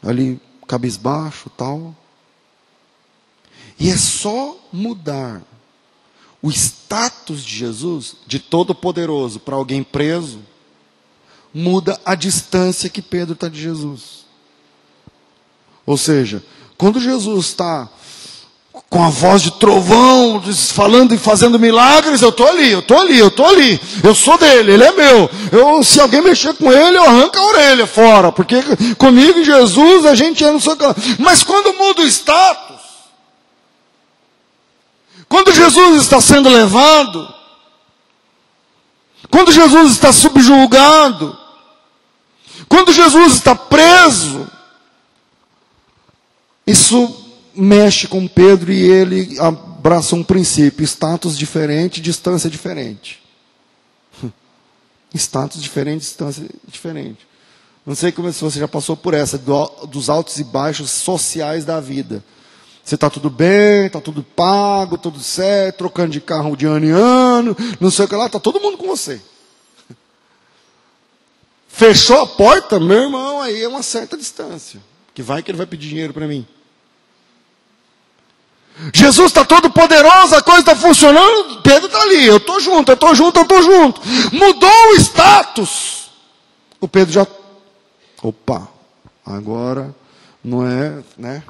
ali 0.03 0.39
cabisbaixo 0.67 1.49
tal. 1.49 1.95
E 3.79 3.89
é 3.89 3.97
só 3.97 4.57
mudar 4.71 5.41
o 6.41 6.49
status 6.51 7.43
de 7.43 7.55
Jesus, 7.55 8.15
de 8.27 8.39
todo-poderoso, 8.39 9.39
para 9.39 9.55
alguém 9.55 9.83
preso, 9.83 10.39
muda 11.53 11.99
a 12.05 12.13
distância 12.13 12.89
que 12.89 13.01
Pedro 13.01 13.33
está 13.33 13.49
de 13.49 13.59
Jesus. 13.59 14.18
Ou 15.89 15.97
seja, 15.97 16.43
quando 16.77 16.99
Jesus 16.99 17.47
está 17.47 17.89
com 18.91 19.03
a 19.03 19.09
voz 19.09 19.41
de 19.41 19.49
trovão, 19.53 20.39
falando 20.71 21.15
e 21.15 21.17
fazendo 21.17 21.57
milagres, 21.57 22.21
eu 22.21 22.29
estou 22.29 22.47
ali, 22.47 22.71
eu 22.71 22.77
estou 22.77 22.99
ali, 22.99 23.17
eu 23.17 23.29
estou 23.29 23.47
ali, 23.47 23.81
eu 24.03 24.13
sou 24.13 24.37
dele, 24.37 24.73
ele 24.73 24.83
é 24.83 24.91
meu. 24.91 25.27
Eu, 25.51 25.83
se 25.83 25.99
alguém 25.99 26.21
mexer 26.21 26.53
com 26.53 26.71
ele, 26.71 26.95
eu 26.95 27.03
arranco 27.03 27.39
a 27.39 27.43
orelha 27.43 27.87
fora, 27.87 28.31
porque 28.31 28.61
comigo 28.99 29.39
e 29.39 29.43
Jesus 29.43 30.05
a 30.05 30.13
gente 30.13 30.43
é 30.43 30.51
no 30.51 30.61
seu 30.61 30.77
Mas 31.17 31.41
quando 31.41 31.75
muda 31.75 32.03
o 32.03 32.05
status, 32.05 32.81
quando 35.27 35.51
Jesus 35.51 36.03
está 36.03 36.21
sendo 36.21 36.49
levado, 36.49 37.33
quando 39.31 39.51
Jesus 39.51 39.93
está 39.93 40.13
subjulgado, 40.13 41.35
quando 42.67 42.93
Jesus 42.93 43.33
está 43.33 43.55
preso, 43.55 44.47
isso 46.69 47.25
mexe 47.55 48.07
com 48.07 48.27
Pedro 48.27 48.71
e 48.71 48.79
ele 48.79 49.39
abraça 49.39 50.15
um 50.15 50.23
princípio: 50.23 50.83
status 50.83 51.37
diferente, 51.37 51.99
distância 51.99 52.49
diferente. 52.49 53.19
status 55.13 55.61
diferente, 55.61 56.01
distância 56.01 56.45
diferente. 56.67 57.27
Não 57.85 57.95
sei 57.95 58.11
como 58.11 58.31
se 58.31 58.41
você 58.41 58.59
já 58.59 58.67
passou 58.67 58.95
por 58.95 59.15
essa, 59.15 59.37
do, 59.37 59.65
dos 59.87 60.09
altos 60.09 60.37
e 60.37 60.43
baixos 60.43 60.91
sociais 60.91 61.65
da 61.65 61.79
vida. 61.79 62.23
Você 62.83 62.95
está 62.95 63.09
tudo 63.09 63.29
bem, 63.29 63.87
está 63.87 63.99
tudo 63.99 64.21
pago, 64.21 64.97
tudo 64.97 65.19
certo, 65.19 65.77
trocando 65.77 66.11
de 66.11 66.21
carro 66.21 66.55
de 66.55 66.65
ano 66.67 66.85
em 66.85 66.91
ano, 66.91 67.57
não 67.79 67.89
sei 67.89 68.05
o 68.05 68.07
que 68.07 68.15
lá, 68.15 68.27
está 68.27 68.39
todo 68.39 68.59
mundo 68.59 68.77
com 68.77 68.87
você. 68.87 69.19
Fechou 71.67 72.21
a 72.21 72.27
porta, 72.27 72.79
meu 72.79 73.03
irmão, 73.03 73.41
aí 73.41 73.63
é 73.63 73.67
uma 73.67 73.83
certa 73.83 74.15
distância. 74.15 74.79
Que 75.13 75.21
vai 75.23 75.43
que 75.43 75.51
ele 75.51 75.57
vai 75.57 75.67
pedir 75.67 75.89
dinheiro 75.89 76.13
para 76.13 76.27
mim. 76.27 76.47
Jesus 78.93 79.27
está 79.27 79.43
todo 79.43 79.69
poderoso, 79.69 80.35
a 80.35 80.41
coisa 80.41 80.61
está 80.61 80.75
funcionando, 80.75 81.61
Pedro 81.61 81.87
está 81.87 82.01
ali, 82.01 82.25
eu 82.25 82.37
estou 82.37 82.61
junto, 82.61 82.91
eu 82.91 82.93
estou 82.93 83.13
junto, 83.13 83.39
eu 83.39 83.43
estou 83.43 83.61
junto. 83.61 84.01
Mudou 84.31 84.91
o 84.91 84.95
status. 84.95 86.09
O 86.79 86.87
Pedro 86.87 87.13
já. 87.13 87.27
Opa, 88.23 88.67
agora 89.25 89.93
não 90.43 90.65
é, 90.65 91.03
né? 91.17 91.43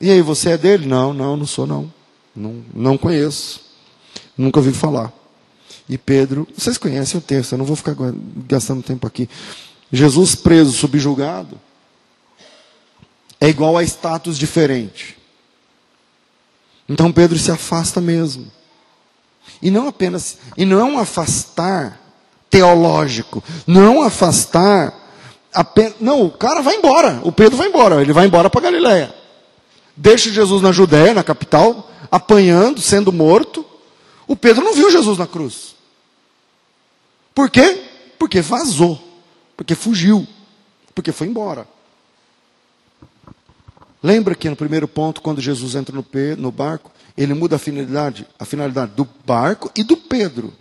E 0.00 0.10
aí, 0.10 0.20
você 0.20 0.50
é 0.50 0.58
dele? 0.58 0.86
Não, 0.86 1.14
não, 1.14 1.36
não 1.36 1.46
sou 1.46 1.66
não. 1.66 1.92
Não, 2.34 2.64
não 2.74 2.98
conheço. 2.98 3.60
Nunca 4.36 4.58
ouvi 4.58 4.72
falar. 4.72 5.12
E 5.88 5.96
Pedro, 5.96 6.48
vocês 6.56 6.76
conhecem 6.76 7.18
o 7.18 7.22
texto, 7.22 7.52
eu 7.52 7.58
não 7.58 7.64
vou 7.64 7.76
ficar 7.76 7.94
gastando 8.48 8.82
tempo 8.82 9.06
aqui. 9.06 9.28
Jesus 9.92 10.34
preso, 10.34 10.72
subjugado, 10.72 11.60
é 13.40 13.48
igual 13.48 13.76
a 13.76 13.84
status 13.84 14.36
diferente. 14.36 15.16
Então 16.88 17.12
Pedro 17.12 17.38
se 17.38 17.50
afasta 17.50 18.00
mesmo. 18.00 18.50
E 19.60 19.70
não 19.70 19.88
apenas, 19.88 20.38
e 20.56 20.64
não 20.64 20.80
é 20.80 20.84
um 20.84 20.98
afastar 20.98 22.00
teológico, 22.50 23.42
não 23.66 24.02
é 24.02 24.06
afastar 24.06 24.92
apenas, 25.52 25.94
não, 26.00 26.22
o 26.22 26.30
cara 26.30 26.60
vai 26.60 26.76
embora, 26.76 27.20
o 27.22 27.32
Pedro 27.32 27.56
vai 27.56 27.68
embora, 27.68 28.02
ele 28.02 28.12
vai 28.12 28.26
embora 28.26 28.50
para 28.50 28.60
Galiléia. 28.60 29.14
Deixa 29.96 30.30
Jesus 30.30 30.60
na 30.60 30.72
Judéia, 30.72 31.14
na 31.14 31.22
capital, 31.22 31.90
apanhando, 32.10 32.80
sendo 32.80 33.12
morto. 33.12 33.64
O 34.26 34.34
Pedro 34.34 34.64
não 34.64 34.74
viu 34.74 34.90
Jesus 34.90 35.18
na 35.18 35.26
cruz. 35.26 35.76
Por 37.34 37.48
quê? 37.48 37.82
Porque 38.18 38.40
vazou, 38.40 39.00
porque 39.56 39.74
fugiu, 39.74 40.26
porque 40.94 41.12
foi 41.12 41.26
embora. 41.28 41.66
Lembra 44.04 44.34
que 44.34 44.50
no 44.50 44.54
primeiro 44.54 44.86
ponto, 44.86 45.22
quando 45.22 45.40
Jesus 45.40 45.74
entra 45.74 45.96
no, 45.96 46.04
no 46.36 46.52
barco, 46.52 46.90
ele 47.16 47.32
muda 47.32 47.56
a 47.56 47.58
finalidade, 47.58 48.26
a 48.38 48.44
finalidade 48.44 48.92
do 48.94 49.08
barco 49.24 49.70
e 49.74 49.82
do 49.82 49.96
Pedro. 49.96 50.52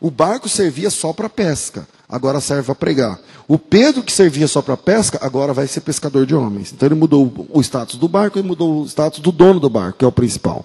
O 0.00 0.10
barco 0.10 0.48
servia 0.48 0.88
só 0.88 1.12
para 1.12 1.28
pesca, 1.28 1.86
agora 2.08 2.40
serve 2.40 2.62
para 2.62 2.74
pregar. 2.74 3.20
O 3.46 3.58
Pedro, 3.58 4.02
que 4.02 4.10
servia 4.10 4.48
só 4.48 4.62
para 4.62 4.78
pesca, 4.78 5.18
agora 5.20 5.52
vai 5.52 5.66
ser 5.66 5.82
pescador 5.82 6.24
de 6.24 6.34
homens. 6.34 6.72
Então 6.72 6.88
ele 6.88 6.94
mudou 6.94 7.46
o 7.52 7.60
status 7.60 7.98
do 7.98 8.08
barco 8.08 8.38
e 8.38 8.42
mudou 8.42 8.80
o 8.80 8.86
status 8.86 9.20
do 9.20 9.30
dono 9.30 9.60
do 9.60 9.68
barco, 9.68 9.98
que 9.98 10.04
é 10.06 10.08
o 10.08 10.12
principal. 10.12 10.64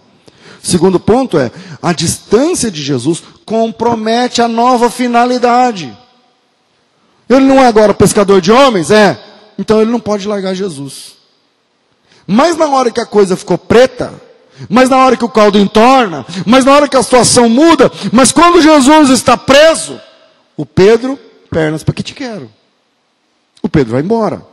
Segundo 0.63 1.01
ponto 1.01 1.37
é, 1.37 1.51
a 1.81 1.91
distância 1.91 2.71
de 2.71 2.81
Jesus 2.81 3.21
compromete 3.45 4.41
a 4.41 4.47
nova 4.47 4.89
finalidade. 4.89 5.97
Ele 7.27 7.45
não 7.45 7.61
é 7.61 7.67
agora 7.67 7.93
pescador 7.93 8.39
de 8.39 8.53
homens? 8.53 8.89
É. 8.89 9.21
Então 9.57 9.81
ele 9.81 9.91
não 9.91 9.99
pode 9.99 10.25
largar 10.25 10.53
Jesus. 10.53 11.18
Mas 12.31 12.55
na 12.55 12.67
hora 12.67 12.91
que 12.91 13.01
a 13.01 13.07
coisa 13.07 13.35
ficou 13.35 13.57
preta, 13.57 14.13
mas 14.69 14.87
na 14.87 15.03
hora 15.03 15.17
que 15.17 15.25
o 15.25 15.29
caldo 15.29 15.57
entorna, 15.57 16.23
mas 16.45 16.63
na 16.63 16.71
hora 16.75 16.87
que 16.87 16.95
a 16.95 17.01
situação 17.01 17.49
muda, 17.49 17.91
mas 18.13 18.31
quando 18.31 18.61
Jesus 18.61 19.09
está 19.09 19.35
preso, 19.35 19.99
o 20.55 20.63
Pedro, 20.63 21.17
pernas 21.49 21.81
para 21.81 21.95
que 21.95 22.03
te 22.03 22.13
quero. 22.13 22.47
O 23.63 23.67
Pedro 23.67 23.93
vai 23.93 24.03
embora. 24.03 24.45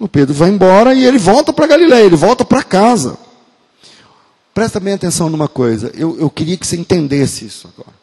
O 0.00 0.08
Pedro 0.08 0.34
vai 0.34 0.50
embora 0.50 0.92
e 0.92 1.04
ele 1.04 1.16
volta 1.16 1.52
para 1.52 1.68
Galileia, 1.68 2.06
ele 2.06 2.16
volta 2.16 2.44
para 2.44 2.64
casa. 2.64 3.16
Presta 4.52 4.80
bem 4.80 4.94
atenção 4.94 5.30
numa 5.30 5.46
coisa, 5.46 5.92
eu, 5.94 6.18
eu 6.18 6.28
queria 6.28 6.56
que 6.56 6.66
você 6.66 6.76
entendesse 6.76 7.44
isso 7.44 7.72
agora. 7.72 7.96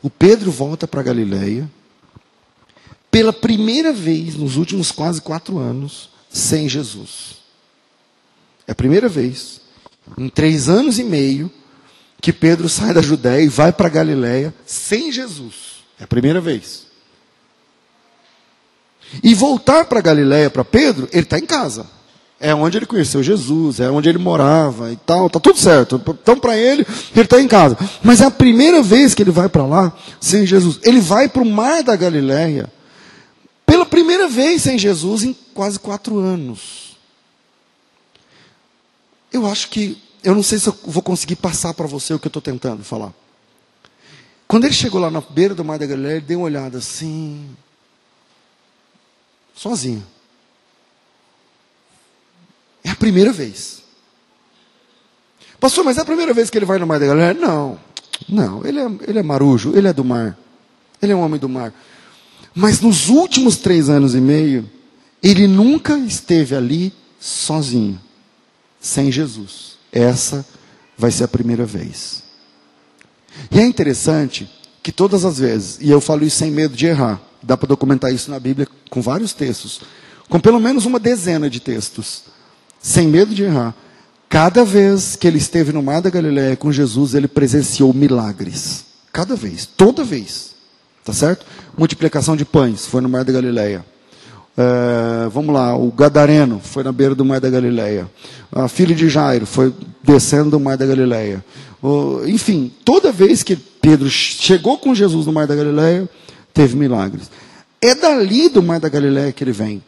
O 0.00 0.08
Pedro 0.08 0.52
volta 0.52 0.86
para 0.86 1.02
Galileia, 1.02 1.68
pela 3.10 3.32
primeira 3.32 3.92
vez 3.92 4.36
nos 4.36 4.56
últimos 4.56 4.92
quase 4.92 5.20
quatro 5.20 5.58
anos, 5.58 6.11
sem 6.32 6.68
Jesus. 6.68 7.36
É 8.66 8.72
a 8.72 8.74
primeira 8.74 9.08
vez, 9.08 9.60
em 10.16 10.28
três 10.28 10.68
anos 10.68 10.98
e 10.98 11.04
meio, 11.04 11.50
que 12.20 12.32
Pedro 12.32 12.68
sai 12.68 12.94
da 12.94 13.02
Judéia 13.02 13.42
e 13.42 13.48
vai 13.48 13.72
para 13.72 13.88
Galiléia 13.88 14.54
sem 14.64 15.10
Jesus. 15.10 15.82
É 15.98 16.04
a 16.04 16.06
primeira 16.06 16.40
vez. 16.40 16.86
E 19.22 19.34
voltar 19.34 19.84
para 19.84 20.00
Galiléia 20.00 20.48
para 20.48 20.64
Pedro, 20.64 21.08
ele 21.12 21.24
está 21.24 21.38
em 21.38 21.44
casa. 21.44 21.86
É 22.40 22.54
onde 22.54 22.76
ele 22.76 22.86
conheceu 22.86 23.22
Jesus, 23.22 23.78
é 23.78 23.88
onde 23.90 24.08
ele 24.08 24.18
morava 24.18 24.90
e 24.90 24.96
tal, 24.96 25.28
tá 25.28 25.38
tudo 25.38 25.58
certo. 25.58 26.00
Então 26.08 26.38
para 26.38 26.56
ele, 26.56 26.86
ele 27.14 27.24
está 27.24 27.40
em 27.40 27.46
casa. 27.46 27.76
Mas 28.02 28.20
é 28.20 28.24
a 28.24 28.30
primeira 28.30 28.82
vez 28.82 29.14
que 29.14 29.22
ele 29.22 29.30
vai 29.30 29.48
para 29.48 29.66
lá 29.66 29.92
sem 30.20 30.46
Jesus. 30.46 30.78
Ele 30.82 31.00
vai 31.00 31.28
para 31.28 31.42
o 31.42 31.46
mar 31.46 31.82
da 31.82 31.94
Galiléia 31.94 32.70
pela 33.66 33.86
primeira 33.86 34.28
vez 34.28 34.62
sem 34.62 34.78
Jesus 34.78 35.22
em 35.22 35.36
quase 35.52 35.78
quatro 35.78 36.18
anos. 36.18 36.96
Eu 39.32 39.46
acho 39.46 39.68
que 39.70 40.00
eu 40.22 40.34
não 40.34 40.42
sei 40.42 40.58
se 40.58 40.68
eu 40.68 40.78
vou 40.84 41.02
conseguir 41.02 41.36
passar 41.36 41.74
para 41.74 41.86
você 41.86 42.14
o 42.14 42.18
que 42.18 42.26
eu 42.26 42.30
estou 42.30 42.42
tentando 42.42 42.84
falar. 42.84 43.12
Quando 44.46 44.64
ele 44.64 44.74
chegou 44.74 45.00
lá 45.00 45.10
na 45.10 45.20
beira 45.20 45.54
do 45.54 45.64
mar 45.64 45.78
da 45.78 45.86
Galileia, 45.86 46.16
ele 46.16 46.26
deu 46.26 46.40
uma 46.40 46.44
olhada 46.44 46.78
assim, 46.78 47.48
sozinho. 49.54 50.06
É 52.84 52.90
a 52.90 52.96
primeira 52.96 53.32
vez. 53.32 53.82
Pastor, 55.58 55.84
mas 55.84 55.96
é 55.96 56.02
a 56.02 56.04
primeira 56.04 56.34
vez 56.34 56.50
que 56.50 56.58
ele 56.58 56.66
vai 56.66 56.78
no 56.78 56.86
mar 56.86 57.00
da 57.00 57.06
Galileia? 57.06 57.34
Não, 57.34 57.80
não, 58.28 58.64
ele 58.66 58.80
é, 58.80 58.86
ele 59.06 59.18
é 59.18 59.22
marujo, 59.22 59.72
ele 59.74 59.88
é 59.88 59.92
do 59.92 60.04
mar. 60.04 60.36
Ele 61.00 61.12
é 61.12 61.16
um 61.16 61.20
homem 61.20 61.40
do 61.40 61.48
mar. 61.48 61.72
Mas 62.54 62.80
nos 62.80 63.08
últimos 63.08 63.56
três 63.56 63.88
anos 63.88 64.14
e 64.14 64.20
meio, 64.20 64.70
ele 65.22 65.46
nunca 65.46 65.96
esteve 65.98 66.54
ali 66.54 66.92
sozinho, 67.20 68.00
sem 68.80 69.12
Jesus. 69.12 69.76
Essa 69.92 70.44
vai 70.98 71.10
ser 71.10 71.24
a 71.24 71.28
primeira 71.28 71.64
vez. 71.64 72.22
E 73.50 73.60
é 73.60 73.64
interessante 73.64 74.50
que 74.82 74.90
todas 74.90 75.24
as 75.24 75.38
vezes, 75.38 75.78
e 75.80 75.88
eu 75.88 76.00
falo 76.00 76.24
isso 76.24 76.36
sem 76.36 76.50
medo 76.50 76.74
de 76.74 76.86
errar, 76.86 77.20
dá 77.42 77.56
para 77.56 77.68
documentar 77.68 78.12
isso 78.12 78.30
na 78.30 78.40
Bíblia 78.40 78.66
com 78.90 79.00
vários 79.00 79.32
textos, 79.32 79.82
com 80.28 80.40
pelo 80.40 80.58
menos 80.58 80.86
uma 80.86 80.98
dezena 80.98 81.48
de 81.48 81.60
textos, 81.60 82.24
sem 82.80 83.06
medo 83.06 83.34
de 83.34 83.44
errar. 83.44 83.74
Cada 84.28 84.64
vez 84.64 85.14
que 85.14 85.26
ele 85.26 85.38
esteve 85.38 85.72
no 85.72 85.82
mar 85.82 86.00
da 86.00 86.10
Galiléia 86.10 86.56
com 86.56 86.72
Jesus, 86.72 87.14
ele 87.14 87.28
presenciou 87.28 87.92
milagres. 87.92 88.84
Cada 89.12 89.36
vez, 89.36 89.66
toda 89.66 90.02
vez. 90.02 90.52
Tá 91.04 91.12
certo? 91.12 91.44
Multiplicação 91.76 92.34
de 92.34 92.44
pães, 92.44 92.86
foi 92.86 93.00
no 93.00 93.08
mar 93.08 93.24
da 93.24 93.32
Galiléia. 93.32 93.84
É, 94.56 95.28
vamos 95.30 95.54
lá, 95.54 95.74
o 95.76 95.90
Gadareno 95.90 96.60
foi 96.62 96.82
na 96.82 96.92
beira 96.92 97.14
do 97.14 97.24
mar 97.24 97.40
da 97.40 97.48
Galileia. 97.48 98.10
A 98.50 98.68
filha 98.68 98.94
de 98.94 99.08
Jairo 99.08 99.46
foi 99.46 99.72
descendo 100.02 100.50
do 100.50 100.60
mar 100.60 100.76
da 100.76 100.86
Galileia. 100.86 101.44
Enfim, 102.26 102.72
toda 102.84 103.10
vez 103.10 103.42
que 103.42 103.56
Pedro 103.56 104.08
chegou 104.08 104.78
com 104.78 104.94
Jesus 104.94 105.26
no 105.26 105.32
mar 105.32 105.46
da 105.46 105.56
Galileia, 105.56 106.08
teve 106.52 106.76
milagres. 106.76 107.30
É 107.80 107.94
dali 107.94 108.48
do 108.48 108.62
mar 108.62 108.78
da 108.78 108.88
Galileia 108.88 109.32
que 109.32 109.42
ele 109.42 109.52
vem. 109.52 109.82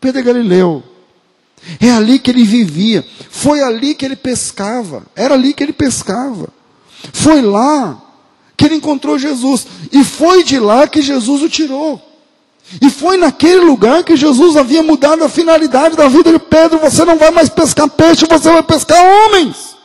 Pedro 0.00 0.20
é 0.20 0.22
Galileu. 0.22 0.82
É 1.80 1.90
ali 1.90 2.18
que 2.18 2.30
ele 2.30 2.44
vivia. 2.44 3.04
Foi 3.28 3.62
ali 3.62 3.94
que 3.94 4.04
ele 4.04 4.16
pescava. 4.16 5.04
Era 5.16 5.34
ali 5.34 5.52
que 5.52 5.62
ele 5.62 5.72
pescava. 5.72 6.48
Foi 7.12 7.42
lá 7.42 8.00
que 8.56 8.66
ele 8.66 8.76
encontrou 8.76 9.18
Jesus. 9.18 9.66
E 9.92 10.04
foi 10.04 10.44
de 10.44 10.58
lá 10.58 10.86
que 10.86 11.02
Jesus 11.02 11.42
o 11.42 11.48
tirou. 11.48 12.00
E 12.80 12.90
foi 12.90 13.16
naquele 13.16 13.64
lugar 13.64 14.04
que 14.04 14.16
Jesus 14.16 14.56
havia 14.56 14.82
mudado 14.82 15.24
a 15.24 15.28
finalidade 15.28 15.96
da 15.96 16.08
vida 16.08 16.32
de 16.32 16.38
Pedro. 16.38 16.78
Você 16.78 17.04
não 17.04 17.16
vai 17.16 17.30
mais 17.30 17.48
pescar 17.48 17.88
peixe, 17.88 18.26
você 18.28 18.50
vai 18.50 18.62
pescar 18.62 18.98
homens. 19.02 19.76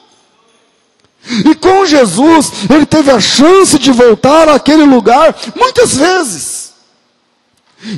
E 1.45 1.55
com 1.55 1.85
Jesus, 1.85 2.51
ele 2.69 2.85
teve 2.85 3.09
a 3.09 3.19
chance 3.19 3.79
de 3.79 3.91
voltar 3.91 4.47
àquele 4.49 4.83
lugar 4.83 5.35
muitas 5.55 5.95
vezes 5.95 6.73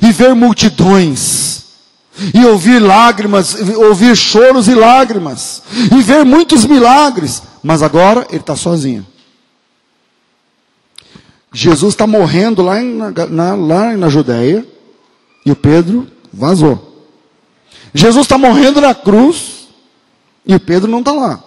e 0.02 0.12
ver 0.12 0.34
multidões, 0.34 1.64
e 2.34 2.46
ouvir 2.46 2.80
lágrimas, 2.80 3.56
ouvir 3.76 4.16
choros 4.16 4.68
e 4.68 4.74
lágrimas, 4.74 5.62
e 5.92 6.02
ver 6.02 6.26
muitos 6.26 6.66
milagres, 6.66 7.42
mas 7.62 7.84
agora 7.84 8.26
ele 8.30 8.40
está 8.40 8.56
sozinho. 8.56 9.06
Jesus 11.54 11.94
está 11.94 12.06
morrendo 12.06 12.62
lá, 12.62 12.82
em, 12.82 12.98
na, 13.30 13.56
lá 13.56 13.98
na 13.98 14.10
Judéia, 14.10 14.66
e 15.48 15.52
o 15.52 15.56
Pedro 15.56 16.06
vazou. 16.32 17.08
Jesus 17.94 18.26
está 18.26 18.38
morrendo 18.38 18.82
na 18.82 18.94
cruz 18.94 19.70
e 20.46 20.54
o 20.54 20.60
Pedro 20.60 20.92
não 20.92 21.00
está 21.00 21.14
lá. 21.14 21.42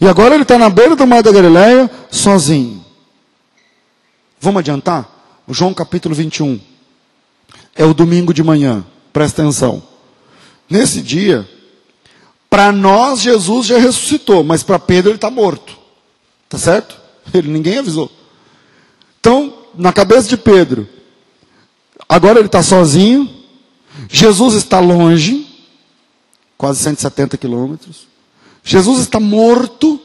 E 0.00 0.08
agora 0.08 0.32
ele 0.32 0.44
está 0.44 0.56
na 0.56 0.70
beira 0.70 0.96
do 0.96 1.06
mar 1.06 1.22
da 1.22 1.30
Galileia, 1.30 1.90
sozinho. 2.10 2.82
Vamos 4.40 4.60
adiantar? 4.60 5.06
João 5.50 5.74
capítulo 5.74 6.14
21. 6.14 6.58
É 7.76 7.84
o 7.84 7.92
domingo 7.92 8.32
de 8.32 8.42
manhã. 8.42 8.82
Presta 9.12 9.42
atenção. 9.42 9.82
Nesse 10.66 11.02
dia, 11.02 11.46
para 12.48 12.72
nós 12.72 13.20
Jesus 13.20 13.66
já 13.66 13.76
ressuscitou, 13.76 14.42
mas 14.42 14.62
para 14.62 14.78
Pedro 14.78 15.10
ele 15.10 15.16
está 15.18 15.30
morto. 15.30 15.76
Tá 16.48 16.56
certo? 16.56 16.96
Ele 17.34 17.48
ninguém 17.48 17.76
avisou. 17.76 18.10
Então, 19.20 19.58
na 19.74 19.92
cabeça 19.92 20.26
de 20.26 20.38
Pedro, 20.38 20.88
Agora 22.12 22.38
ele 22.38 22.46
está 22.46 22.62
sozinho. 22.62 23.26
Jesus 24.06 24.54
está 24.54 24.78
longe, 24.78 25.46
quase 26.58 26.78
170 26.80 27.38
quilômetros. 27.38 28.06
Jesus 28.62 29.00
está 29.00 29.18
morto. 29.18 29.98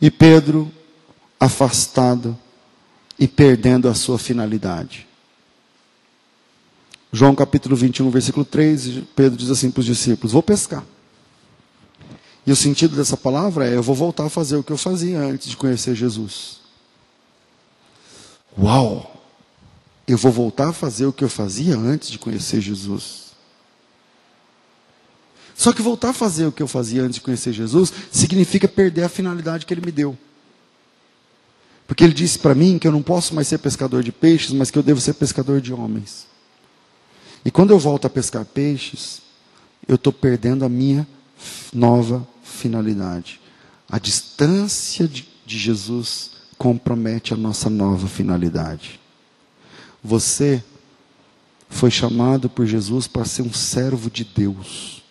E 0.00 0.08
Pedro 0.08 0.70
afastado 1.38 2.38
e 3.18 3.26
perdendo 3.26 3.88
a 3.88 3.94
sua 3.94 4.20
finalidade. 4.20 5.04
João 7.12 7.34
capítulo 7.34 7.74
21, 7.74 8.08
versículo 8.08 8.44
3, 8.44 9.02
Pedro 9.16 9.36
diz 9.36 9.50
assim 9.50 9.68
para 9.68 9.80
os 9.80 9.86
discípulos: 9.86 10.30
Vou 10.30 10.44
pescar. 10.44 10.84
E 12.46 12.52
o 12.52 12.56
sentido 12.56 12.94
dessa 12.94 13.16
palavra 13.16 13.68
é: 13.68 13.74
eu 13.74 13.82
vou 13.82 13.96
voltar 13.96 14.26
a 14.26 14.30
fazer 14.30 14.56
o 14.56 14.62
que 14.62 14.72
eu 14.72 14.78
fazia 14.78 15.18
antes 15.18 15.48
de 15.48 15.56
conhecer 15.56 15.96
Jesus. 15.96 16.60
Uau! 18.56 19.11
Eu 20.06 20.18
vou 20.18 20.32
voltar 20.32 20.68
a 20.68 20.72
fazer 20.72 21.06
o 21.06 21.12
que 21.12 21.24
eu 21.24 21.28
fazia 21.28 21.76
antes 21.76 22.10
de 22.10 22.18
conhecer 22.18 22.60
Jesus. 22.60 23.32
Só 25.54 25.72
que 25.72 25.82
voltar 25.82 26.10
a 26.10 26.14
fazer 26.14 26.46
o 26.46 26.52
que 26.52 26.62
eu 26.62 26.66
fazia 26.66 27.02
antes 27.02 27.16
de 27.16 27.20
conhecer 27.20 27.52
Jesus 27.52 27.92
significa 28.10 28.66
perder 28.66 29.04
a 29.04 29.08
finalidade 29.08 29.64
que 29.64 29.72
ele 29.72 29.84
me 29.84 29.92
deu. 29.92 30.18
Porque 31.86 32.02
ele 32.02 32.14
disse 32.14 32.38
para 32.38 32.54
mim 32.54 32.78
que 32.78 32.88
eu 32.88 32.92
não 32.92 33.02
posso 33.02 33.34
mais 33.34 33.48
ser 33.48 33.58
pescador 33.58 34.02
de 34.02 34.10
peixes, 34.10 34.52
mas 34.52 34.70
que 34.70 34.78
eu 34.78 34.82
devo 34.82 35.00
ser 35.00 35.14
pescador 35.14 35.60
de 35.60 35.72
homens. 35.72 36.26
E 37.44 37.50
quando 37.50 37.70
eu 37.70 37.78
volto 37.78 38.06
a 38.06 38.10
pescar 38.10 38.44
peixes, 38.44 39.20
eu 39.86 39.96
estou 39.96 40.12
perdendo 40.12 40.64
a 40.64 40.68
minha 40.68 41.06
nova 41.72 42.26
finalidade. 42.42 43.40
A 43.90 43.98
distância 43.98 45.06
de, 45.06 45.28
de 45.44 45.58
Jesus 45.58 46.30
compromete 46.56 47.34
a 47.34 47.36
nossa 47.36 47.68
nova 47.68 48.06
finalidade. 48.06 49.01
Você 50.02 50.62
foi 51.68 51.90
chamado 51.90 52.48
por 52.50 52.66
Jesus 52.66 53.06
para 53.06 53.24
ser 53.24 53.42
um 53.42 53.52
servo 53.52 54.10
de 54.10 54.24
Deus, 54.24 55.02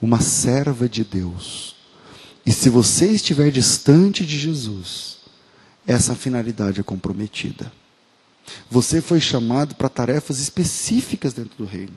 uma 0.00 0.20
serva 0.20 0.88
de 0.88 1.04
Deus. 1.04 1.74
E 2.44 2.52
se 2.52 2.68
você 2.68 3.06
estiver 3.10 3.50
distante 3.50 4.24
de 4.24 4.38
Jesus, 4.38 5.18
essa 5.86 6.14
finalidade 6.14 6.80
é 6.80 6.82
comprometida. 6.82 7.72
Você 8.70 9.00
foi 9.00 9.20
chamado 9.20 9.74
para 9.74 9.88
tarefas 9.88 10.38
específicas 10.38 11.32
dentro 11.32 11.56
do 11.58 11.64
reino. 11.64 11.94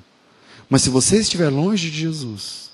Mas 0.69 0.81
se 0.81 0.89
você 0.89 1.17
estiver 1.17 1.49
longe 1.49 1.89
de 1.89 1.99
Jesus, 1.99 2.71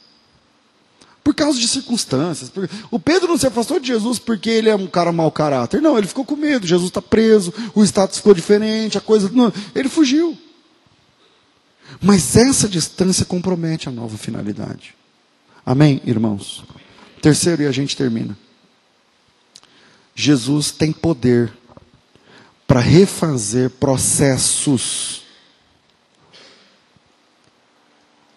por 1.24 1.36
causa 1.36 1.60
de 1.60 1.68
circunstâncias. 1.68 2.52
O 2.90 3.00
Pedro 3.00 3.28
não 3.28 3.38
se 3.38 3.48
afastou 3.48 3.80
de 3.80 3.88
Jesus 3.88 4.20
porque 4.20 4.50
ele 4.50 4.70
é 4.70 4.76
um 4.76 4.88
cara 4.88 5.12
mau 5.12 5.32
caráter. 5.32 5.82
Não, 5.82 5.98
ele 5.98 6.08
ficou 6.08 6.26
com 6.26 6.36
medo. 6.36 6.66
Jesus 6.66 6.90
está 6.90 7.02
preso, 7.02 7.54
o 7.76 7.84
status 7.84 8.18
ficou 8.18 8.34
diferente, 8.34 8.98
a 8.98 9.02
coisa. 9.02 9.30
Não, 9.30 9.52
ele 9.76 9.90
fugiu. 9.90 10.38
Mas 12.02 12.36
essa 12.36 12.68
distância 12.68 13.26
compromete 13.26 13.90
a 13.90 13.92
nova 13.92 14.18
finalidade. 14.18 14.96
Amém, 15.66 16.02
irmãos? 16.06 16.64
Terceiro, 17.22 17.64
e 17.64 17.68
a 17.68 17.72
gente 17.72 17.96
termina. 17.96 18.38
Jesus 20.16 20.72
tem 20.72 20.92
poder 20.92 21.52
para 22.68 22.80
refazer 22.80 23.70
processos 23.70 25.24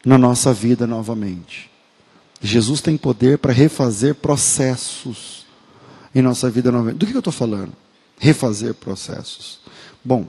na 0.04 0.16
nossa 0.18 0.52
vida 0.52 0.86
novamente. 0.86 1.71
Jesus 2.42 2.80
tem 2.80 2.96
poder 2.96 3.38
para 3.38 3.52
refazer 3.52 4.16
processos 4.16 5.46
em 6.14 6.20
nossa 6.20 6.50
vida 6.50 6.72
novamente. 6.72 6.96
Do 6.98 7.06
que 7.06 7.14
eu 7.14 7.20
estou 7.20 7.32
falando? 7.32 7.72
Refazer 8.18 8.74
processos. 8.74 9.60
Bom, 10.04 10.26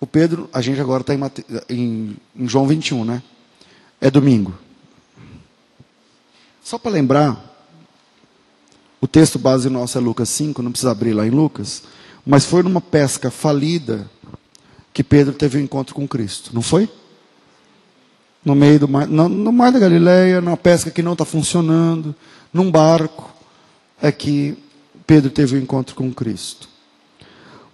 o 0.00 0.06
Pedro, 0.06 0.50
a 0.52 0.60
gente 0.60 0.80
agora 0.80 1.02
está 1.02 1.14
em, 1.14 1.20
em, 1.68 2.16
em 2.36 2.48
João 2.48 2.66
21, 2.66 3.04
né? 3.04 3.22
É 4.00 4.10
domingo. 4.10 4.52
Só 6.62 6.78
para 6.78 6.90
lembrar, 6.90 7.48
o 9.00 9.06
texto 9.06 9.38
base 9.38 9.70
nosso 9.70 9.96
é 9.96 10.00
Lucas 10.00 10.28
5, 10.28 10.62
não 10.62 10.72
precisa 10.72 10.90
abrir 10.90 11.14
lá 11.14 11.26
em 11.26 11.30
Lucas, 11.30 11.84
mas 12.26 12.44
foi 12.44 12.62
numa 12.62 12.80
pesca 12.80 13.30
falida 13.30 14.10
que 14.92 15.04
Pedro 15.04 15.32
teve 15.32 15.58
um 15.58 15.62
encontro 15.62 15.94
com 15.94 16.06
Cristo, 16.06 16.50
não 16.52 16.60
foi? 16.60 16.90
No 18.44 18.54
meio 18.54 18.78
do 18.78 18.88
mar, 18.88 19.06
no, 19.06 19.28
no 19.28 19.52
mar 19.52 19.72
da 19.72 19.78
Galileia, 19.78 20.40
numa 20.40 20.56
pesca 20.56 20.90
que 20.90 21.02
não 21.02 21.12
está 21.12 21.24
funcionando, 21.24 22.14
num 22.52 22.70
barco, 22.70 23.32
é 24.00 24.10
que 24.12 24.56
Pedro 25.06 25.30
teve 25.30 25.56
um 25.56 25.60
encontro 25.60 25.94
com 25.94 26.12
Cristo. 26.12 26.68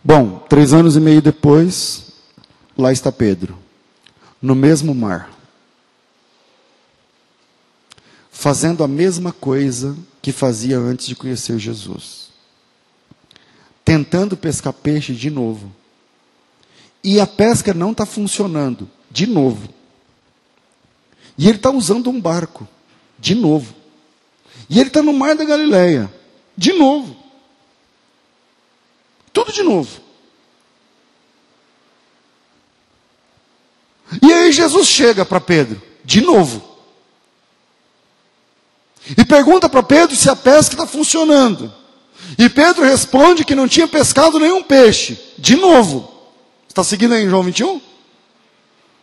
Bom, 0.03 0.39
três 0.49 0.73
anos 0.73 0.97
e 0.97 1.01
meio 1.01 1.23
depois, 1.23 2.13
lá 2.77 2.93
está 2.93 3.11
Pedro, 3.11 3.57
no 4.41 4.55
mesmo 4.55 4.95
mar, 4.95 5.31
fazendo 8.31 8.85
a 8.85 8.89
mesma 8.89 9.33
coisa 9.33 9.97
que 10.21 10.33
fazia 10.33 10.79
antes 10.79 11.07
de 11.07 11.17
conhecer 11.17 11.59
Jesus, 11.59 12.29
tentando 13.85 14.37
pescar 14.37 14.73
peixe 14.73 15.13
de 15.13 15.31
novo. 15.31 15.73
E 17.03 17.21
a 17.21 17.27
pesca 17.27 17.75
não 17.75 17.93
está 17.93 18.05
funcionando, 18.05 18.91
de 19.11 19.27
novo. 19.27 19.69
E 21.37 21.49
ele 21.49 21.57
está 21.57 21.71
usando 21.71 22.11
um 22.11 22.21
barco, 22.21 22.67
de 23.19 23.35
novo. 23.35 23.75
E 24.69 24.79
ele 24.79 24.89
está 24.89 25.03
no 25.03 25.13
mar 25.13 25.35
da 25.35 25.45
Galileia, 25.45 26.13
de 26.57 26.73
novo. 26.73 27.17
Tudo 29.33 29.53
de 29.53 29.63
novo. 29.63 30.01
E 34.23 34.33
aí 34.33 34.53
Jesus 34.53 34.87
chega 34.87 35.25
para 35.25 35.41
Pedro, 35.41 35.83
de 36.05 36.21
novo. 36.21 36.63
E 39.19 39.25
pergunta 39.25 39.69
para 39.69 39.83
Pedro 39.83 40.17
se 40.17 40.31
a 40.31 40.37
pesca 40.37 40.75
está 40.75 40.87
funcionando. 40.87 41.73
E 42.39 42.49
Pedro 42.49 42.85
responde 42.85 43.45
que 43.45 43.55
não 43.55 43.69
tinha 43.69 43.87
pescado 43.87 44.39
nenhum 44.39 44.63
peixe. 44.63 45.19
De 45.37 45.57
novo. 45.57 46.11
Está 46.69 46.83
seguindo 46.83 47.15
aí 47.15 47.25
em 47.25 47.29
João 47.29 47.43
21? 47.43 47.81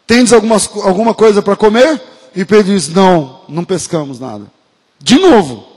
Tens 0.07 0.33
algumas, 0.33 0.67
alguma 0.77 1.13
coisa 1.13 1.41
para 1.41 1.55
comer? 1.55 2.01
E 2.35 2.45
Pedro 2.45 2.73
diz: 2.73 2.87
Não, 2.89 3.41
não 3.47 3.63
pescamos 3.63 4.19
nada. 4.19 4.45
De 4.99 5.19
novo. 5.19 5.67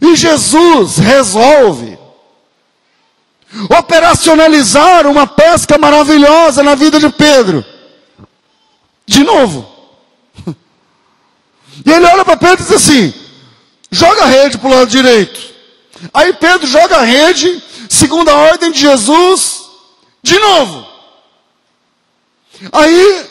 E 0.00 0.16
Jesus 0.16 0.96
resolve 0.96 1.98
operacionalizar 3.78 5.06
uma 5.06 5.26
pesca 5.26 5.78
maravilhosa 5.78 6.62
na 6.62 6.74
vida 6.74 7.00
de 7.00 7.08
Pedro. 7.10 7.64
De 9.06 9.24
novo. 9.24 9.68
E 11.86 11.92
ele 11.92 12.06
olha 12.06 12.24
para 12.24 12.36
Pedro 12.36 12.64
e 12.64 12.66
diz 12.66 12.72
assim: 12.72 13.14
joga 13.88 14.24
a 14.24 14.26
rede 14.26 14.58
para 14.58 14.68
o 14.68 14.74
lado 14.74 14.90
direito. 14.90 15.40
Aí 16.12 16.32
Pedro 16.32 16.66
joga 16.66 16.96
a 16.96 17.02
rede, 17.02 17.62
segundo 17.88 18.28
a 18.28 18.34
ordem 18.34 18.72
de 18.72 18.80
Jesus, 18.80 19.62
de 20.20 20.36
novo. 20.40 20.84
Aí 22.72 23.26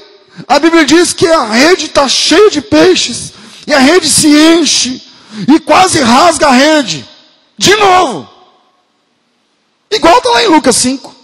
a 0.47 0.59
Bíblia 0.59 0.85
diz 0.85 1.13
que 1.13 1.27
a 1.27 1.45
rede 1.45 1.85
está 1.85 2.07
cheia 2.07 2.49
de 2.49 2.61
peixes, 2.61 3.33
e 3.65 3.73
a 3.73 3.79
rede 3.79 4.07
se 4.09 4.27
enche, 4.27 5.01
e 5.47 5.59
quase 5.59 5.99
rasga 5.99 6.47
a 6.47 6.51
rede. 6.51 7.07
De 7.57 7.75
novo. 7.75 8.29
Igual 9.89 10.17
está 10.17 10.29
lá 10.29 10.43
em 10.43 10.47
Lucas 10.47 10.75
5. 10.75 11.15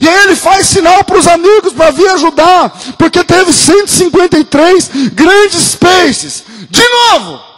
E 0.00 0.08
aí 0.08 0.24
ele 0.24 0.36
faz 0.36 0.66
sinal 0.66 1.02
para 1.04 1.18
os 1.18 1.26
amigos 1.26 1.72
para 1.72 1.90
vir 1.90 2.08
ajudar, 2.10 2.70
porque 2.98 3.24
teve 3.24 3.52
153 3.52 4.90
grandes 5.12 5.74
peixes. 5.74 6.44
De 6.68 6.82
novo. 6.82 7.50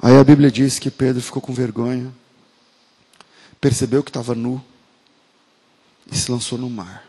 Aí 0.00 0.16
a 0.16 0.24
Bíblia 0.24 0.50
diz 0.50 0.78
que 0.78 0.90
Pedro 0.90 1.22
ficou 1.22 1.40
com 1.40 1.52
vergonha, 1.52 2.12
percebeu 3.64 4.02
que 4.02 4.10
estava 4.10 4.34
nu 4.34 4.62
e 6.12 6.14
se 6.14 6.30
lançou 6.30 6.58
no 6.58 6.68
mar. 6.68 7.02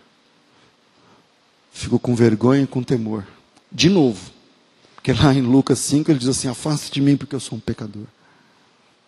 Ficou 1.74 2.00
com 2.00 2.16
vergonha 2.16 2.64
e 2.64 2.68
com 2.68 2.82
temor. 2.82 3.28
De 3.70 3.90
novo. 3.90 4.32
Porque 4.96 5.12
lá 5.12 5.34
em 5.34 5.42
Lucas 5.42 5.80
5 5.80 6.10
ele 6.10 6.20
diz 6.20 6.30
assim: 6.30 6.48
Afasta 6.48 6.90
de 6.90 7.02
mim 7.02 7.18
porque 7.18 7.36
eu 7.36 7.42
sou 7.42 7.58
um 7.58 7.62
pecador. 7.62 8.06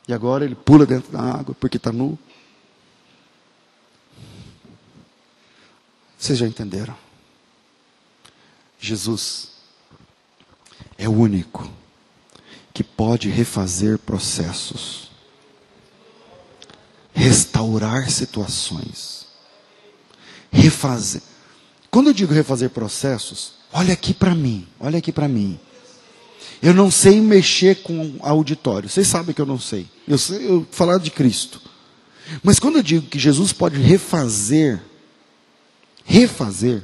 E 0.09 0.13
agora 0.13 0.43
ele 0.43 0.55
pula 0.55 0.85
dentro 0.85 1.09
da 1.09 1.21
água 1.21 1.55
porque 1.57 1.77
está 1.77 1.89
nu. 1.89 2.19
Vocês 6.19 6.37
já 6.37 6.45
entenderam? 6.45 6.97
Jesus 8.77 9.51
é 10.97 11.07
o 11.07 11.13
único 11.13 11.71
que 12.73 12.83
pode 12.83 13.29
refazer 13.29 13.97
processos, 13.99 15.06
restaurar 17.17 18.11
situações, 18.11 19.25
refazer. 20.51 21.23
Quando 21.89 22.07
eu 22.07 22.13
digo 22.13 22.31
refazer 22.31 22.69
processos, 22.69 23.53
olha 23.73 23.91
aqui 23.91 24.13
para 24.13 24.35
mim, 24.35 24.67
olha 24.79 24.99
aqui 24.99 25.11
para 25.11 25.27
mim. 25.27 25.59
Eu 26.61 26.75
não 26.75 26.91
sei 26.91 27.19
mexer 27.19 27.81
com 27.81 28.17
auditório. 28.19 28.87
Vocês 28.87 29.07
sabem 29.07 29.33
que 29.33 29.41
eu 29.41 29.45
não 29.47 29.59
sei. 29.59 29.87
Eu 30.07 30.17
sei 30.17 30.47
eu 30.47 30.67
falar 30.69 30.99
de 30.99 31.09
Cristo. 31.09 31.59
Mas 32.43 32.59
quando 32.59 32.77
eu 32.77 32.83
digo 32.83 33.07
que 33.07 33.17
Jesus 33.17 33.51
pode 33.51 33.79
refazer, 33.79 34.79
refazer, 36.03 36.83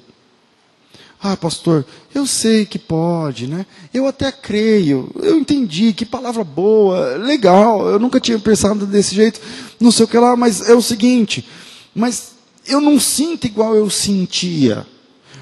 ah, 1.25 1.37
pastor, 1.37 1.85
eu 2.13 2.27
sei 2.27 2.65
que 2.65 2.77
pode, 2.77 3.47
né? 3.47 3.65
Eu 3.93 4.05
até 4.05 4.29
creio, 4.29 5.09
eu 5.21 5.37
entendi, 5.37 5.93
que 5.93 6.05
palavra 6.05 6.43
boa, 6.43 7.15
legal, 7.15 7.87
eu 7.87 7.97
nunca 7.97 8.19
tinha 8.19 8.37
pensado 8.37 8.85
desse 8.85 9.15
jeito, 9.15 9.39
não 9.83 9.91
sei 9.91 10.05
o 10.05 10.07
que 10.07 10.17
lá, 10.17 10.35
mas 10.35 10.67
é 10.69 10.73
o 10.73 10.81
seguinte, 10.81 11.47
mas 11.93 12.31
eu 12.65 12.79
não 12.79 12.99
sinto 12.99 13.45
igual 13.45 13.75
eu 13.75 13.89
sentia. 13.89 14.87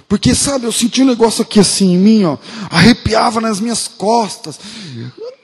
Porque, 0.08 0.36
sabe, 0.36 0.66
eu 0.66 0.74
senti 0.74 1.04
um 1.04 1.06
negócio 1.06 1.42
aqui 1.42 1.60
assim 1.60 1.94
em 1.94 1.98
mim, 1.98 2.26
ó, 2.26 2.38
arrepiava 2.70 3.40
nas 3.40 3.62
minhas 3.62 3.88
costas. 3.88 4.60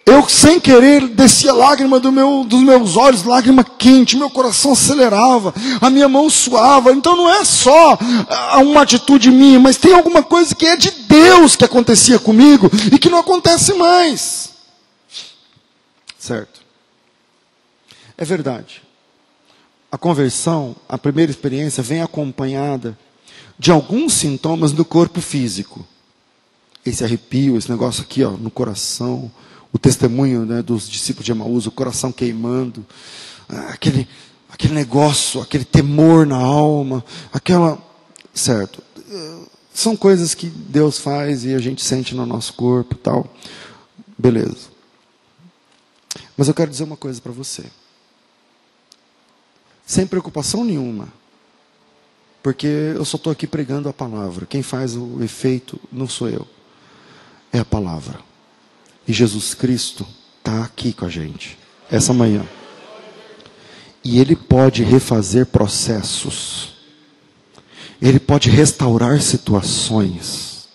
Eu, 0.06 0.28
sem 0.28 0.60
querer, 0.60 1.08
descia 1.08 1.54
lágrima 1.54 2.00
do 2.00 2.12
meu, 2.12 2.43
dos 2.43 2.62
meus 2.62 2.98
olhos, 2.98 3.24
lágrima 3.24 3.64
quente, 3.64 4.18
meu 4.18 4.30
coração 4.30 4.72
acelerava, 4.72 5.54
a 5.80 5.89
minha 5.89 6.08
mão 6.08 6.30
suava. 6.30 6.91
Então 6.91 7.16
não 7.16 7.30
é 7.30 7.45
só 7.45 7.98
ah, 8.30 8.60
uma 8.60 8.82
atitude 8.82 9.32
minha, 9.32 9.60
mas 9.60 9.78
tem 9.78 9.93
alguma 9.93 10.24
coisa 10.24 10.56
que 10.56 10.66
é 10.66 10.76
de 10.76 10.91
Deus 10.91 11.56
que 11.56 11.66
acontecia 11.66 12.20
comigo 12.20 12.70
e 12.91 12.98
que 12.98 13.10
não 13.10 13.20
acontece 13.20 13.74
mais. 13.74 14.50
Certo? 16.18 16.62
É 18.18 18.26
verdade. 18.26 18.86
A 19.91 19.97
conversão, 19.97 20.75
a 20.88 20.97
primeira 20.97 21.31
experiência, 21.31 21.81
vem 21.81 22.01
acompanhada 22.01 22.97
de 23.57 23.71
alguns 23.71 24.13
sintomas 24.13 24.71
do 24.71 24.83
corpo 24.83 25.21
físico. 25.21 25.85
Esse 26.85 27.03
arrepio, 27.03 27.57
esse 27.57 27.69
negócio 27.69 28.03
aqui 28.03 28.23
ó, 28.23 28.31
no 28.31 28.51
coração, 28.51 29.31
o 29.71 29.79
testemunho 29.79 30.45
né, 30.45 30.61
dos 30.61 30.89
discípulos 30.89 31.25
de 31.25 31.31
Emaús, 31.31 31.65
o 31.65 31.71
coração 31.71 32.11
queimando, 32.11 32.85
ah, 33.49 33.69
aquele, 33.69 34.07
aquele 34.49 34.73
negócio, 34.73 35.41
aquele 35.41 35.65
temor 35.65 36.25
na 36.25 36.38
alma, 36.38 37.03
aquela. 37.31 37.77
Certo. 38.33 38.83
São 39.73 39.95
coisas 39.95 40.33
que 40.33 40.47
Deus 40.47 40.99
faz 40.99 41.43
e 41.45 41.53
a 41.53 41.59
gente 41.59 41.83
sente 41.83 42.13
no 42.13 42.25
nosso 42.25 42.53
corpo 42.53 42.93
e 42.93 42.97
tal. 42.97 43.27
Beleza. 44.17 44.67
Mas 46.35 46.47
eu 46.47 46.53
quero 46.53 46.69
dizer 46.69 46.83
uma 46.83 46.97
coisa 46.97 47.21
para 47.21 47.31
você. 47.31 47.63
Sem 49.88 50.05
preocupação 50.05 50.65
nenhuma, 50.65 51.07
porque 52.43 52.67
eu 52.67 53.05
só 53.05 53.15
estou 53.15 53.31
aqui 53.31 53.47
pregando 53.47 53.88
a 53.88 53.93
palavra. 53.93 54.45
Quem 54.45 54.61
faz 54.61 54.97
o 54.97 55.23
efeito 55.23 55.79
não 55.89 56.09
sou 56.09 56.27
eu, 56.27 56.45
é 57.53 57.59
a 57.59 57.65
palavra. 57.65 58.19
E 59.07 59.13
Jesus 59.13 59.53
Cristo 59.53 60.05
está 60.39 60.61
aqui 60.61 60.91
com 60.91 61.05
a 61.05 61.09
gente, 61.09 61.57
essa 61.89 62.11
manhã. 62.11 62.45
E 64.03 64.19
Ele 64.19 64.35
pode 64.35 64.83
refazer 64.83 65.45
processos, 65.45 66.73
Ele 68.01 68.19
pode 68.19 68.49
restaurar 68.49 69.21
situações, 69.21 70.67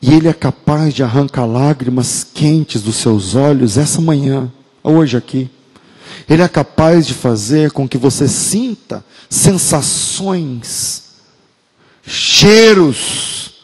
e 0.00 0.12
Ele 0.12 0.26
é 0.26 0.32
capaz 0.32 0.92
de 0.92 1.04
arrancar 1.04 1.46
lágrimas 1.46 2.24
quentes 2.24 2.82
dos 2.82 2.96
seus 2.96 3.36
olhos 3.36 3.78
essa 3.78 4.00
manhã, 4.00 4.52
hoje 4.82 5.16
aqui. 5.16 5.48
Ele 6.28 6.42
é 6.42 6.48
capaz 6.48 7.06
de 7.06 7.14
fazer 7.14 7.70
com 7.72 7.88
que 7.88 7.98
você 7.98 8.26
sinta 8.28 9.04
sensações, 9.28 11.02
cheiros, 12.06 13.54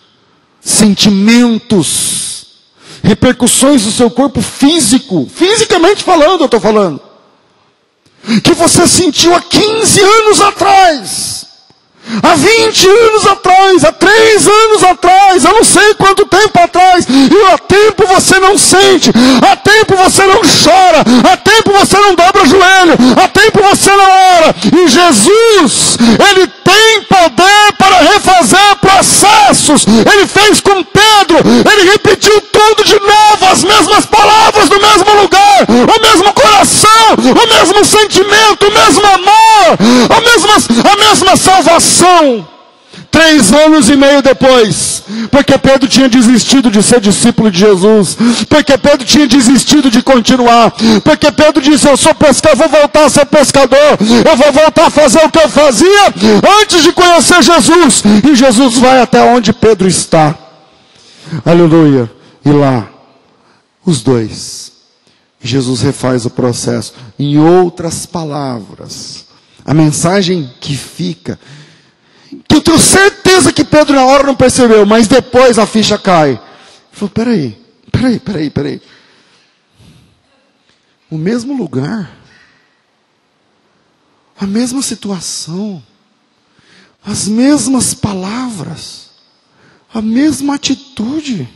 sentimentos, 0.60 2.46
repercussões 3.02 3.84
do 3.84 3.92
seu 3.92 4.10
corpo 4.10 4.40
físico, 4.40 5.28
fisicamente 5.32 6.02
falando, 6.02 6.40
eu 6.40 6.46
estou 6.46 6.60
falando, 6.60 7.00
que 8.42 8.52
você 8.52 8.86
sentiu 8.86 9.34
há 9.34 9.40
15 9.40 10.00
anos 10.00 10.40
atrás. 10.40 11.47
Há 12.22 12.34
20 12.34 12.88
anos 12.88 13.26
atrás, 13.26 13.84
há 13.84 13.92
3 13.92 14.48
anos 14.48 14.84
atrás, 14.84 15.44
eu 15.44 15.52
não 15.52 15.64
sei 15.64 15.94
quanto 15.94 16.26
tempo 16.26 16.58
atrás, 16.58 17.06
e 17.08 17.52
há 17.52 17.58
tempo 17.58 18.06
você 18.06 18.38
não 18.38 18.56
sente, 18.56 19.10
há 19.42 19.56
tempo 19.56 19.94
você 19.96 20.24
não 20.24 20.40
chora, 20.40 21.04
há 21.30 21.36
tempo 21.36 21.72
você 21.72 21.96
não 21.98 22.14
dobra 22.14 22.42
o 22.42 22.46
joelho, 22.46 22.96
há 23.22 23.28
tempo 23.28 23.62
você 23.62 23.90
não 23.90 24.10
ora, 24.36 24.54
e 24.64 24.88
Jesus, 24.88 25.98
Ele 26.30 26.46
tem 26.46 27.02
poder 27.02 27.72
para 27.78 27.98
refazer 28.12 28.76
processos, 28.80 29.84
Ele 29.86 30.26
fez 30.26 30.60
com 30.60 30.82
Pedro, 30.84 31.38
Ele 31.70 31.90
repetiu 31.90 32.40
tudo 32.40 32.84
de 32.84 32.98
novo, 33.00 33.52
as 33.52 33.62
mesmas 33.62 34.06
palavras 34.06 34.68
no 34.68 34.80
mesmo 34.80 35.22
lugar, 35.22 35.66
o 35.68 36.00
mesmo 36.00 36.32
coração, 36.32 36.88
o 37.18 37.54
mesmo 37.54 37.84
sentimento, 37.84 38.66
o 38.66 38.72
mesmo 38.72 39.06
amor, 39.06 40.17
mesma, 41.08 41.36
salvação. 41.36 42.46
Três 43.10 43.52
anos 43.52 43.88
e 43.88 43.96
meio 43.96 44.20
depois, 44.20 45.04
porque 45.30 45.56
Pedro 45.56 45.88
tinha 45.88 46.08
desistido 46.08 46.70
de 46.70 46.82
ser 46.82 47.00
discípulo 47.00 47.50
de 47.50 47.58
Jesus, 47.58 48.16
porque 48.48 48.76
Pedro 48.76 49.04
tinha 49.06 49.26
desistido 49.26 49.90
de 49.90 50.02
continuar, 50.02 50.72
porque 51.04 51.30
Pedro 51.30 51.62
disse: 51.62 51.88
Eu 51.88 51.96
sou 51.96 52.14
pescador, 52.14 52.56
vou 52.56 52.80
voltar 52.80 53.04
a 53.04 53.10
ser 53.10 53.24
pescador, 53.26 53.98
eu 54.00 54.36
vou 54.36 54.52
voltar 54.52 54.86
a 54.86 54.90
fazer 54.90 55.24
o 55.24 55.30
que 55.30 55.38
eu 55.38 55.48
fazia 55.48 56.06
antes 56.60 56.82
de 56.82 56.92
conhecer 56.92 57.42
Jesus, 57.42 58.02
e 58.28 58.34
Jesus 58.34 58.78
vai 58.78 59.00
até 59.00 59.22
onde 59.22 59.52
Pedro 59.52 59.86
está, 59.86 60.36
aleluia, 61.44 62.10
e 62.44 62.50
lá, 62.50 62.88
os 63.86 64.02
dois, 64.02 64.72
Jesus 65.40 65.82
refaz 65.82 66.26
o 66.26 66.30
processo, 66.30 66.94
em 67.18 67.38
outras 67.38 68.06
palavras, 68.06 69.27
a 69.68 69.74
mensagem 69.74 70.50
que 70.58 70.74
fica 70.74 71.38
que 72.48 72.56
eu 72.56 72.62
tenho 72.62 72.78
certeza 72.78 73.52
que 73.52 73.62
Pedro 73.62 73.94
na 73.94 74.06
hora 74.06 74.24
não 74.24 74.34
percebeu, 74.34 74.86
mas 74.86 75.06
depois 75.06 75.58
a 75.58 75.66
ficha 75.66 75.98
cai. 75.98 76.30
Ele 76.30 76.40
falou: 76.90 77.10
peraí, 77.10 77.58
peraí, 77.92 78.18
peraí, 78.18 78.50
peraí. 78.50 78.82
O 81.10 81.18
mesmo 81.18 81.54
lugar, 81.54 82.18
a 84.40 84.46
mesma 84.46 84.80
situação, 84.80 85.82
as 87.04 87.28
mesmas 87.28 87.92
palavras, 87.92 89.10
a 89.92 90.00
mesma 90.00 90.54
atitude. 90.54 91.46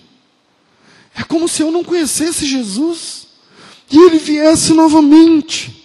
É 1.14 1.22
como 1.22 1.48
se 1.48 1.62
eu 1.62 1.72
não 1.72 1.82
conhecesse 1.82 2.44
Jesus 2.44 3.26
e 3.90 3.98
ele 3.98 4.18
viesse 4.18 4.74
novamente. 4.74 5.81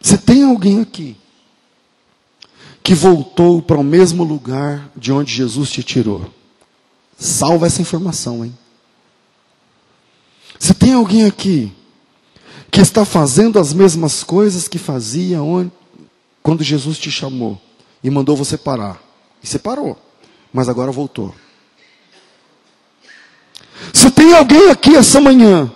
Você 0.00 0.16
tem 0.16 0.44
alguém 0.44 0.80
aqui 0.80 1.16
que 2.82 2.94
voltou 2.94 3.60
para 3.60 3.78
o 3.78 3.84
mesmo 3.84 4.24
lugar 4.24 4.90
de 4.96 5.12
onde 5.12 5.34
Jesus 5.34 5.70
te 5.70 5.82
tirou. 5.82 6.32
Salva 7.18 7.66
essa 7.66 7.82
informação, 7.82 8.44
hein? 8.44 8.56
Se 10.58 10.72
tem 10.72 10.94
alguém 10.94 11.26
aqui 11.26 11.72
que 12.70 12.80
está 12.80 13.04
fazendo 13.04 13.58
as 13.58 13.72
mesmas 13.72 14.22
coisas 14.22 14.68
que 14.68 14.78
fazia 14.78 15.42
onde, 15.42 15.70
quando 16.42 16.62
Jesus 16.62 16.98
te 16.98 17.10
chamou 17.10 17.60
e 18.02 18.10
mandou 18.10 18.36
você 18.36 18.56
parar, 18.56 19.02
e 19.42 19.46
você 19.46 19.58
parou, 19.58 19.98
mas 20.52 20.68
agora 20.68 20.90
voltou. 20.92 21.34
Se 23.92 24.10
tem 24.10 24.34
alguém 24.34 24.70
aqui 24.70 24.96
essa 24.96 25.20
manhã 25.20 25.72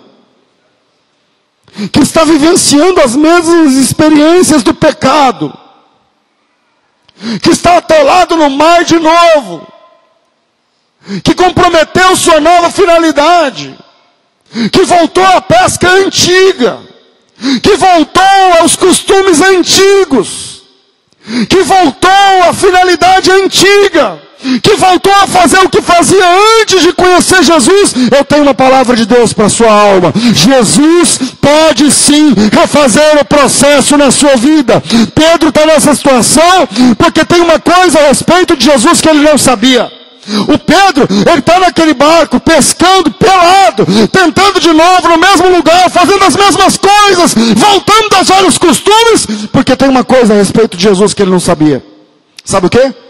que 1.91 1.99
está 2.01 2.23
vivenciando 2.23 3.01
as 3.01 3.15
mesmas 3.15 3.73
experiências 3.73 4.61
do 4.61 4.73
pecado, 4.73 5.51
que 7.41 7.49
está 7.49 7.77
atolado 7.77 8.35
no 8.35 8.49
mar 8.49 8.83
de 8.83 8.99
novo, 8.99 9.67
que 11.23 11.33
comprometeu 11.33 12.15
sua 12.15 12.39
nova 12.39 12.69
finalidade, 12.69 13.75
que 14.71 14.83
voltou 14.83 15.25
à 15.25 15.41
pesca 15.41 15.89
antiga, 15.89 16.79
que 17.61 17.75
voltou 17.75 18.61
aos 18.61 18.75
costumes 18.75 19.41
antigos, 19.41 20.63
que 21.49 21.61
voltou 21.63 22.43
à 22.47 22.53
finalidade 22.53 23.31
antiga, 23.31 24.21
que 24.61 24.75
voltou 24.75 25.13
a 25.13 25.27
fazer 25.27 25.59
o 25.59 25.69
que 25.69 25.81
fazia 25.81 26.23
antes 26.61 26.81
de 26.81 26.93
conhecer 26.93 27.43
Jesus, 27.43 27.93
eu 28.15 28.25
tenho 28.25 28.43
uma 28.43 28.53
palavra 28.53 28.95
de 28.95 29.05
Deus 29.05 29.33
para 29.33 29.49
sua 29.49 29.71
alma. 29.71 30.13
Jesus 30.15 31.19
pode 31.41 31.91
sim 31.91 32.33
refazer 32.51 33.19
o 33.21 33.25
processo 33.25 33.97
na 33.97 34.11
sua 34.11 34.35
vida. 34.35 34.81
Pedro 35.13 35.49
está 35.49 35.65
nessa 35.65 35.95
situação 35.95 36.67
porque 36.97 37.25
tem 37.25 37.41
uma 37.41 37.59
coisa 37.59 37.99
a 37.99 38.07
respeito 38.07 38.55
de 38.55 38.65
Jesus 38.65 39.01
que 39.01 39.09
ele 39.09 39.21
não 39.21 39.37
sabia. 39.37 39.91
O 40.47 40.57
Pedro, 40.57 41.05
ele 41.09 41.39
está 41.39 41.59
naquele 41.59 41.93
barco, 41.93 42.39
pescando, 42.39 43.11
pelado, 43.11 43.85
tentando 44.09 44.59
de 44.59 44.71
novo 44.71 45.09
no 45.09 45.17
mesmo 45.17 45.49
lugar, 45.49 45.89
fazendo 45.89 46.23
as 46.23 46.35
mesmas 46.35 46.77
coisas, 46.77 47.35
voltando 47.55 48.09
das 48.09 48.29
velhos 48.29 48.57
costumes, 48.57 49.27
porque 49.51 49.75
tem 49.75 49.89
uma 49.89 50.03
coisa 50.03 50.33
a 50.33 50.37
respeito 50.37 50.77
de 50.77 50.83
Jesus 50.83 51.13
que 51.13 51.21
ele 51.21 51.31
não 51.31 51.41
sabia. 51.41 51.83
Sabe 52.45 52.67
o 52.67 52.69
que? 52.69 53.02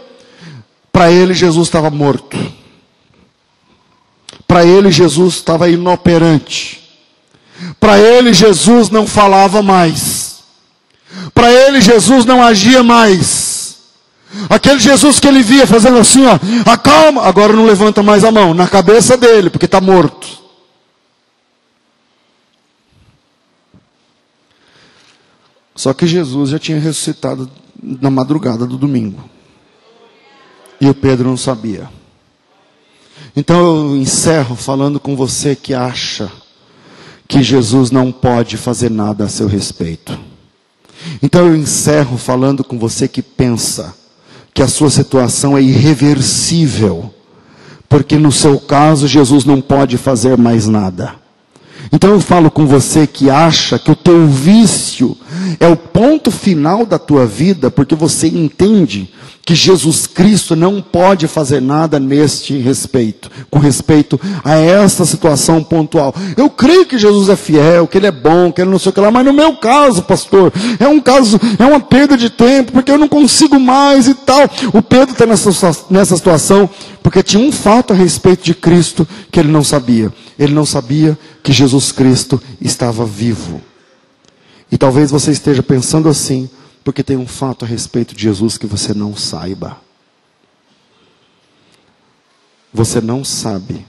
Para 0.94 1.10
ele, 1.10 1.34
Jesus 1.34 1.66
estava 1.66 1.90
morto. 1.90 2.38
Para 4.46 4.64
ele, 4.64 4.92
Jesus 4.92 5.34
estava 5.34 5.68
inoperante. 5.68 6.88
Para 7.80 7.98
ele, 7.98 8.32
Jesus 8.32 8.90
não 8.90 9.04
falava 9.04 9.60
mais. 9.60 10.44
Para 11.34 11.52
ele, 11.52 11.80
Jesus 11.80 12.24
não 12.24 12.40
agia 12.40 12.84
mais. 12.84 13.78
Aquele 14.48 14.78
Jesus 14.78 15.18
que 15.18 15.26
ele 15.26 15.42
via 15.42 15.66
fazendo 15.66 15.98
assim, 15.98 16.26
ó, 16.26 16.38
acalma, 16.70 17.22
agora 17.22 17.52
não 17.52 17.66
levanta 17.66 18.00
mais 18.00 18.22
a 18.22 18.30
mão, 18.30 18.54
na 18.54 18.68
cabeça 18.68 19.16
dele, 19.16 19.50
porque 19.50 19.66
está 19.66 19.80
morto. 19.80 20.28
Só 25.74 25.92
que 25.92 26.06
Jesus 26.06 26.50
já 26.50 26.58
tinha 26.60 26.78
ressuscitado 26.78 27.50
na 27.82 28.10
madrugada 28.10 28.64
do 28.64 28.78
domingo. 28.78 29.33
E 30.84 30.88
o 30.90 30.94
Pedro 30.94 31.30
não 31.30 31.36
sabia. 31.38 31.88
Então 33.34 33.56
eu 33.56 33.96
encerro 33.96 34.54
falando 34.54 35.00
com 35.00 35.16
você 35.16 35.56
que 35.56 35.72
acha 35.72 36.30
que 37.26 37.42
Jesus 37.42 37.90
não 37.90 38.12
pode 38.12 38.58
fazer 38.58 38.90
nada 38.90 39.24
a 39.24 39.28
seu 39.30 39.46
respeito. 39.46 40.14
Então 41.22 41.46
eu 41.46 41.56
encerro 41.56 42.18
falando 42.18 42.62
com 42.62 42.78
você 42.78 43.08
que 43.08 43.22
pensa 43.22 43.96
que 44.52 44.60
a 44.60 44.68
sua 44.68 44.90
situação 44.90 45.56
é 45.56 45.62
irreversível, 45.62 47.10
porque 47.88 48.18
no 48.18 48.30
seu 48.30 48.60
caso 48.60 49.08
Jesus 49.08 49.46
não 49.46 49.62
pode 49.62 49.96
fazer 49.96 50.36
mais 50.36 50.68
nada. 50.68 51.14
Então 51.92 52.10
eu 52.10 52.20
falo 52.20 52.50
com 52.50 52.66
você 52.66 53.06
que 53.06 53.30
acha 53.30 53.78
que 53.78 53.90
o 53.90 53.96
teu 53.96 54.26
vício 54.26 55.16
é 55.60 55.68
o 55.68 55.76
ponto 55.76 56.30
final 56.30 56.84
da 56.86 56.98
tua 56.98 57.26
vida, 57.26 57.70
porque 57.70 57.94
você 57.94 58.28
entende 58.28 59.10
que 59.44 59.54
Jesus 59.54 60.06
Cristo 60.06 60.56
não 60.56 60.80
pode 60.80 61.28
fazer 61.28 61.60
nada 61.60 62.00
neste 62.00 62.56
respeito, 62.56 63.30
com 63.50 63.58
respeito 63.58 64.18
a 64.42 64.54
esta 64.54 65.04
situação 65.04 65.62
pontual. 65.62 66.14
Eu 66.36 66.48
creio 66.48 66.86
que 66.86 66.98
Jesus 66.98 67.28
é 67.28 67.36
fiel, 67.36 67.86
que 67.86 67.98
Ele 67.98 68.06
é 68.06 68.12
bom, 68.12 68.50
que 68.50 68.62
Ele 68.62 68.70
não 68.70 68.78
sei 68.78 68.90
o 68.90 68.92
que 68.92 69.00
lá, 69.00 69.10
mas 69.10 69.24
no 69.24 69.34
meu 69.34 69.56
caso, 69.56 70.02
pastor, 70.02 70.50
é 70.80 70.88
um 70.88 71.00
caso, 71.00 71.38
é 71.58 71.64
uma 71.64 71.80
perda 71.80 72.16
de 72.16 72.30
tempo, 72.30 72.72
porque 72.72 72.90
eu 72.90 72.98
não 72.98 73.08
consigo 73.08 73.60
mais 73.60 74.08
e 74.08 74.14
tal. 74.14 74.48
O 74.72 74.80
Pedro 74.80 75.12
está 75.12 75.26
nessa, 75.26 75.50
nessa 75.90 76.16
situação, 76.16 76.68
porque 77.02 77.22
tinha 77.22 77.46
um 77.46 77.52
fato 77.52 77.92
a 77.92 77.96
respeito 77.96 78.42
de 78.44 78.54
Cristo 78.54 79.06
que 79.30 79.38
ele 79.38 79.52
não 79.52 79.62
sabia. 79.62 80.10
Ele 80.38 80.52
não 80.52 80.66
sabia 80.66 81.18
que 81.42 81.52
Jesus 81.52 81.92
Cristo 81.92 82.42
estava 82.60 83.04
vivo. 83.04 83.60
E 84.70 84.76
talvez 84.76 85.10
você 85.10 85.30
esteja 85.30 85.62
pensando 85.62 86.08
assim, 86.08 86.48
porque 86.82 87.02
tem 87.02 87.16
um 87.16 87.26
fato 87.26 87.64
a 87.64 87.68
respeito 87.68 88.14
de 88.14 88.22
Jesus 88.22 88.58
que 88.58 88.66
você 88.66 88.92
não 88.92 89.16
saiba. 89.16 89.78
Você 92.72 93.00
não 93.00 93.24
sabe 93.24 93.86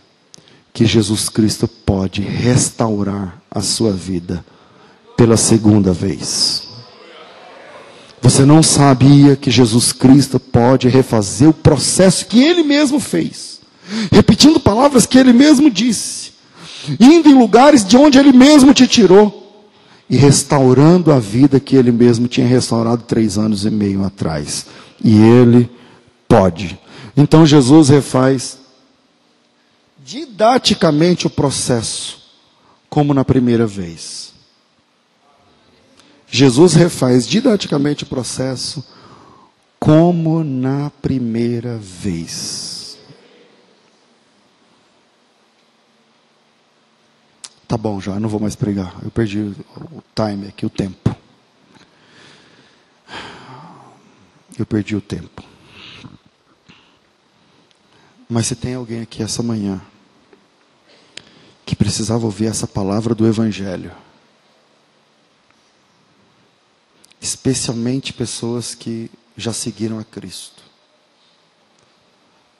que 0.71 0.85
Jesus 0.85 1.27
Cristo 1.29 1.67
pode 1.67 2.21
restaurar 2.21 3.41
a 3.49 3.61
sua 3.61 3.91
vida 3.91 4.45
pela 5.17 5.37
segunda 5.37 5.91
vez. 5.91 6.67
Você 8.21 8.43
não 8.43 8.61
sabia 8.61 9.35
que 9.35 9.49
Jesus 9.49 9.91
Cristo 9.91 10.39
pode 10.39 10.87
refazer 10.87 11.49
o 11.49 11.53
processo 11.53 12.25
que 12.25 12.43
ele 12.43 12.63
mesmo 12.63 12.99
fez, 12.99 13.61
repetindo 14.11 14.59
palavras 14.59 15.05
que 15.05 15.17
ele 15.17 15.31
mesmo 15.31 15.69
disse, 15.69 16.31
indo 16.99 17.29
em 17.29 17.33
lugares 17.33 17.85
de 17.85 17.97
onde 17.97 18.17
ele 18.17 18.31
mesmo 18.31 18.73
te 18.73 18.87
tirou 18.87 19.43
e 20.09 20.15
restaurando 20.15 21.11
a 21.11 21.19
vida 21.19 21.59
que 21.59 21.75
ele 21.75 21.91
mesmo 21.91 22.27
tinha 22.27 22.45
restaurado 22.45 23.03
três 23.03 23.37
anos 23.37 23.65
e 23.65 23.71
meio 23.71 24.03
atrás. 24.03 24.65
E 25.03 25.17
ele 25.17 25.69
pode. 26.27 26.79
Então 27.17 27.45
Jesus 27.45 27.89
refaz 27.89 28.59
didaticamente 30.03 31.25
o 31.25 31.29
processo, 31.29 32.19
como 32.89 33.13
na 33.13 33.25
primeira 33.25 33.65
vez. 33.65 34.33
Jesus 36.27 36.73
refaz 36.73 37.27
didaticamente 37.27 38.03
o 38.03 38.07
processo, 38.07 38.83
como 39.79 40.43
na 40.43 40.91
primeira 41.01 41.77
vez. 41.77 42.74
Tá 47.67 47.77
bom, 47.77 47.99
já, 47.99 48.13
eu 48.13 48.19
não 48.19 48.29
vou 48.29 48.39
mais 48.39 48.55
pregar. 48.55 48.95
Eu 49.03 49.09
perdi 49.09 49.39
o 49.39 50.03
time 50.13 50.47
aqui, 50.47 50.65
o 50.65 50.69
tempo. 50.69 51.15
Eu 54.57 54.65
perdi 54.65 54.95
o 54.95 55.01
tempo. 55.01 55.43
Mas 58.29 58.47
se 58.47 58.55
tem 58.55 58.75
alguém 58.75 59.01
aqui 59.01 59.21
essa 59.21 59.41
manhã 59.43 59.81
que 61.65 61.75
precisava 61.75 62.25
ouvir 62.25 62.45
essa 62.45 62.67
palavra 62.67 63.15
do 63.15 63.27
Evangelho, 63.27 63.91
especialmente 67.19 68.13
pessoas 68.13 68.75
que 68.75 69.09
já 69.35 69.51
seguiram 69.51 69.97
a 69.97 70.03
Cristo, 70.03 70.63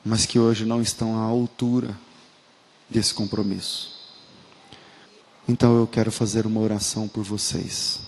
mas 0.04 0.26
que 0.26 0.40
hoje 0.40 0.66
não 0.66 0.82
estão 0.82 1.18
à 1.18 1.24
altura 1.24 1.96
desse 2.90 3.14
compromisso. 3.14 3.95
Então 5.48 5.78
eu 5.78 5.86
quero 5.86 6.12
fazer 6.12 6.46
uma 6.46 6.60
oração 6.60 7.08
por 7.08 7.24
vocês. 7.24 8.00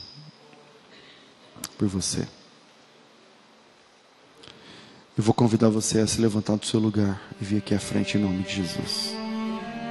Por 1.77 1.88
você. 1.88 2.27
Eu 5.17 5.23
vou 5.23 5.33
convidar 5.33 5.69
você 5.69 5.99
a 5.99 6.07
se 6.07 6.21
levantar 6.21 6.55
do 6.57 6.65
seu 6.65 6.79
lugar 6.79 7.21
e 7.41 7.45
vir 7.45 7.57
aqui 7.57 7.73
à 7.73 7.79
frente 7.79 8.17
em 8.17 8.21
nome 8.21 8.43
de 8.43 8.55
Jesus. 8.55 9.13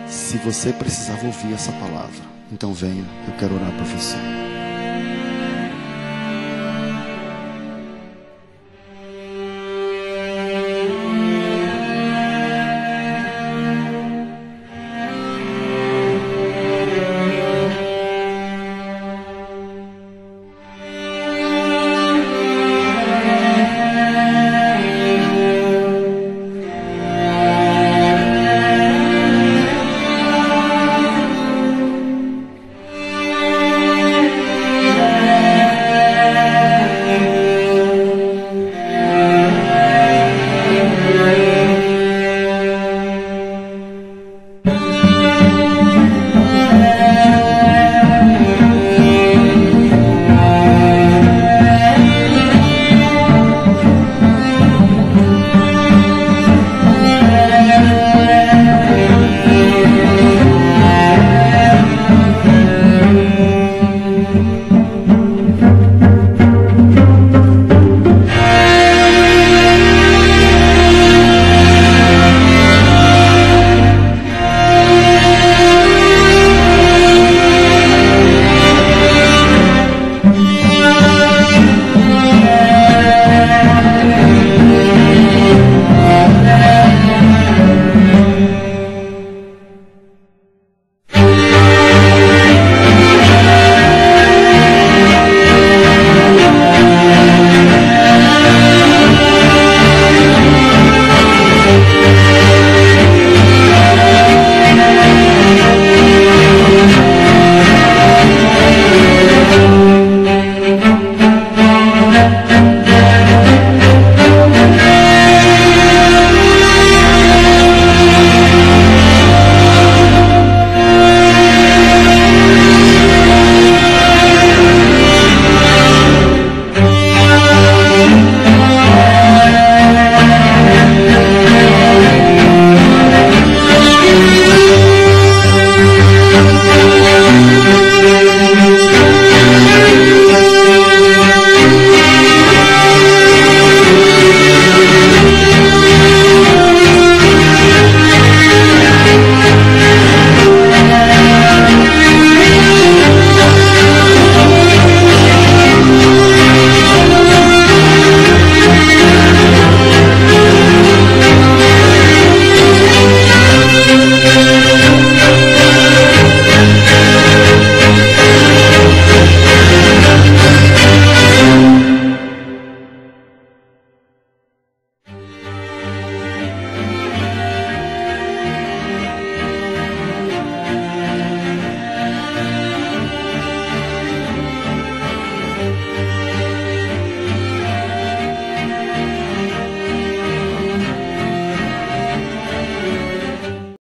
Se 0.08 0.38
você 0.38 0.72
precisava 0.72 1.26
ouvir 1.26 1.52
essa 1.52 1.72
palavra, 1.72 2.24
então 2.52 2.72
venha, 2.72 3.04
eu 3.26 3.36
quero 3.36 3.54
orar 3.54 3.72
por 3.76 3.84
você. 3.86 4.55